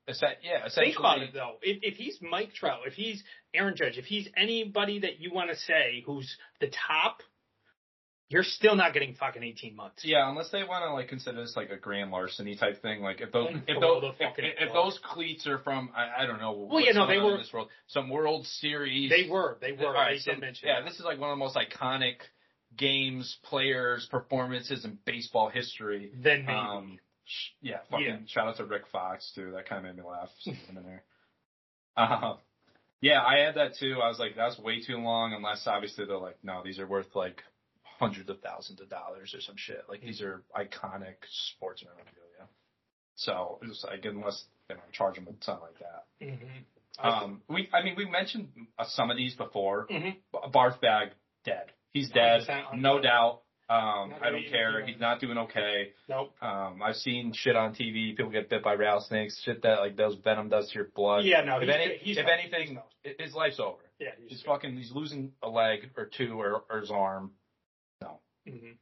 [0.08, 0.92] Yeah, essentially.
[0.92, 1.56] Think about it though.
[1.62, 3.22] If, if he's Mike Trout, if he's
[3.54, 7.22] Aaron Judge, if he's anybody that you want to say who's the top,
[8.30, 10.02] you're still not getting fucking 18 months.
[10.04, 13.02] Yeah, unless they want to like consider this like a grand larceny type thing.
[13.02, 16.68] Like if those if those if, if those cleats are from I, I don't know.
[16.70, 17.68] Well, yeah, no, they were- this world.
[17.86, 19.10] Some World Series.
[19.10, 19.92] They were, they were.
[19.92, 20.88] Right, mention yeah, that.
[20.88, 22.16] this is like one of the most iconic
[22.76, 26.12] games, players, performances in baseball history.
[26.14, 26.52] Then maybe.
[26.52, 26.98] Um,
[27.60, 28.16] yeah, fucking Yeah.
[28.26, 29.52] shout out to Rick Fox too.
[29.52, 30.30] That kind of made me laugh.
[30.46, 31.04] in there.
[31.96, 32.36] Uh,
[33.00, 33.96] yeah, I had that too.
[34.02, 35.32] I was like, that's way too long.
[35.32, 37.42] Unless obviously they're like, no, these are worth like
[37.82, 39.84] hundreds of thousands of dollars or some shit.
[39.88, 41.16] Like these are iconic
[41.52, 42.48] sports memorabilia.
[43.16, 46.04] So it was like unless they don't charge them a ton like that.
[46.24, 46.64] Mhm.
[47.00, 48.48] Um, we, I mean, we mentioned
[48.78, 49.86] uh, some of these before.
[49.88, 50.14] Mhm.
[50.32, 51.10] B- Barf Bag
[51.44, 51.72] dead.
[51.92, 53.42] He's dead, 100% no doubt.
[53.70, 54.84] Um, I don't care.
[54.86, 55.90] He's not doing okay.
[56.08, 56.32] Nope.
[56.40, 58.16] Um, I've seen shit on TV.
[58.16, 59.42] People get bit by rattlesnakes.
[59.44, 61.24] Shit that like those venom does to your blood.
[61.26, 62.78] Yeah, no, If, he's- any, if anything,
[63.18, 63.76] his life's over.
[63.98, 64.76] Yeah, he's, He's fucking.
[64.76, 67.32] He's losing a leg or two or, or his arm.
[68.00, 68.20] No.
[68.48, 68.72] Mm-hmm.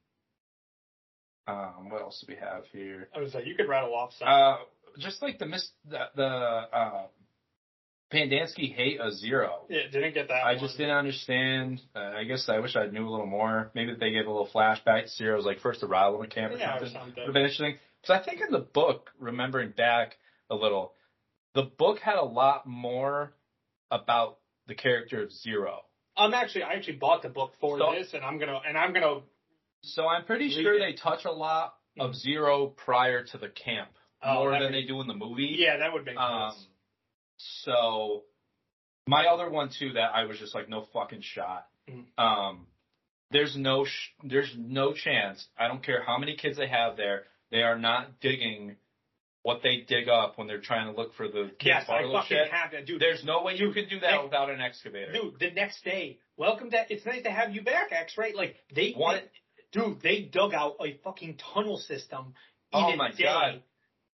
[1.48, 3.08] Um, what else do we have here?
[3.14, 4.28] I was like, you could rattle off some.
[4.28, 4.56] Uh,
[4.98, 7.06] just like the mis the, the uh,
[8.12, 9.62] Pendanski hate a zero.
[9.68, 10.34] yeah, didn't get that.
[10.44, 10.60] I one.
[10.60, 11.80] just didn't understand.
[11.94, 13.70] Uh, I guess I wish I knew a little more.
[13.74, 16.76] Maybe they gave a little flashback to Zero's like first arrival in camp or Yeah,
[16.76, 16.92] or something.
[16.92, 17.14] something.
[17.16, 17.78] Would have been interesting.
[18.02, 20.16] Because I think in the book, remembering back
[20.50, 20.92] a little,
[21.54, 23.32] the book had a lot more
[23.90, 24.38] about
[24.68, 25.80] the character of Zero.
[26.16, 28.92] I'm actually, I actually bought the book for So- this, and I'm gonna, and I'm
[28.92, 29.20] gonna.
[29.82, 30.78] So I'm pretty sure it.
[30.78, 33.88] they touch a lot of Zero prior to the camp,
[34.22, 35.56] Oh, more than would- they do in the movie.
[35.58, 36.66] Yeah, that would make Um, sense.
[37.36, 38.24] So
[39.06, 41.66] my other one too that I was just like no fucking shot.
[41.88, 42.06] Mhm.
[42.18, 42.66] Um,
[43.30, 45.46] there's no sh- there's no chance.
[45.58, 47.24] I don't care how many kids they have there.
[47.50, 48.76] They are not digging
[49.42, 52.22] what they dig up when they're trying to look for the kids Yes, I fucking
[52.36, 52.50] shit.
[52.50, 53.00] have that, dude.
[53.00, 55.12] There's no way you can do that without an excavator.
[55.12, 56.84] Dude, the next day, welcome to.
[56.92, 58.18] It's nice to have you back, X.
[58.18, 58.34] Right?
[58.34, 59.22] Like they, What?
[59.70, 62.34] dude, they dug out a fucking tunnel system.
[62.72, 63.22] In Oh my day.
[63.22, 63.62] God.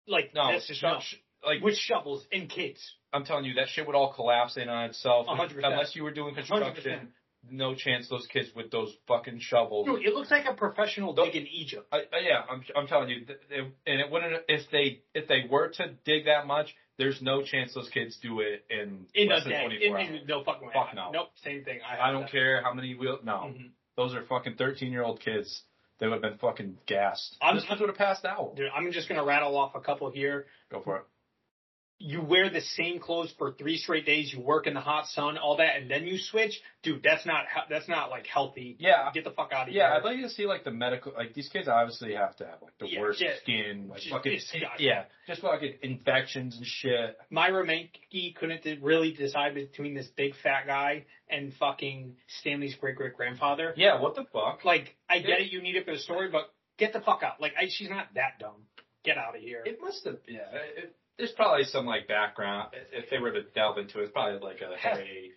[0.08, 1.00] Like no, this is no.
[1.46, 2.80] Like with shovels and kids.
[3.14, 5.28] I'm telling you, that shit would all collapse in on itself.
[5.28, 5.74] Hundred percent.
[5.74, 7.08] Unless you were doing construction, 100%.
[7.52, 9.88] no chance those kids with those fucking shovels.
[9.88, 11.88] Dude, it looks like a professional dig in Egypt.
[11.92, 15.28] I, I, yeah, I'm, I'm telling you, th- it, and it wouldn't if they if
[15.28, 16.76] they were to dig that much.
[16.98, 19.62] There's no chance those kids do it in, In less than day.
[19.64, 20.22] 24 In- in- hours.
[20.28, 20.74] no fucking way.
[20.74, 21.12] Fuck no.
[21.12, 21.30] Nope.
[21.46, 21.80] Same thing.
[21.90, 22.32] I, I don't that.
[22.32, 23.20] care how many wheel.
[23.24, 23.70] No, Mhm.
[23.96, 25.64] those are fucking 13 year old kids.
[26.00, 27.38] They would have been fucking gassed.
[27.42, 28.58] I'm- Those kids would have passed out.
[28.58, 30.48] Dude, I'm just gonna rattle off a couple here.
[30.70, 31.04] Go for it.
[32.02, 34.32] You wear the same clothes for three straight days.
[34.34, 36.60] You work in the hot sun, all that, and then you switch.
[36.82, 38.78] Dude, that's not that's not like healthy.
[38.80, 39.10] Yeah.
[39.14, 39.92] Get the fuck out of Yeah, here.
[39.92, 41.12] Yeah, I'd like to see like the medical.
[41.16, 43.32] Like these kids obviously have to have like the Yeah, worst yeah.
[43.42, 44.40] skin, like Just fucking
[44.80, 47.18] yeah, just fucking infections and shit.
[47.30, 53.16] Myra Menke couldn't really decide between this big fat guy and fucking Stanley's great great
[53.18, 53.74] grandfather.
[53.76, 54.64] Yeah, what the fuck?
[54.64, 56.44] Like, I get it, you need it for the story, but
[56.78, 57.42] get the fuck out.
[57.42, 58.64] Like, I, she's not that dumb.
[59.04, 59.64] Get out of here.
[59.66, 60.18] It must have.
[60.28, 60.40] Yeah,
[60.78, 62.70] it, there's probably some like background.
[62.92, 65.32] If they were to delve into it, it's probably like a hey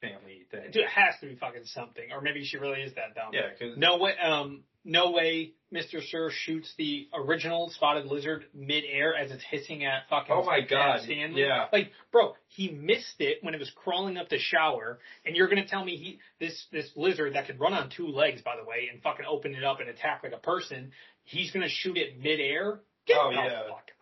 [0.00, 0.70] family thing.
[0.72, 3.32] Dude, it has to be fucking something, or maybe she really is that dumb.
[3.32, 4.12] Yeah, because No way.
[4.16, 5.52] Um, no way.
[5.72, 6.00] Mr.
[6.08, 10.30] Sir shoots the original spotted lizard mid-air as it's hissing at fucking.
[10.32, 11.40] Oh my God, Stanley.
[11.42, 11.66] yeah.
[11.72, 15.66] Like, bro, he missed it when it was crawling up the shower, and you're gonna
[15.66, 18.88] tell me he this this lizard that could run on two legs, by the way,
[18.92, 20.92] and fucking open it up and attack like a person.
[21.24, 22.80] He's gonna shoot it mid-air.
[23.06, 23.36] Get Oh, yeah.
[23.38, 23.93] fuck out of here.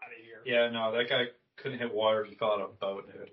[0.45, 1.25] Yeah, no, that guy
[1.57, 3.31] couldn't hit water if he fell out of a boat, dude.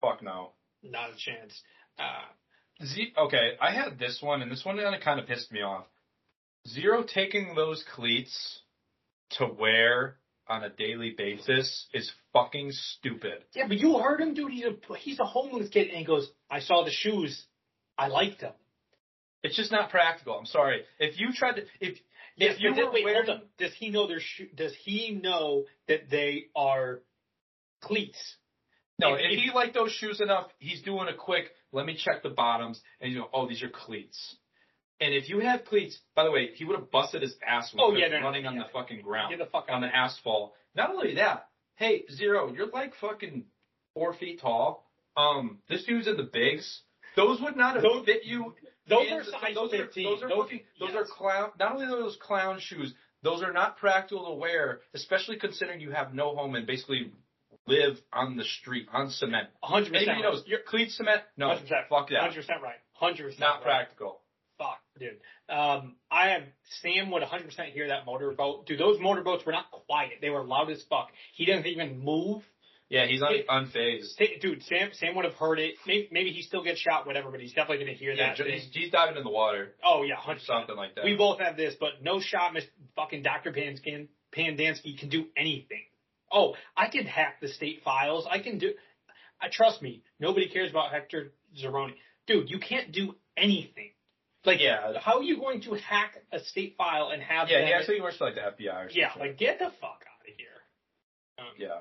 [0.00, 0.52] Fuck no.
[0.82, 1.60] Not a chance.
[1.98, 5.86] Uh, Z- okay, I had this one, and this one kind of pissed me off.
[6.68, 8.60] Zero taking those cleats
[9.38, 10.16] to wear
[10.48, 13.44] on a daily basis is fucking stupid.
[13.54, 14.52] Yeah, but you heard him, dude.
[14.52, 17.46] He's a he's a homeless kid, and he goes, "I saw the shoes,
[17.96, 18.52] I liked them."
[19.42, 20.36] It's just not practical.
[20.36, 20.82] I'm sorry.
[20.98, 22.00] If you tried to, if Yes,
[22.36, 23.48] if you but then- were wait, wearing, hold on.
[23.58, 24.48] Does he know their shoe?
[24.54, 27.00] Does he know that they are
[27.80, 28.36] cleats?
[28.98, 31.52] no, If- if, he liked those shoes enough, he's doing a quick.
[31.72, 34.36] Let me check the bottoms, and you know, oh, these are cleats.
[35.00, 37.84] And if you have cleats, by the way, he would have busted his ass when
[37.84, 40.54] Oh, yeah, no, no, running on the fucking ground, Get the fuck on the asphalt.
[40.74, 43.44] Not only that, hey, Zero, you're like fucking
[43.92, 44.88] four feet tall.
[45.14, 46.80] Um, this dude's in the bigs.
[47.14, 48.54] Those would not have Those- fit you.
[48.88, 50.06] Those are size those 15.
[50.06, 50.96] Are, those are Those- fucking, those yes.
[50.96, 51.50] are clown.
[51.58, 55.90] Not only are those clown shoes, those are not practical to wear, especially considering you
[55.90, 57.10] have no home and basically
[57.66, 59.48] live on the street on cement.
[59.64, 59.86] 100%.
[59.94, 61.22] Anybody knows your cleat cement?
[61.36, 61.88] No, 100%.
[61.88, 62.30] fuck that.
[62.30, 62.76] 100% right.
[63.02, 63.62] 100% Not right.
[63.64, 64.20] practical.
[64.58, 65.18] Fuck, dude.
[65.54, 66.42] Um, I have
[66.80, 68.66] Sam would 100% hear that motorboat.
[68.66, 70.12] Dude, those motorboats were not quiet.
[70.22, 71.08] They were loud as fuck.
[71.34, 72.42] He doesn't even move.
[72.88, 74.40] Yeah, he's un- It- unfazed.
[74.40, 75.74] Dude, Sam Sam would have heard it.
[75.86, 78.46] Maybe, maybe he still gets shot, whatever, but he's definitely going to hear Yeah, that.
[78.46, 79.74] he's, he's diving in the water.
[79.82, 81.04] Oh yeah, or hundred something like that.
[81.04, 82.64] We both have this, but no shot, Miss
[82.94, 85.82] fucking Doctor Panskin Pendanski can do anything.
[86.30, 88.26] Oh, I can hack the state files.
[88.30, 88.74] I can do.
[89.40, 90.02] I trust me.
[90.20, 91.94] Nobody cares about Hector Zeroni,
[92.26, 92.50] dude.
[92.50, 93.90] You can't do anything.
[94.44, 94.98] Like, Yeah.
[95.00, 97.48] how are you going to hack a state file and have?
[97.50, 98.96] yeah, he actually works for like the FBI or something.
[98.96, 100.46] Yeah, like get the fuck out of here.
[101.38, 101.80] Um, yeah.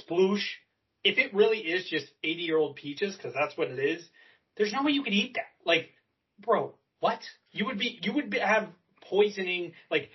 [0.00, 0.44] Sploosh.
[1.04, 4.04] If it really is just 80 year old peaches, because that's what it is,
[4.56, 5.46] there's no way you could eat that.
[5.64, 5.90] Like,
[6.38, 7.20] bro, what?
[7.52, 8.68] You would be, you would be, have
[9.02, 10.10] poisoning, like,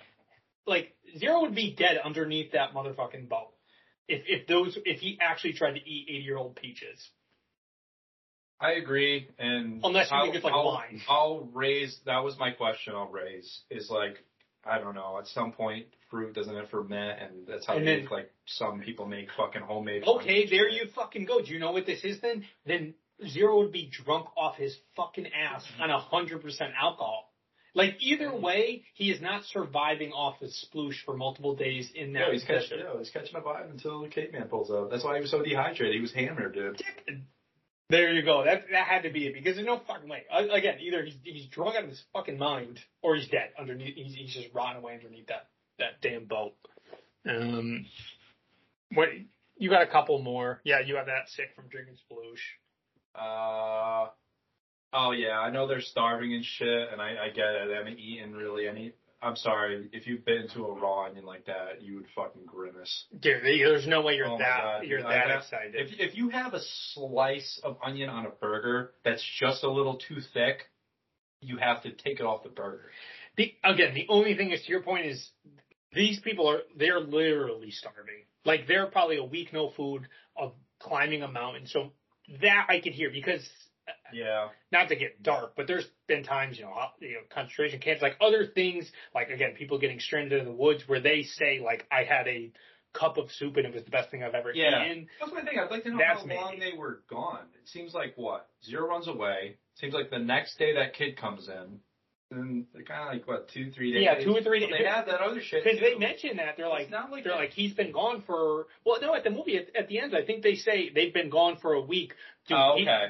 [0.66, 3.52] like Zero would be dead underneath that motherfucking boat.
[4.08, 7.08] If, if those, if he actually tried to eat 80 year old peaches.
[8.60, 11.00] I agree, and Unless you I'll, think it's like I'll, wine.
[11.08, 11.98] I'll raise.
[12.06, 12.94] That was my question.
[12.94, 14.24] I'll raise is like
[14.64, 15.18] I don't know.
[15.18, 18.30] At some point, fruit doesn't it ferment, and that's how And they then- make like
[18.46, 20.04] some people make fucking homemade.
[20.06, 21.40] Okay, there you fucking go.
[21.42, 22.44] Do you know what this is then?
[22.66, 22.94] Then
[23.28, 27.28] Zero would be drunk off his fucking ass on a hundred percent alcohol.
[27.74, 32.26] Like either way, he is not surviving off his sploosh for multiple days in that.
[32.26, 32.78] Yeah, he's catching.
[32.80, 34.90] Yeah, he's catching a vibe until the caveman pulls up.
[34.90, 35.94] That's why he was so dehydrated.
[35.94, 36.82] He was hammered, dude.
[37.92, 38.42] There you go.
[38.42, 40.22] That that had to be it because there's no fucking way.
[40.32, 43.94] Uh, Again, either he's he's drunk out of his fucking mind or he's dead underneath.
[43.94, 45.48] He's, he's just rotting away underneath that
[45.78, 46.54] that damn boat.
[47.28, 47.84] Um,
[48.94, 49.08] what
[49.58, 50.62] you got a couple more?
[50.64, 52.40] Yeah, you have that sick from drinking sploosh.
[53.14, 54.08] Uh,
[54.94, 57.68] oh yeah, I know they're starving and shit, and I, I get it.
[57.68, 58.94] They haven't eaten really any.
[59.22, 63.06] I'm sorry, if you've been to a raw onion like that, you would fucking grimace.
[63.20, 65.74] Dude, there's no way you're Oh that God, you're that excited.
[65.76, 66.60] If if you have a
[66.92, 70.64] slice of onion on a burger that's just a little too thick,
[71.40, 72.90] you have to take it off the burger.
[73.36, 75.30] The again, the only thing is to your point is
[75.92, 78.24] these people are they're literally starving.
[78.44, 81.66] Like they're probably a week no food of climbing a mountain.
[81.68, 81.92] So
[82.40, 83.48] that I could hear because
[84.12, 84.48] Yeah.
[84.70, 88.02] not to get dark, but there's been times, you know, uh, you know, concentration camps,
[88.02, 91.86] like other things, like again, people getting stranded in the woods where they say like
[91.90, 92.52] I had a
[92.92, 94.84] cup of soup and it was the best thing I've ever Yeah.
[94.84, 95.08] eaten.
[95.18, 95.58] That's my thing.
[95.58, 96.40] I'd like to know That's how maybe.
[96.40, 97.46] long they were gone.
[97.60, 98.48] It seems like what?
[98.64, 99.56] Zero runs away.
[99.76, 101.80] Seems like the next day that kid comes in.
[102.30, 104.04] And they're kind of like what two, three days.
[104.04, 104.78] Yeah, two or three But days.
[104.84, 105.64] They have that other shit.
[105.64, 105.98] Because they too.
[105.98, 109.14] mention that they're like, not like they're they- like he's been gone for well no
[109.14, 111.74] at the movie at, at the end I think they say they've been gone for
[111.74, 112.14] a week.
[112.48, 113.06] Dude, Oh, he- okay.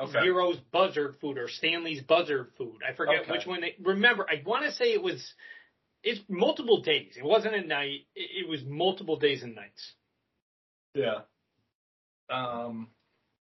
[0.00, 0.12] Okay.
[0.24, 2.78] Zero's buzzard food or Stanley's buzzard food.
[2.88, 3.30] I forget Okay.
[3.32, 3.60] which one.
[3.60, 5.24] They, remember, I want to say it was
[6.02, 7.14] it's multiple days.
[7.16, 8.00] It wasn't a night.
[8.14, 9.92] It, it was multiple days and nights.
[10.94, 11.20] Yeah.
[12.30, 12.88] Um.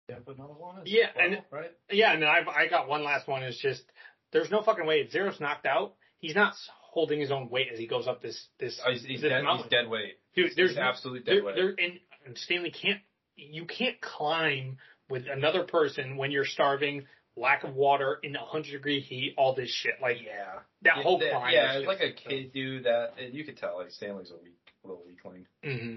[0.08, 0.78] Yeah, but another one.
[0.78, 1.70] Is Yeah, well, and- right.
[1.90, 3.42] Yeah, and I've I got one last one.
[3.42, 3.82] Is just
[4.32, 4.96] there's no fucking way.
[5.00, 6.54] If Zero's knocked out, he's not
[6.92, 8.80] holding his own weight as he goes up this this.
[8.86, 9.42] Oh, he's, he's this dead.
[9.56, 10.18] He's dead weight.
[10.36, 11.54] Dude, there's He's no- absolute there, dead weight.
[11.56, 11.74] there,
[12.24, 13.00] and Stanley can't.
[13.34, 17.04] You can't climb with another person when you're starving,
[17.36, 19.94] lack of water, in 100 degree heat, all this shit.
[20.00, 20.60] Like Yeah.
[20.82, 21.52] that whole yeah, climb.
[21.52, 24.58] yeah, it's like a kid dude that and you could tell like Stanley's a weak
[24.82, 25.46] little weakling.
[25.62, 25.96] hmm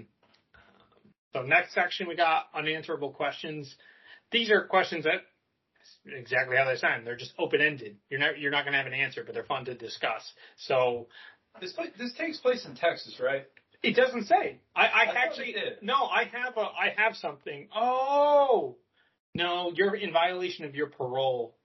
[1.32, 3.74] So next section we got unanswerable questions.
[4.30, 5.22] These are questions that
[6.06, 7.06] exactly how they sound.
[7.06, 7.96] They're just open ended.
[8.08, 10.32] You're not you're not going to have an answer, but they're fun to discuss.
[10.56, 11.08] So
[11.60, 13.46] This this takes place in Texas, right?
[13.82, 14.60] it doesn't say.
[14.76, 15.94] I, I, I actually no.
[15.94, 17.68] I have a I have something.
[17.74, 18.76] Oh
[19.34, 21.56] no, you're in violation of your parole.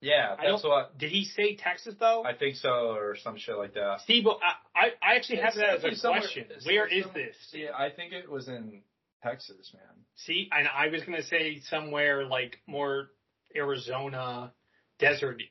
[0.00, 2.22] Yeah, that's what Did he say Texas though?
[2.24, 4.00] I think so, or some shit like that.
[4.04, 6.44] Steve, I, I I actually have It's that as a somewhere- question.
[6.50, 7.36] it's Where is somewhere- this?
[7.52, 8.82] Yeah, I think it was in
[9.24, 10.04] Texas, man.
[10.14, 13.10] See, and I was gonna say somewhere like more
[13.56, 14.52] Arizona,
[15.00, 15.50] deserty.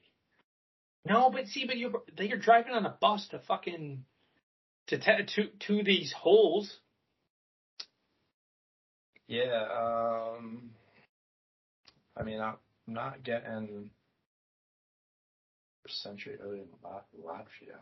[1.04, 4.06] No, but see, but you're you're driving on a bus to fucking
[4.88, 6.74] to te- to to these holes.
[9.28, 9.66] Yeah.
[10.38, 10.72] Um.
[12.20, 12.56] I mean, I'm
[12.88, 13.92] not getting
[15.88, 17.78] century early in Lat- Latvia.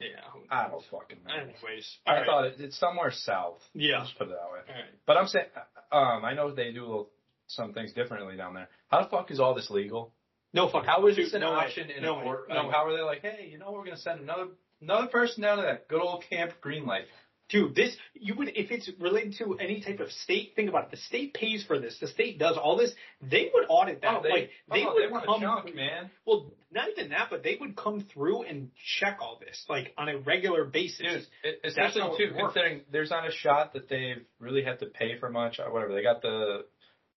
[0.00, 0.06] Yeah.
[0.50, 1.34] I don't fucking know.
[1.34, 2.26] Anyways, I alright.
[2.26, 3.60] thought it, it's somewhere south.
[3.74, 4.00] Yeah.
[4.00, 4.60] Let's put it that way.
[4.68, 4.94] Alright.
[5.06, 5.46] But I'm saying,
[5.92, 7.10] um, I know they do little,
[7.46, 8.68] some things differently down there.
[8.88, 10.12] How the fuck is all this legal?
[10.54, 10.86] No fuck.
[10.86, 11.72] How is this an no way.
[11.96, 12.48] in no a court?
[12.48, 14.48] No how are they like, hey, you know, we're gonna send another
[14.80, 17.04] another person down to that good old Camp Green Light?
[17.52, 20.54] Dude, this you would if it's related to any type of state.
[20.56, 20.90] Think about it.
[20.92, 21.98] The state pays for this.
[22.00, 22.92] The state does all this.
[23.20, 24.16] They would audit that.
[24.18, 25.40] Oh, they- like oh, they oh, would they come.
[25.40, 26.10] chunk, man.
[26.24, 30.08] Well, not even that, but they would come through and check all this like on
[30.08, 31.26] a regular basis.
[31.44, 35.28] Dude, especially too, considering there's not a shot that they've really had to pay for
[35.28, 35.92] much or whatever.
[35.92, 36.64] They got the,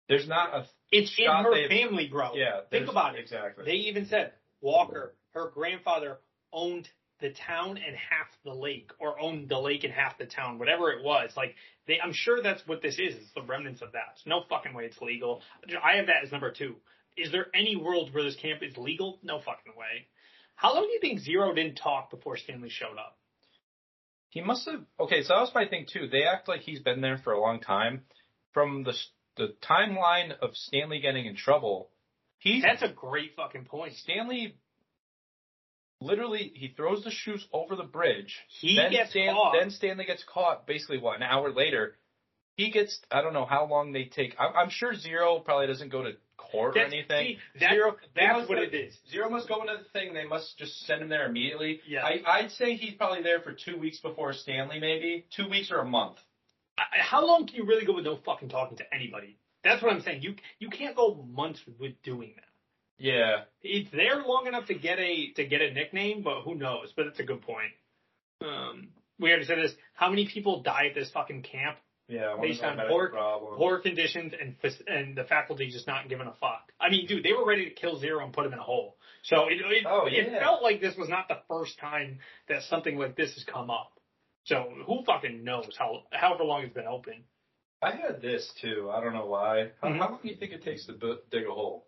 [0.10, 2.32] there's not a It's in her family, bro.
[2.36, 3.22] Yeah, Think about it.
[3.22, 3.64] Exactly.
[3.64, 6.18] They even said Walker, her grandfather
[6.52, 6.90] owned
[7.22, 10.92] the town and half the lake, or owned the lake and half the town, whatever
[10.92, 11.32] it was.
[11.38, 11.56] Like
[11.88, 13.16] they, I'm sure that's what this is.
[13.16, 14.20] It's the remnants of that.
[14.26, 15.42] No fucking way it's legal.
[15.84, 16.76] I have that as number two.
[17.18, 19.20] Is there any world where this camp is legal?
[19.24, 20.08] No fucking way.
[20.56, 23.18] How long do you think Zero didn't talk before Stanley showed up?
[24.30, 24.82] He must have.
[25.00, 26.08] Okay, so that was my thing too.
[26.12, 28.02] They act like he's been there for a long time.
[28.54, 28.94] From the
[29.38, 31.90] the timeline of Stanley getting in trouble,
[32.40, 33.94] he's That's a great fucking point.
[33.94, 34.58] Stanley.
[36.02, 38.36] Literally, he throws the shoes over the bridge.
[38.60, 39.56] He then gets Stan- caught.
[39.58, 40.68] Then Stanley gets caught.
[40.68, 41.96] Basically, what an hour later,
[42.58, 43.00] he gets.
[43.12, 44.36] I don't know how long they take.
[44.40, 47.38] I'm, I'm sure Zero probably doesn't go to court That's- or anything.
[47.54, 47.96] see, that- Zero.
[48.16, 48.98] that's what have- it is.
[49.10, 50.14] Zero must go into the thing.
[50.14, 51.80] They must just send him there immediately.
[51.88, 52.04] Yeah.
[52.06, 55.78] I, I'd say he's probably there for two weeks before Stanley, maybe two weeks or
[55.80, 56.18] a month.
[56.78, 59.38] I- how long can you really go with no fucking talking to anybody?
[59.64, 60.22] That's what I'm saying.
[60.22, 62.44] You you can't go months with doing that.
[62.98, 63.42] Yeah.
[63.62, 66.94] It's there long enough to get a to get a nickname, but who knows?
[66.96, 67.72] But it's a good point.
[68.42, 68.90] Um,
[69.20, 69.74] we already said this.
[69.94, 71.78] How many people die at this fucking camp
[72.08, 72.36] Yeah.
[72.42, 73.58] Based on poor problems.
[73.58, 74.56] poor conditions and
[74.88, 76.72] and the faculty just not giving a fuck?
[76.80, 78.98] I mean, dude, they were ready to kill Zero and put him in a hole.
[79.24, 82.98] So it it, Oh, it felt like this was not the first time that something
[82.98, 83.92] like this has come up.
[84.46, 87.24] So who fucking knows how however long it's been open?
[87.82, 88.90] I had this too.
[88.94, 89.72] I don't know why.
[89.82, 89.98] How, Mhm.
[89.98, 91.88] how long do you think it takes to bu- dig a hole?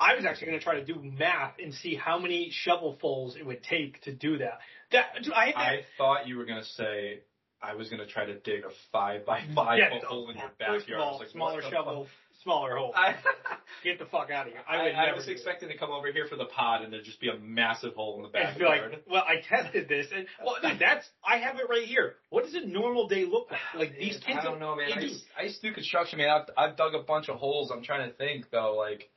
[0.00, 3.44] I was actually going to try to do math and see how many shovelfuls it
[3.46, 4.58] would take to do that.
[4.92, 7.20] That I, that I thought you were gonna say
[7.62, 11.00] I was gonna try to dig a five by five Yeah, hole in your backyard.
[11.00, 12.12] all, like, smaller shovel, fuck?
[12.42, 12.92] smaller hole.
[12.96, 13.14] I,
[13.84, 14.62] Get the fuck out of here.
[14.68, 17.20] I I, I was expecting to come over here for the pod and there'd just
[17.20, 18.98] be a massive hole in the be like, backyard.
[19.08, 22.14] well, I tested this, and well, dude, that's I have it right here.
[22.30, 23.60] What does a normal day look like?
[23.76, 24.90] Like these kids, I don't know, man.
[24.92, 26.30] I used, I used to do construction, man.
[26.30, 27.70] I've, I've dug a bunch of holes.
[27.70, 29.08] I'm trying to think though, like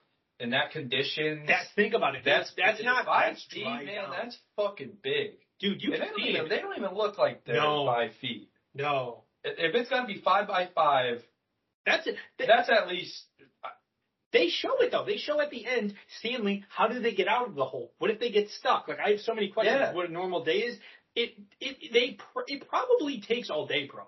[0.43, 1.45] in that condition.
[1.47, 2.21] That's think about it.
[2.25, 3.85] That's that's not five that's feet, man.
[3.85, 4.11] down.
[4.11, 5.31] That's fucking big.
[5.59, 5.81] dude.
[5.81, 7.85] You can they, don't see even, they don't even look like they're No.
[7.85, 8.49] five feet.
[8.75, 11.21] No, If it's gotta be five by five,
[11.85, 12.15] that's it.
[12.39, 13.23] that's at least
[13.63, 13.67] uh,
[14.31, 15.05] They show it though.
[15.05, 17.93] They show at the end, Stanley, how do they get out of the hole?
[17.99, 18.87] What if they get stuck?
[18.87, 19.77] Like I have so many questions.
[19.79, 19.93] Yeah.
[19.93, 20.77] What a normal day is.
[21.15, 24.03] It it they pr- it probably takes all day, bro.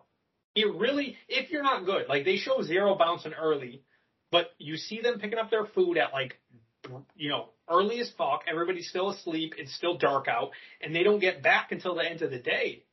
[0.56, 3.84] It really, if you're not good, like they show zero bouncing early,
[4.36, 6.38] but you see them picking up their food at like,
[7.16, 8.41] you know, early as fuck.
[8.52, 9.53] Everybody's still asleep.
[9.57, 10.49] It's still dark out,
[10.82, 12.84] and they don't get back until the end of the day.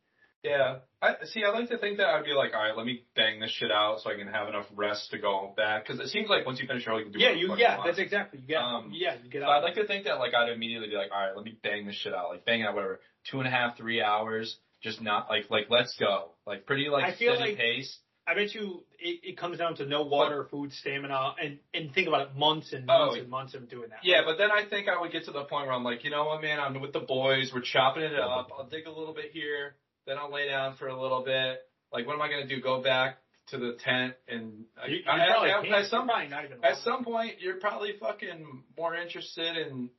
[0.45, 0.77] Yeah.
[1.01, 1.43] I see.
[1.45, 3.71] I like to think that I'd be like, all right, let me bang this shit
[3.73, 5.85] out so I can have enough rest to go back.
[5.87, 7.79] Because it seems like once you finish your hole, you can do Yeah, you yeah,
[7.85, 9.59] that's exactly you get Um, yeah you get So out.
[9.59, 11.87] I'd like to think that like I'd immediately be like, all right, let me bang
[11.87, 13.01] this shit out, like bang it out whatever,
[13.31, 17.05] two and a half, three hours, just not like like let's go, like pretty like
[17.05, 17.99] I steady like- pace.
[18.27, 22.07] I bet you it, it comes down to no water, food, stamina, and and think
[22.09, 24.01] about it, months and Oh, months and months of doing that.
[24.05, 26.11] Yeah, but then I think I would get to the point where I'm like, you
[26.11, 28.51] know what, man, I'm with the boys, we're chopping it up.
[28.57, 29.75] I'll dig a little bit here,
[30.07, 31.61] then I'll lay down for a little bit.
[31.93, 32.61] Like, what am I gonna do?
[32.61, 33.19] Go back
[33.49, 37.41] to the tent and I, You- you I- I- at some even at some point
[37.41, 39.91] you're probably fucking more interested in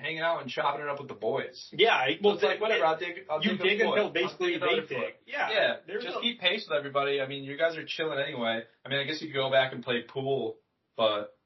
[0.00, 1.68] hanging out and chopping it up with the boys.
[1.72, 2.84] Yeah, well, it's like whatever.
[2.86, 3.16] I'll dig.
[3.30, 4.88] I'll you dig, a dig until basically they dig.
[4.88, 5.14] foot.
[5.26, 5.50] Yeah,
[5.86, 7.20] Yeah, just no- keep pace with everybody.
[7.20, 8.62] I mean, you guys are chilling anyway.
[8.84, 10.56] I mean, I guess you could go back and play pool,
[10.96, 11.36] but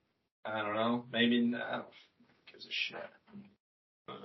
[0.44, 1.04] I don't know.
[1.12, 1.86] Maybe I don't.
[2.52, 2.98] gives a shit.
[4.08, 4.16] Um,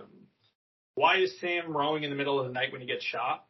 [0.95, 3.45] why is Sam rowing in the middle of the night when he gets shot?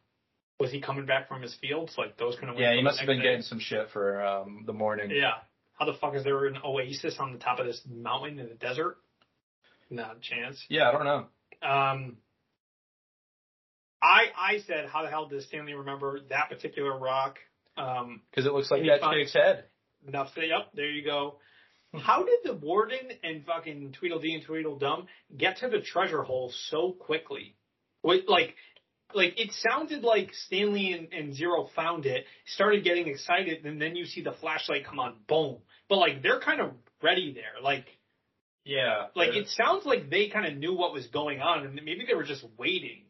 [0.60, 1.94] Was he coming back from his fields?
[1.96, 4.72] Like those kind of Yeah, he must have been getting some shit for um, the
[4.72, 5.10] morning.
[5.10, 5.34] Yeah.
[5.78, 8.54] How the fuck is there an oasis on the top of this mountain in the
[8.54, 8.96] desert?
[9.90, 10.62] Not a chance.
[10.68, 11.26] Yeah, I don't know.
[11.68, 12.16] Um,
[14.02, 17.36] I I said, how the hell does Stanley remember that particular rock?
[17.76, 19.64] Um, Because it looks like that chick's head.
[20.06, 20.28] enough.
[20.34, 21.38] Say, yep, there you go.
[21.94, 25.06] How did the warden and fucking Tweedledee and Tweedledum
[25.36, 27.56] get to the treasure hole so quickly?
[28.02, 28.54] Wait, like,
[29.14, 33.96] like it sounded like Stanley and, and Zero found it, started getting excited, and then
[33.96, 35.58] you see the flashlight come on, boom.
[35.88, 37.62] But like they're kind of ready there.
[37.62, 37.86] Like,
[38.68, 39.06] Yeah.
[39.16, 42.14] like it sounds like they kind of knew what was going on, and maybe they
[42.14, 43.04] were just waiting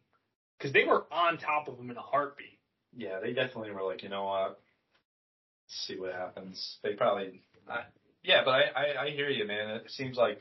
[0.57, 2.59] because they were on top of him in a heartbeat.
[2.97, 4.49] Yeah, they definitely were like, you know what?
[4.51, 6.79] Let's see what happens.
[6.85, 7.83] They probably, I,
[8.23, 9.71] yeah, but I, I, I hear you, man.
[9.71, 10.41] It seems like,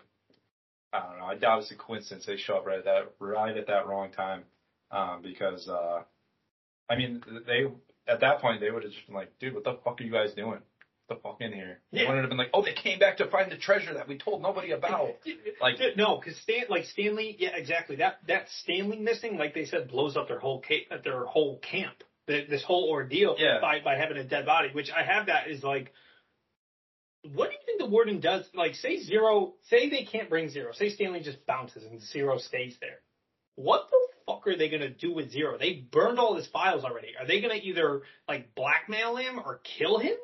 [0.94, 1.26] I don't know.
[1.26, 4.12] I doubt it's a coincidence they show up right at that, right at that wrong
[4.12, 4.44] time,
[4.92, 6.04] um, because, uh,
[6.90, 7.66] I mean, they
[8.08, 10.12] at that point they would have just been like, dude, what the fuck are you
[10.12, 10.60] guys doing?
[11.10, 11.80] The fuck in here?
[11.92, 12.08] They Yeah.
[12.10, 14.42] wouldn't have been like, oh, they came back to find the treasure that we told
[14.42, 15.12] nobody about.
[15.62, 17.96] Like, no, because Stan, like Stanley, yeah, exactly.
[17.96, 21.58] That that Stanley missing, like they said, blows up their whole ca- uh, their whole
[21.60, 22.04] camp.
[22.28, 23.60] The, this whole ordeal Yeah.
[23.60, 25.92] by by having a dead body, which I have that is like,
[27.34, 28.46] what do you think the warden does?
[28.54, 32.78] Like, say zero, say they can't bring zero, say Stanley just bounces and zero stays
[32.80, 33.00] there.
[33.56, 35.58] What the fuck are they gonna do with zero?
[35.58, 37.16] They burned all his files already.
[37.20, 40.16] Are they gonna either like blackmail him or kill him?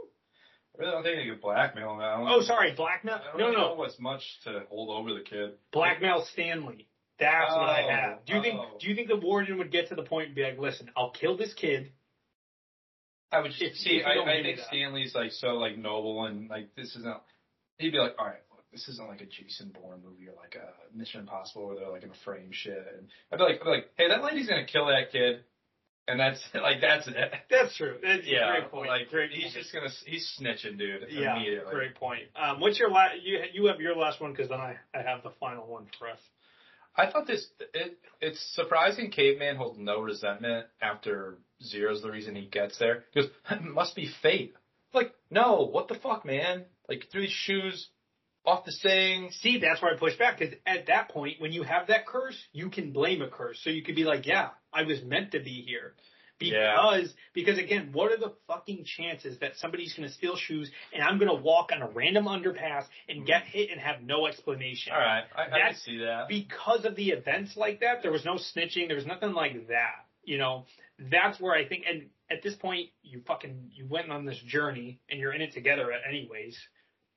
[0.80, 2.02] I don't think they could blackmail him.
[2.02, 3.20] Oh, sorry, blackmail.
[3.38, 5.52] No, no, know what's much to hold over the kid.
[5.72, 6.88] blackmail Stanley.
[7.20, 8.26] That's what I Oh, have.
[8.26, 8.78] Do you think oh.
[8.80, 11.12] do you think the warden would get to the point and be like, listen, I'll
[11.12, 11.92] kill this kid.
[13.32, 14.02] I would just see.
[14.04, 14.60] I, I think.
[14.68, 17.18] Stanley's like so like noble and like this isn't.
[17.78, 20.56] He'd be like, all right, look, this isn't like a Jason Bourne movie or like
[20.56, 22.86] a Mission Impossible where they're like in a frame shit.
[22.98, 25.44] And I'd be like, I'd be like, hey, that lady's gonna kill that kid,
[26.08, 27.16] and that's like that's it.
[27.50, 27.98] That's true.
[28.02, 28.88] That's Yeah, a great point.
[28.90, 31.06] like great he's just gonna he's snitching, dude.
[31.10, 31.38] yeah,
[31.70, 32.24] great point.
[32.36, 33.22] Um, what's your last?
[33.22, 36.10] You you have your last one because then I I have the final one for
[36.10, 36.20] us.
[36.96, 42.46] I thought this it it's surprising caveman holds no resentment after Zero's the reason he
[42.46, 43.06] gets there.
[43.12, 44.54] He goes, it must be fate.
[44.94, 46.66] Like, no, what the fuck, man?
[46.88, 47.88] Like threw these shoes
[48.46, 49.32] off the thing.
[49.42, 52.38] See, that's where I push back because at that point, when you have that curse,
[52.52, 53.60] you can blame a curse.
[53.64, 55.94] So you could be like, yeah, I was meant to be here.
[56.40, 61.02] Because, because again, what are the fucking chances that somebody's going to steal shoes and
[61.02, 63.58] I'm going to walk on a random underpass and get mm-hmm.
[63.58, 64.92] hit and have no explanation?
[64.94, 66.28] All right, I, I That's- see that.
[66.28, 68.88] because of the events like that, there was no snitching.
[68.88, 70.06] There was nothing like that.
[70.26, 70.66] You know,
[71.00, 75.00] that's where I think, and at this point, you fucking, you went on this journey
[75.10, 76.58] and you're in it together anyways.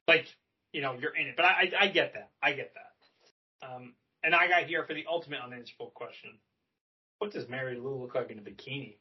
[0.06, 0.26] Like,
[0.72, 1.36] you know, you're in it.
[1.36, 1.48] But I,
[1.78, 2.30] I, I get that.
[2.42, 3.66] I get that.
[3.68, 6.30] Um, and I got here for the ultimate unanswerable question.
[7.18, 8.96] What does Mary Lou look like in a bikini?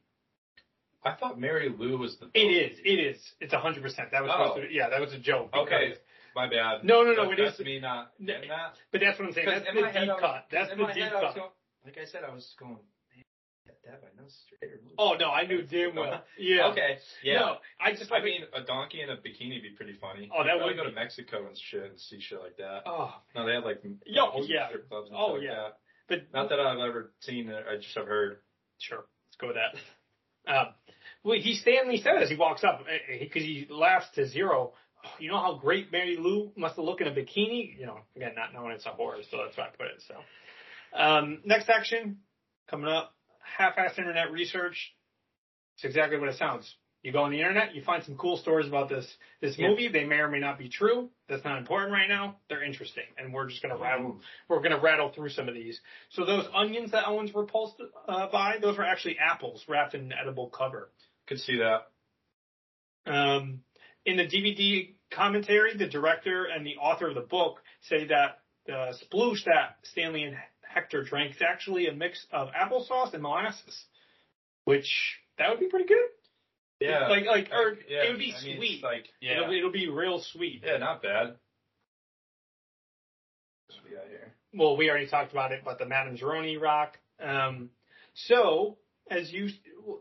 [1.04, 2.26] I thought Mary Lou was the.
[2.34, 2.78] It is.
[2.84, 3.20] It is.
[3.40, 4.10] It's a hundred percent.
[4.12, 4.46] That was Oh.
[4.54, 5.50] supposed to, yeah, that was a joke.
[5.54, 5.94] Okay,
[6.34, 6.82] my bad.
[6.84, 8.74] No, no, no, That- it that's is- me not getting that.
[8.90, 9.46] But that's what I'm saying.
[9.46, 10.46] That's the deep was- cut.
[10.50, 11.34] That's the deep head I was cut.
[11.36, 11.50] going-
[11.84, 12.78] like I said, I was going.
[14.98, 16.22] Oh no, I knew damn well.
[16.38, 16.68] Yeah.
[16.68, 16.98] Okay.
[17.22, 17.38] Yeah.
[17.38, 20.30] No, I just I mean, a donkey in a bikini would be pretty funny.
[20.34, 20.90] Oh, that would go to.
[20.92, 22.82] Mexico and shit and see shit like that.
[22.86, 23.14] Oh.
[23.34, 24.68] No, they had like Yo, yeah.
[24.68, 25.54] strip clubs and Oh, like yeah.
[25.54, 25.78] that.
[26.08, 27.64] But Not that I've ever seen it.
[27.70, 28.38] I just have heard.
[28.78, 30.50] Sure, let's go with that.
[30.50, 30.66] Um,
[31.24, 32.84] well, he Stanley said as he walks up
[33.20, 34.72] because he laughs to zero.
[35.04, 37.76] "Oh, You know how great Mary Lou must have looked in a bikini.
[37.78, 40.02] You know, again, not knowing it's a horror, so that's why I put it.
[40.06, 40.14] So,
[40.98, 42.18] um, next action
[42.70, 43.15] coming up:
[43.58, 44.94] half-assed internet research.
[45.76, 46.74] It's exactly what it sounds.
[47.02, 49.06] You go on the internet, you find some cool stories about this
[49.40, 49.68] this Yeah.
[49.68, 49.88] movie.
[49.88, 51.10] They may or may not be true.
[51.28, 52.40] That's not important right now.
[52.48, 54.20] They're interesting, and we're just gonna rattle.
[54.48, 55.80] We're gonna rattle through some of these.
[56.08, 60.12] So those onions that Owens repulsed uh, by, those were actually apples wrapped in an
[60.12, 60.90] edible cover.
[61.28, 61.86] Could see that.
[63.06, 63.62] Um,
[64.04, 68.96] in the DVD commentary, the director and the author of the book say that the
[69.04, 70.36] sploosh that Stanley and
[70.76, 73.84] Hector drank is actually a mix of applesauce and molasses,
[74.66, 76.08] which that would be pretty good.
[76.80, 77.08] Yeah.
[77.08, 78.82] like like or yeah, it would be I mean, sweet.
[78.82, 79.42] like yeah.
[79.42, 80.62] It'll, it'll be real sweet.
[80.66, 81.36] yeah, not bad.
[83.70, 83.96] We
[84.58, 86.98] well, we already talked about it, but the Madame Zeroni rock.
[87.22, 87.70] Um,
[88.14, 88.76] so,
[89.10, 89.48] as you,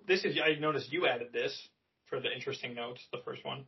[0.07, 1.69] this is, I noticed you added this
[2.09, 3.65] for the interesting notes, the first one.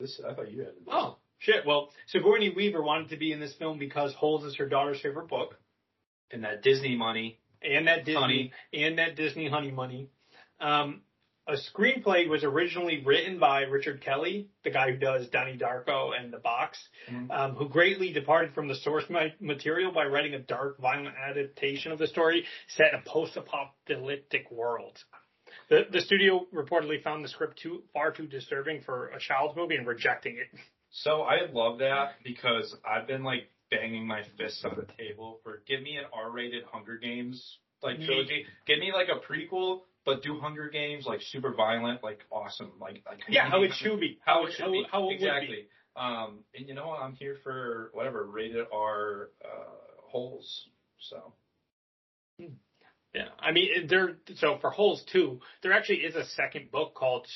[0.00, 0.68] This I thought you had.
[0.68, 0.84] This.
[0.90, 1.66] Oh, shit.
[1.66, 5.28] Well, Sigourney Weaver wanted to be in this film because Holes is her daughter's favorite
[5.28, 5.58] book,
[6.30, 7.38] And that Disney money.
[7.62, 8.52] and that Disney, Honey.
[8.72, 10.08] and that Disney honey money.
[10.60, 11.02] Um,
[11.46, 16.30] a screenplay was originally written by Richard Kelly, the guy who does Donnie Darko and
[16.30, 16.78] The Box,
[17.10, 17.30] Mhm.
[17.30, 19.04] um, who greatly departed from the source
[19.40, 25.02] material by writing a dark, violent adaptation of the story set in a post-apocalyptic world.
[25.68, 29.76] The, the studio reportedly found the script too far too disturbing for a child's movie
[29.76, 30.48] and rejecting it.
[30.90, 35.62] So I love that because I've been like banging my fists on the table for
[35.66, 38.06] give me an R-rated Hunger Games like Me.
[38.06, 38.46] trilogy.
[38.66, 43.02] Give me like a prequel, but do Hunger Games like super violent, like awesome, like
[43.06, 44.18] like Yeah, how it should be.
[44.24, 45.14] how it should be how it would be.
[45.24, 45.66] exactly.
[45.96, 47.00] Um, and you know what?
[47.00, 50.68] I'm here for whatever rated R uh, holes.
[51.00, 51.32] So
[53.14, 54.16] Yeah, I mean, there.
[54.36, 57.26] So for Holes too, there actually is a second book called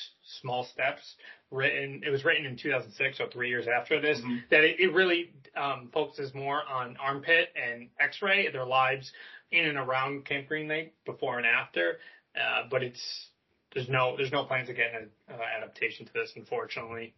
[0.41, 1.15] Small Steps.
[1.53, 4.19] Written, it was written in 2006, so three years after this.
[4.49, 9.11] That it, it really um, focuses more on Armpit and X-Ray, their lives
[9.51, 11.99] in and around Camp Green Lake before and after.
[12.35, 13.27] Uh, but it's
[13.73, 17.13] there's no there's no plans to get an uh, adaptation to this, unfortunately.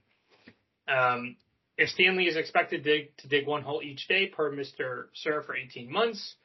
[0.88, 1.38] Um,
[1.78, 5.06] if Stanley is expected to dig, to dig one hole each day per Mr.
[5.14, 6.36] Sir for 18 months,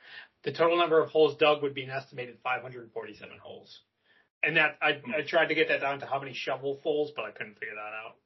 [0.43, 3.81] the total number of holes dug would be an estimated 547 holes.
[4.43, 7.31] And that I, I tried to get that down to how many shovelfuls, but I
[7.31, 8.17] couldn't figure that out.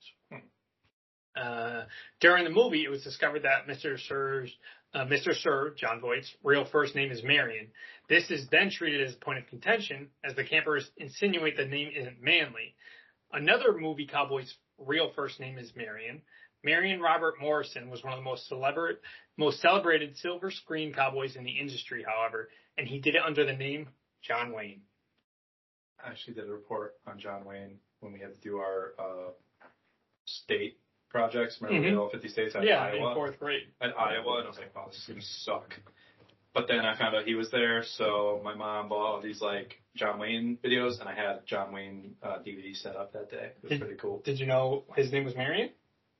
[1.37, 1.85] Uh,
[2.21, 3.99] during the movie, it was discovered that Mr.
[3.99, 4.55] Sir's
[4.95, 5.35] uh, Mr.
[5.35, 7.67] Sir Jon Voight's real first name is Marion.
[8.09, 11.91] This is then treated as a point of contention, as the campers insinuate the name
[11.95, 12.77] isn't manly.
[13.33, 16.23] Another movie cowboy's real first name is Marion.
[16.63, 18.99] Marion Robert Morrison was one of the most celebrate,
[19.37, 23.53] most celebrated silver screen cowboys in the industry, however, and he did it under the
[23.53, 23.89] name
[24.23, 24.81] John Wayne.
[26.05, 29.31] I actually did a report on John Wayne when we had to do our uh,
[30.25, 30.79] state
[31.09, 31.59] projects.
[31.61, 31.91] Remember we Mhm.
[31.91, 33.09] did all 50 states at yeah, Iowa?
[33.11, 33.69] in fourth grade.
[33.81, 35.79] at Iowa, and I was like, "Wow, this is gonna suck."
[36.53, 39.81] But then I found out he was there, so my mom bought all these like
[39.97, 43.47] John Wayne videos, and I had John Wayne uh, DVD set up that day.
[43.57, 44.21] It was Did- pretty cool.
[44.21, 45.71] Did you know his name was Marion?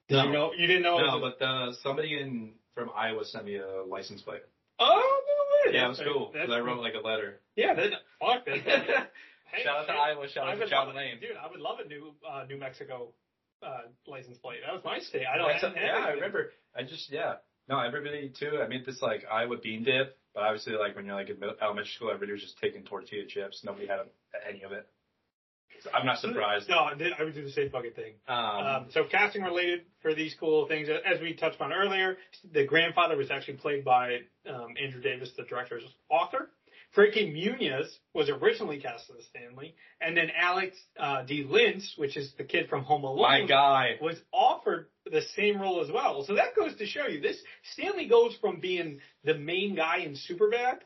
[0.09, 0.25] Did No.
[0.25, 0.53] you know?
[0.53, 0.99] You didn't know?
[0.99, 4.43] it No, was a- but uh, somebody in from Iowa sent me a license plate.
[4.81, 5.23] oh
[5.65, 5.77] no way!
[5.77, 6.27] Yeah, it was cool.
[6.27, 7.41] 'cause that's I wrote like a letter.
[7.55, 9.13] Yeah, that, fuck that.
[9.57, 9.93] Hey, Shout out to.
[9.93, 10.29] Iowa.
[10.29, 11.21] Shout out to John Wayne.
[11.21, 13.09] Dude, I would love a new uh, New Mexico
[13.63, 14.59] uh, license plate.
[14.65, 15.25] That was my state.
[15.33, 15.49] I don't.
[15.49, 16.51] That's- yeah, I remember.
[16.77, 17.35] I just yeah.
[17.69, 18.61] No, everybody too.
[18.63, 21.93] I made this like Iowa bean dip, but obviously like when you're like in elementary
[21.95, 23.63] school, everybody was just taking tortilla chips.
[23.65, 24.01] Nobody had
[24.49, 24.87] any of it.
[25.83, 26.69] So I'm not surprised.
[26.69, 28.15] No, I I would do the same fucking thing.
[28.29, 32.17] Um, Um, so casting related for these cool things, as we touched on earlier,
[32.53, 36.51] the grandfather was actually played by um, Andrew Davis, the director's author.
[36.95, 41.45] Frankie Muniz was originally cast as Stanley, and then Alex uh, D.
[41.49, 43.97] Linz, which is the kid from Home Alone, my guy.
[44.01, 46.25] was offered the same role as well.
[46.25, 47.41] So that goes to show you this
[47.73, 50.79] Stanley goes from being the main guy in Superbad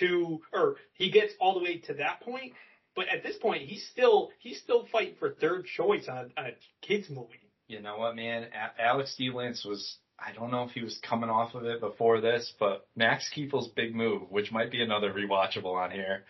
[0.00, 2.52] to or he gets all the way to that point,
[2.94, 6.46] but at this point he's still he's still fighting for third choice on a, on
[6.46, 7.40] a kids movie.
[7.66, 8.44] You know what, man?
[8.52, 9.30] A- Alex D.
[9.34, 9.98] Lance was.
[10.18, 13.68] I don't know if he was coming off of it before this, but Max Keeble's
[13.68, 16.24] big move, which might be another rewatchable on here.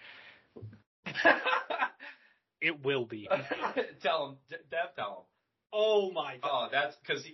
[2.64, 3.28] It will be.
[4.02, 4.36] tell him,
[4.70, 5.24] Dev, tell him.
[5.70, 6.66] Oh my oh, god.
[6.66, 7.26] Oh, that's because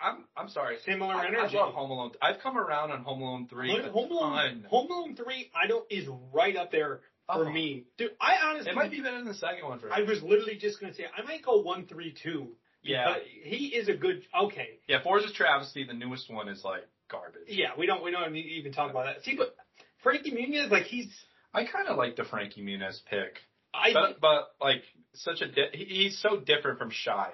[0.00, 0.26] I'm.
[0.36, 0.76] I'm sorry.
[0.84, 1.56] Similar I, energy.
[1.56, 2.12] I love Home Alone.
[2.22, 3.70] I've come around on Home Alone three.
[3.70, 4.66] Home, Home Alone, ton.
[4.70, 7.50] Home Alone three, I don't is right up there for Oh.
[7.50, 8.10] me, dude.
[8.20, 9.92] I honestly, It might be better than the second one for.
[9.92, 12.52] I was literally just gonna say I might go one three two.
[12.88, 13.04] Yeah.
[13.06, 14.22] But he is a good.
[14.44, 15.84] Okay, Yeah, Fours is travesty.
[15.84, 17.42] The newest one is like garbage.
[17.46, 19.22] Yeah, we don't we don't even talk about that.
[19.24, 19.54] See, but
[20.02, 21.08] Frankie Muniz, like he's
[21.52, 23.38] I kind of like the Frankie Muniz pick.
[23.74, 24.82] I but, but like
[25.14, 27.28] such a di- he- he's so different from Shia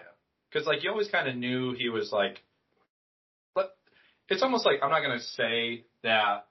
[0.51, 2.43] because like you always kind of knew he was like,
[3.55, 3.77] but
[4.29, 6.47] it's almost like I'm not gonna say that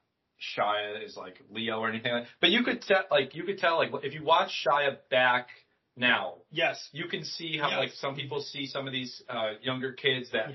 [0.57, 3.77] Shia is like Leo or anything, like, but you could tell like you could tell
[3.77, 5.47] like if you watch Shia back
[5.95, 7.78] now, yes, you can see how Yes.
[7.78, 10.53] like some people see some of these uh, younger kids that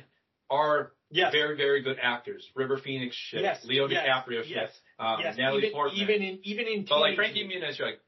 [0.51, 2.45] are very very good actors.
[2.55, 5.37] River Phoenix shit, Yes, Leo yes, DiCaprio shit, yes, um, yes.
[5.37, 6.01] Natalie even, Portman.
[6.01, 8.01] even in even in But like Frankie Muniz, you're like,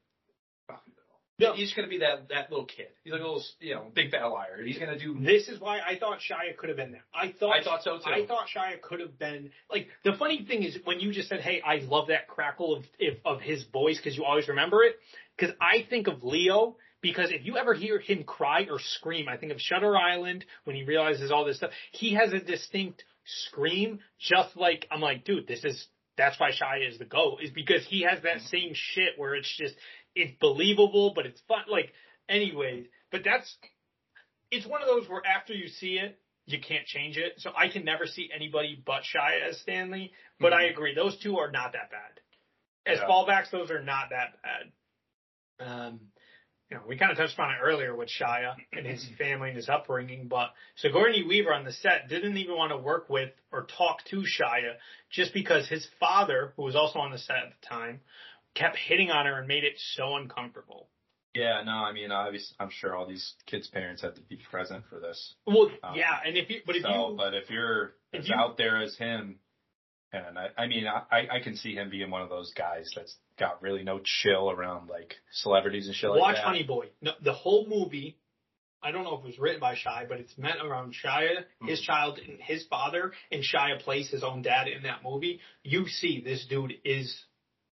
[1.39, 1.53] No.
[1.53, 2.87] he's gonna be that that little kid.
[3.03, 4.61] He's like a little, you know, big fat liar.
[4.63, 5.17] He's gonna do.
[5.19, 7.05] This is why I thought Shia could have been there.
[7.13, 8.03] I thought I thought so, too.
[8.11, 11.39] I thought Shia could have been like the funny thing is when you just said,
[11.39, 14.99] "Hey, I love that crackle of if, of his voice because you always remember it."
[15.37, 19.37] Because I think of Leo because if you ever hear him cry or scream, I
[19.37, 21.71] think of Shutter Island when he realizes all this stuff.
[21.91, 25.87] He has a distinct scream, just like I'm like, dude, this is
[26.17, 29.53] that's why Shia is the goat is because he has that same shit where it's
[29.57, 29.75] just
[30.15, 31.63] it's believable, but it's fun.
[31.69, 31.91] Like,
[32.29, 33.55] anyways, but that's
[34.51, 37.33] it's one of those where after you see it, you can't change it.
[37.37, 40.11] So I can never see anybody but Shia as Stanley.
[40.39, 42.19] But I agree, those two are not that bad.
[42.85, 43.07] As Yeah.
[43.07, 44.71] fallbacks, those are not that bad.
[45.59, 46.10] Um,
[46.71, 49.57] you know, we kind of touched on it earlier with Shia and his family and
[49.57, 53.67] his upbringing, but Sigourney Weaver on the set didn't even want to work with or
[53.77, 54.75] talk to Shia
[55.09, 57.99] just because his father, who was also on the set at the time,
[58.55, 60.87] kept hitting on her and made it so uncomfortable.
[61.33, 64.85] Yeah, no, I mean, obviously, I'm sure all these kids' parents had to be present
[64.89, 65.35] for this.
[65.45, 68.29] Well, Um, yeah, and if you, but if so, you, but if you're if as
[68.29, 69.39] you- out there as him,
[70.13, 73.15] and I, I mean, I, I can see him being one of those guys that's
[73.39, 76.45] got really no chill around like celebrities and shit like watch that.
[76.45, 76.87] Honey Boy.
[77.01, 78.17] No, the whole movie
[78.83, 81.79] I don't know if it was written by Shia, but it's meant around Shia, his
[81.79, 81.85] Hmm.
[81.85, 85.39] child, and his father, and Shia plays his own dad in that movie.
[85.63, 87.23] You see, this dude is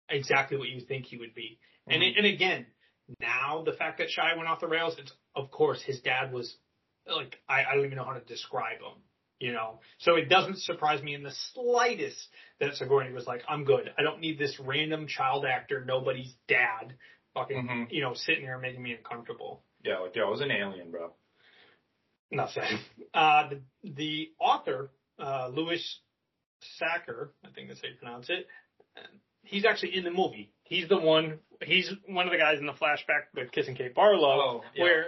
[0.09, 1.59] exactly what you think he would be.
[1.87, 2.17] And Mhm.
[2.19, 2.67] and again,
[3.21, 6.59] now the fact that Shia went off the rails, it's of course his dad was
[7.07, 9.01] like I, I don't even know how to describe him.
[9.39, 12.17] You know, so it doesn't surprise me in the slightest
[12.59, 13.93] that Sigourney was like, "I'm good.
[13.99, 16.95] I don't need this random child actor, nobody's dad,
[17.35, 17.93] fucking, Mhm.
[17.93, 21.13] you know, sitting here making me uncomfortable." Yeah, like yo, it was an alien, bro.
[22.49, 22.65] Said.
[23.15, 25.83] Uh, the, the author, uh, Louis
[26.81, 28.47] Sachar, I think that's how you pronounce it.
[29.43, 30.53] He's actually in the movie.
[30.65, 31.39] He's the one.
[31.63, 34.83] He's one of the guys in the flashback with Kissing Kate Barlow, Oh, yeah.
[34.83, 35.07] where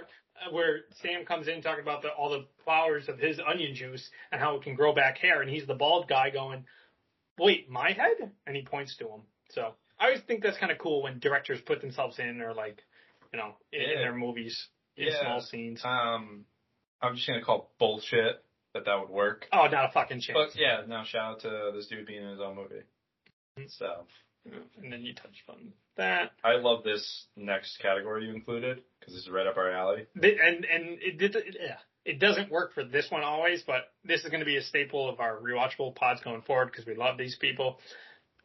[0.50, 4.40] where Sam comes in talking about the, all the flowers of his onion juice and
[4.40, 6.64] how it can grow back hair, and he's the bald guy going,
[7.38, 9.22] "Wait, my head?" And he points to him.
[9.50, 12.82] So I always think that's kind of cool when directors put themselves in or like,
[13.32, 15.20] you know, in, in their movies in Yeah.
[15.20, 15.84] small scenes.
[15.84, 16.44] Um,
[17.00, 18.44] I'm just gonna call bullshit
[18.74, 19.46] that that would work.
[19.52, 20.52] Oh, not a fucking chance.
[20.52, 22.82] But yeah, no, shout out to this dude being in his own movie.
[23.68, 24.06] So
[24.44, 26.32] and then you touched on that.
[26.44, 30.06] I love this next category you included because this is right up our alley.
[30.14, 34.24] And and it did it, yeah, it doesn't work for this one always, but this
[34.24, 37.18] is going to be a staple of our rewatchable pods going forward because we love
[37.18, 37.78] these people.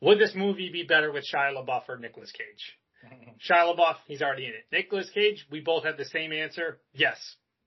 [0.01, 3.09] Would this movie be better with Shia LaBeouf or Nicolas Cage?
[3.49, 4.65] Shia LaBeouf, he's already in it.
[4.71, 6.79] Nicolas Cage, we both had the same answer.
[6.93, 7.17] Yes,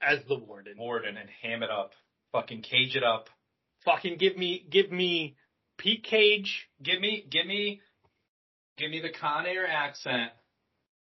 [0.03, 0.75] as the warden.
[0.77, 1.93] Warden and ham it up,
[2.33, 3.29] fucking cage it up.
[3.85, 5.37] Fucking give me give me
[5.79, 6.69] Pete Cage.
[6.83, 7.81] Give me, give me,
[8.77, 10.31] give me the Con Air accent,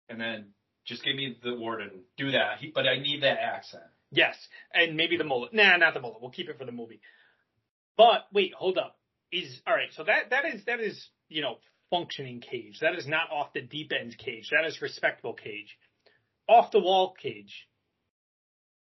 [0.07, 0.47] and then
[0.85, 2.03] just give me the Warden.
[2.17, 3.83] Do that, he, but I need that accent.
[4.11, 4.35] Yes,
[4.73, 5.53] and maybe the mullet.
[5.53, 6.21] Nah, not the mullet.
[6.21, 7.01] We'll keep it for the movie.
[7.95, 8.97] But wait, hold up.
[9.31, 9.89] Is all right.
[9.95, 11.57] So that that is that is you know
[11.91, 12.79] functioning cage.
[12.81, 14.49] That is not off the deep end cage.
[14.51, 15.77] That is respectable cage.
[16.47, 17.67] Off the wall cage.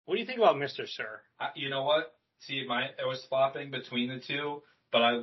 [0.06, 1.22] What do you think about Mister Sir?
[1.56, 2.14] You know what?
[2.40, 5.22] See, my I was flopping between the two, but I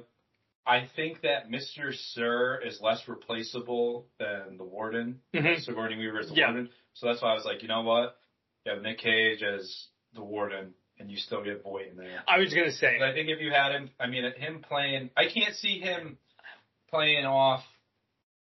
[0.66, 1.94] I think that Mr.
[1.94, 5.20] Sir is less replaceable than the Warden.
[5.34, 5.60] Mhm.
[5.64, 6.48] Sigourney Weaver is the Yeah.
[6.52, 6.70] Warden.
[6.94, 8.16] So that's why I was like, you know what?
[8.66, 12.22] You have Nick Cage as the Warden, and you still get Voight in there.
[12.28, 13.00] I was gonna say.
[13.00, 16.18] I think if you had him, I mean, him playing, I can't see him
[16.90, 17.64] playing off,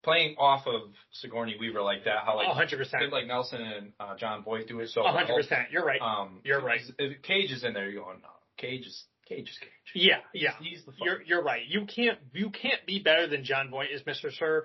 [0.02, 2.24] playing off of Sigourney Weaver like that.
[2.24, 3.02] How like hundred percent.
[3.02, 5.36] did like Nelson and uh, Jon Voight do it so A hundred well.
[5.36, 5.70] percent.
[5.70, 6.00] You're right.
[6.00, 6.80] Um, You're right.
[6.98, 9.70] If Cage is in there, you're going, no, Cage is Cage is Cage.
[9.94, 10.52] Yeah, yeah.
[10.60, 11.62] He's the fucking- You're you're right.
[11.66, 14.64] You can't you can't be better than Jon Voight as Mister Sir.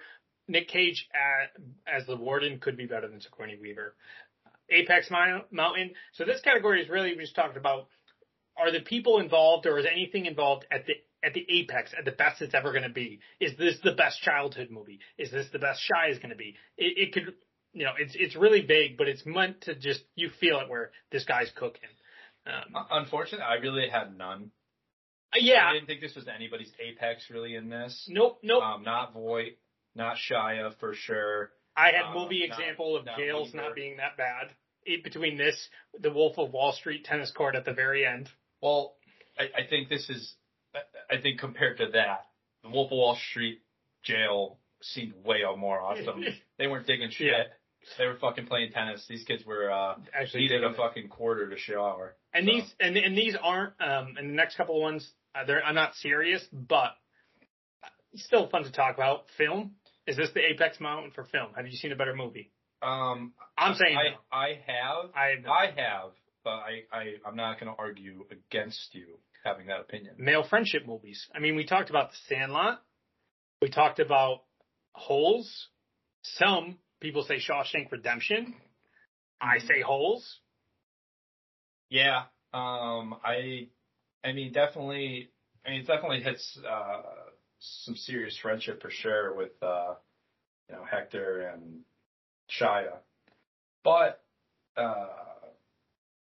[0.50, 1.62] Nick Cage at,
[1.94, 3.96] as the warden could be better than Sigourney Weaver.
[4.70, 5.92] Apex Mountain.
[6.14, 7.88] So this category is really we just talked about
[8.58, 10.94] are the people involved or is anything involved at the
[11.24, 13.20] at the apex at the best it's ever going to be?
[13.40, 15.00] Is this the best childhood movie?
[15.18, 16.56] Is this the best Shy is going to be?
[16.78, 17.34] It, it could
[17.74, 20.92] you know it's it's really vague, but it's meant to just you feel it where
[21.12, 21.90] this guy's cooking.
[22.48, 24.52] Um, Unfortunately, I really had none.
[25.36, 25.68] yeah.
[25.70, 28.06] I didn't think this was anybody's apex really in this.
[28.10, 28.40] Nope.
[28.44, 28.64] Nope.
[28.64, 29.58] Um, not Voight,
[29.96, 31.52] not Shia for sure.
[31.76, 34.52] I had Uh, movie not- example of not jails not being that bad.
[34.86, 35.70] It, between this,
[36.00, 38.30] the Wolf of Wall Street tennis court at the very end.
[38.62, 38.96] Well,
[39.38, 40.34] I, I think this is,
[40.74, 42.26] I- I think compared to that,
[42.64, 43.62] the Wolf of Wall Street
[44.04, 46.24] jail seemed way more awesome.
[46.58, 47.28] they weren't digging shit.
[47.28, 47.44] Yeah.
[47.98, 49.06] They were fucking playing tennis.
[49.08, 52.16] These kids were uh Actually needed a fucking quarter to shower.
[52.34, 55.46] And So, these and and these aren't um and the next couple of ones uh,
[55.46, 56.96] they're I'm not serious, but
[58.16, 59.26] still fun to talk about.
[59.38, 59.76] Film
[60.08, 61.50] is this the apex mountain for film?
[61.56, 62.52] Have you seen a better movie?
[62.82, 64.18] Um, I'm saying I no.
[64.32, 66.12] I have I I have,
[66.44, 70.16] but I I I'm not going to argue against you having that opinion.
[70.18, 71.26] male friendship movies.
[71.34, 72.82] I mean, we talked about The Sandlot.
[73.62, 74.44] We talked about
[74.94, 75.68] Holes.
[76.22, 78.54] Some people say Shawshank Redemption.
[79.42, 80.40] I say Holes.
[81.90, 82.24] Yeah.
[82.54, 83.68] Um, I,
[84.24, 85.30] I mean, definitely.
[85.66, 87.02] I mean, it definitely hits uh,
[87.60, 89.96] some serious friendship for sure with uh,
[90.70, 91.82] you know Hector and
[92.60, 92.98] Shia,
[93.84, 94.24] but
[94.78, 95.08] uh,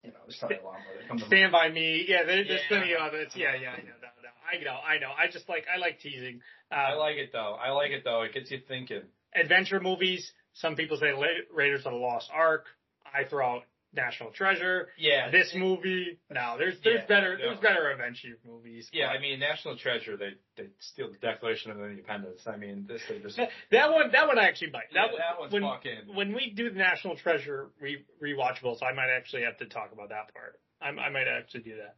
[0.04, 0.78] you know, there's something along
[1.10, 1.28] with it.
[1.28, 2.06] Stand by me.
[2.08, 2.68] Yeah, there, there's Yeah.
[2.78, 3.32] plenty of others.
[3.36, 4.30] Yeah, yeah, I know, no, no.
[4.52, 5.12] I know, I know.
[5.18, 6.42] I just like I like teasing.
[6.72, 7.56] Uh, I like it though.
[7.62, 8.24] I like it though.
[8.24, 9.02] It gets you thinking.
[9.36, 10.32] adventure movies.
[10.56, 12.66] Some people say La- Raiders of the Lost Ark.
[13.06, 13.62] I throw out
[13.94, 14.90] National Treasure.
[14.98, 15.30] Yeah.
[15.32, 16.20] This movie.
[16.30, 17.46] No, there's there's Yeah, better no.
[17.46, 18.90] there's better adventure movies.
[18.92, 20.18] Yeah, I mean, National Treasure.
[20.18, 22.42] They they steal the Declaration of Independence.
[22.46, 23.38] I mean, this they just.
[23.38, 24.92] That, that one, that one I actually bite.
[24.94, 28.94] That, one- that one's when, fucking- when we do the National Treasure re- rewatchables, I
[28.94, 30.60] might actually have to talk about that part.
[30.82, 31.96] I, I might actually do that.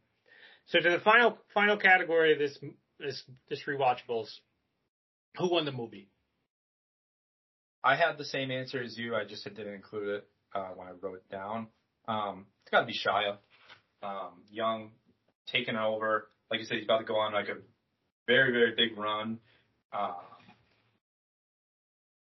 [0.66, 2.58] So to the final final category of this
[3.00, 4.28] this this rewatchables,
[5.36, 6.10] who won the movie?
[7.84, 9.14] I had the same answer as you.
[9.14, 11.68] I just didn't include it uh, when I wrote it down.
[12.06, 13.36] Um, it's got to be Shia.
[14.02, 14.90] Um, young,
[15.46, 16.28] taking over.
[16.50, 17.56] Like you said, he's about to go on like a
[18.26, 19.38] very, very big run.
[19.92, 20.14] Um,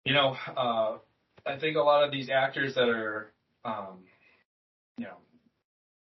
[0.05, 0.99] you know, uh,
[1.45, 3.33] I think a lot of these actors that are,
[3.65, 4.05] um,
[4.97, 5.17] you know,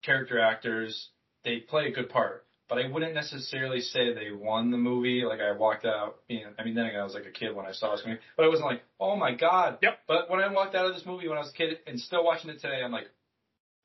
[0.04, 1.10] character actors,
[1.44, 2.46] they play a good part.
[2.74, 5.24] But I wouldn't necessarily say they won the movie.
[5.28, 7.68] Like I walked out, being, I mean, then again, I was like a kid when
[7.68, 9.78] I saw this movie, but I wasn't like, oh my god.
[9.84, 10.00] Yep.
[10.08, 12.26] But when I walked out of this movie when I was a kid and still
[12.26, 13.12] watching it today, I'm like,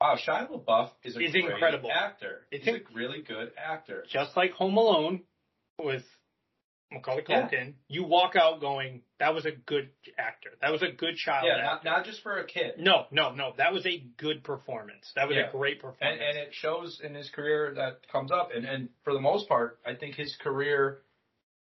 [0.01, 1.91] wow, Shia LaBeouf is a He's great incredible.
[1.91, 2.47] actor.
[2.51, 4.05] It's He's a really good actor.
[4.11, 5.21] Just like Home Alone
[5.79, 6.03] with
[6.91, 7.47] Macaulay Yeah.
[7.47, 10.51] Culkin, you walk out going, "That was a good actor.
[10.61, 12.79] That was a good child Yeah, not, actor." not just for a kid.
[12.79, 13.53] no, no, no.
[13.57, 15.11] That was a good performance.
[15.15, 15.49] That was Yeah.
[15.49, 15.99] a great performance.
[16.01, 18.51] And, and it shows in his career that comes up.
[18.55, 21.01] And, and for the most part, I think his career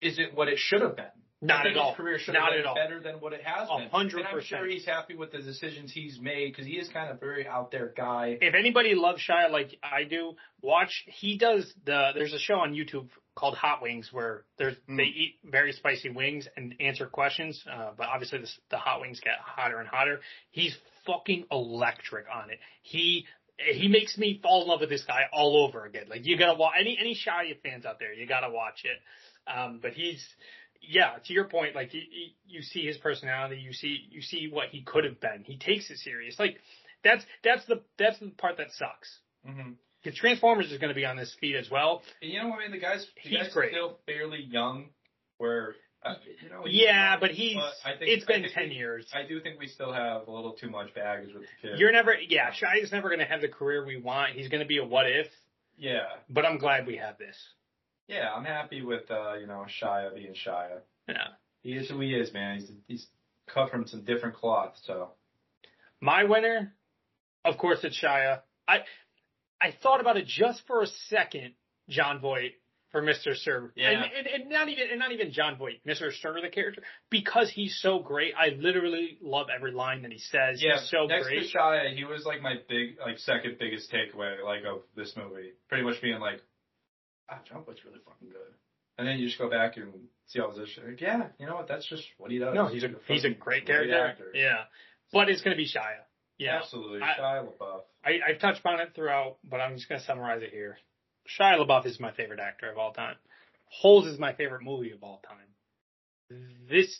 [0.01, 1.05] isn't what it should have been.
[1.41, 1.91] Not at all.
[1.91, 3.89] His career should Not have been better than what it has A been.
[3.89, 7.09] hundred And I'm sure he's happy with the decisions he's made because he is kind
[7.09, 8.37] of very out there guy.
[8.41, 11.03] if anybody loves Shia like I do, watch.
[11.07, 12.11] He does the.
[12.13, 13.07] There's a show on YouTube
[13.39, 14.97] called Hot Wings where there's Mm.
[14.97, 17.63] they eat very spicy wings and answer questions.
[17.71, 20.19] Uh, but obviously this, the hot wings get hotter and hotter.
[20.51, 20.75] He's
[21.05, 22.59] fucking electric on it.
[22.83, 23.25] He
[23.57, 26.05] he makes me fall in love with this guy all over again.
[26.09, 28.97] Like you gotta watch any any Shia fans out there, you gotta watch it.
[29.51, 30.25] Um, but he's
[30.81, 34.47] yeah, to your point, like you, you- you see his personality, you see you see
[34.49, 35.43] what he could have been.
[35.45, 36.37] He takes it serious.
[36.39, 36.57] Like
[37.03, 39.19] that's that's the that's the part that sucks.
[39.47, 39.71] Mm-hmm.
[40.03, 42.01] Because Transformers is going to be on this feed as well.
[42.21, 43.71] And you know, what I mean, the guy's the He's guy's great.
[43.71, 44.85] still fairly young.
[45.37, 49.05] Where uh, you know, Yeah, but he's I think, it's I been think ten years.
[49.13, 51.79] I do think we still have a little too much baggage with the kid.
[51.79, 54.31] You're never yeah, Shia's never going to have the career we want.
[54.33, 55.27] He's going to be a what if.
[55.77, 57.35] yeah, But I'm glad we have this.
[58.07, 58.29] yeah.
[58.33, 60.79] I'm happy with uh, you know Shia being Shia.
[61.07, 61.15] Yeah.
[61.63, 62.59] He is who he is, man.
[62.59, 63.07] He's he's
[63.53, 64.73] cut from some different cloth.
[64.85, 65.09] So
[66.01, 66.73] My winner,
[67.45, 68.41] of course, it's Shia.
[68.67, 68.79] I
[69.61, 71.53] I thought about it just for a second,
[71.89, 72.53] Jon Voight
[72.91, 73.35] for Mr.
[73.35, 73.71] Sir.
[73.75, 73.89] Yeah.
[73.91, 76.11] And, and, and not even and not even Jon Voight, Mr.
[76.21, 78.33] Sir, the character, because he's so great.
[78.37, 80.61] I literally love every line that he says.
[80.61, 81.51] yeah, he's so next great.
[81.51, 85.51] to Shia, he was like my big like second biggest takeaway like of this movie.
[85.67, 86.41] Pretty much being like,
[87.29, 88.53] ah, Jon Voight's really fucking good.
[88.97, 89.93] And then you just go back and
[90.27, 90.85] see all this shit.
[90.85, 91.67] Like, yeah, you know what?
[91.67, 92.53] That's just what he does.
[92.53, 94.05] no, he's a he's a fucking great character.
[94.07, 94.31] actor.
[94.33, 94.63] Yeah,
[95.13, 96.03] but it's gonna be Shia.
[96.39, 97.81] Yeah, Absolutely, I- Shia LaBeouf.
[98.03, 100.77] I, I've touched on it throughout, but I'm just going to summarize it here.
[101.39, 103.15] Shia LaBeouf is my favorite actor of all time.
[103.65, 106.39] Holes is my favorite movie of all time.
[106.69, 106.99] This,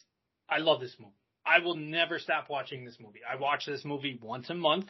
[0.50, 1.14] I love this movie.
[1.46, 3.22] I will never stop watching this movie.
[3.28, 4.86] I watch this movie once a month.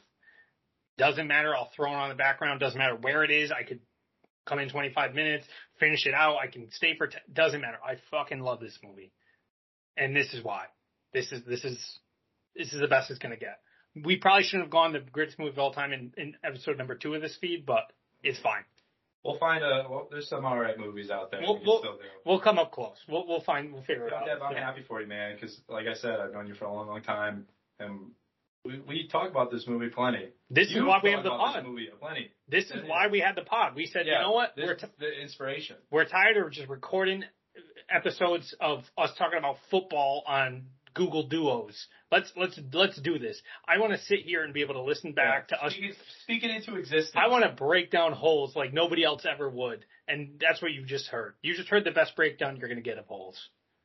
[0.97, 1.55] Doesn't matter.
[1.55, 2.59] I'll throw it on the background.
[2.59, 3.51] Doesn't matter where it is.
[3.51, 3.79] I could
[4.45, 5.45] come in 25 minutes,
[5.79, 6.37] finish it out.
[6.43, 7.77] I can stay for, t- doesn't matter.
[7.85, 9.11] I fucking love this movie.
[9.95, 10.65] And this is why.
[11.13, 11.77] This is, this is,
[12.55, 13.59] this is the best it's going to get.
[13.95, 16.95] We probably shouldn't have gone the greatest movie of all time in, in episode number
[16.95, 17.91] two of this feed, but
[18.23, 18.63] it's fine.
[19.23, 19.85] We'll find a.
[19.89, 21.41] Well, there's some alright movies out there.
[21.41, 21.99] We'll, we we'll, still do.
[22.25, 22.95] we'll come up close.
[23.09, 24.25] We'll, we'll find, we'll figure it out.
[24.25, 24.65] Dev, I'm Yeah.
[24.65, 25.35] happy for you, man.
[25.35, 27.45] Because like I said, I've known you for a long, long time,
[27.79, 28.11] and
[28.63, 30.29] we we talk about this movie plenty.
[30.49, 31.57] This is why we have the pod.
[31.57, 32.31] This movie plenty.
[32.47, 33.75] This is why we had the pod.
[33.75, 34.55] We said, Yeah, you know what?
[34.55, 35.75] This We're, t- the inspiration.
[35.91, 37.23] we're tired of just recording
[37.89, 40.63] episodes of us talking about football on
[40.93, 41.87] Google Duos.
[42.11, 43.41] Let's let's let's do this.
[43.67, 45.73] I want to sit here and be able to listen back to us.
[46.23, 47.15] Speaking, into existence.
[47.15, 50.85] I want to break down holes like nobody else ever would, and that's what you
[50.85, 51.35] just heard.
[51.41, 53.39] You just heard the best breakdown you're going to get of holes.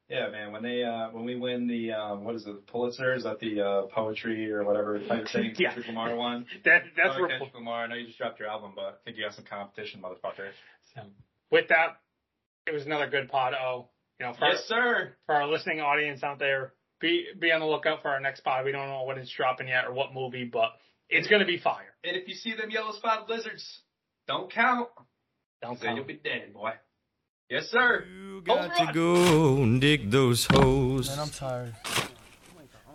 [0.08, 0.52] Yeah, man.
[0.52, 3.14] When they uh when we win the um what is it Pulitzer?
[3.14, 5.68] Is that the uh poetry or whatever type thing Yeah.
[5.68, 6.46] Kendrick Lamar won?
[6.64, 7.28] That that's oh, where.
[7.30, 7.84] Kendrick Lamar.
[7.84, 10.50] I know you just dropped your album, but I think you got some competition, motherfucker.
[11.50, 12.00] With that,
[12.66, 13.54] it was another good pod.
[13.54, 13.88] Oh,
[14.20, 15.14] you know, for Yes, sir.
[15.26, 16.74] for our listening audience out there,
[17.04, 18.64] be be on the lookout for our next pod.
[18.64, 20.70] We don't know when it's dropping yet or what movie, but
[21.10, 21.94] it's going to be fire.
[22.02, 23.80] And if you see them yellow spotted lizards,
[24.26, 24.88] don't count.
[25.62, 25.96] Don't Then count.
[25.98, 26.72] you'll be dead, boy.
[27.50, 28.04] Yes, sir.
[28.08, 31.10] You got to go and dig those holes.
[31.10, 31.74] Man, I'm tired.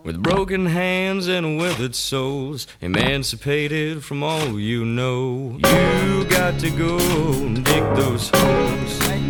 [0.03, 5.59] With broken hands and withered souls, emancipated from all you know.
[5.63, 9.28] You got to go and dig those holes.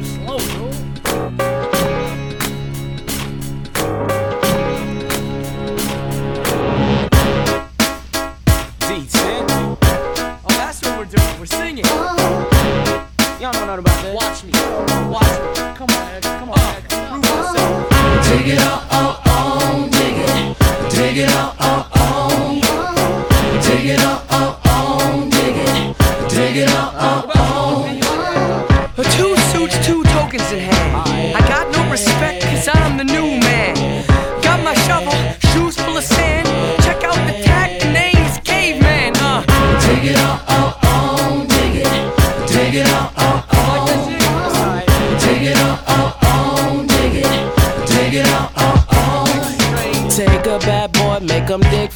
[18.51, 18.88] It all,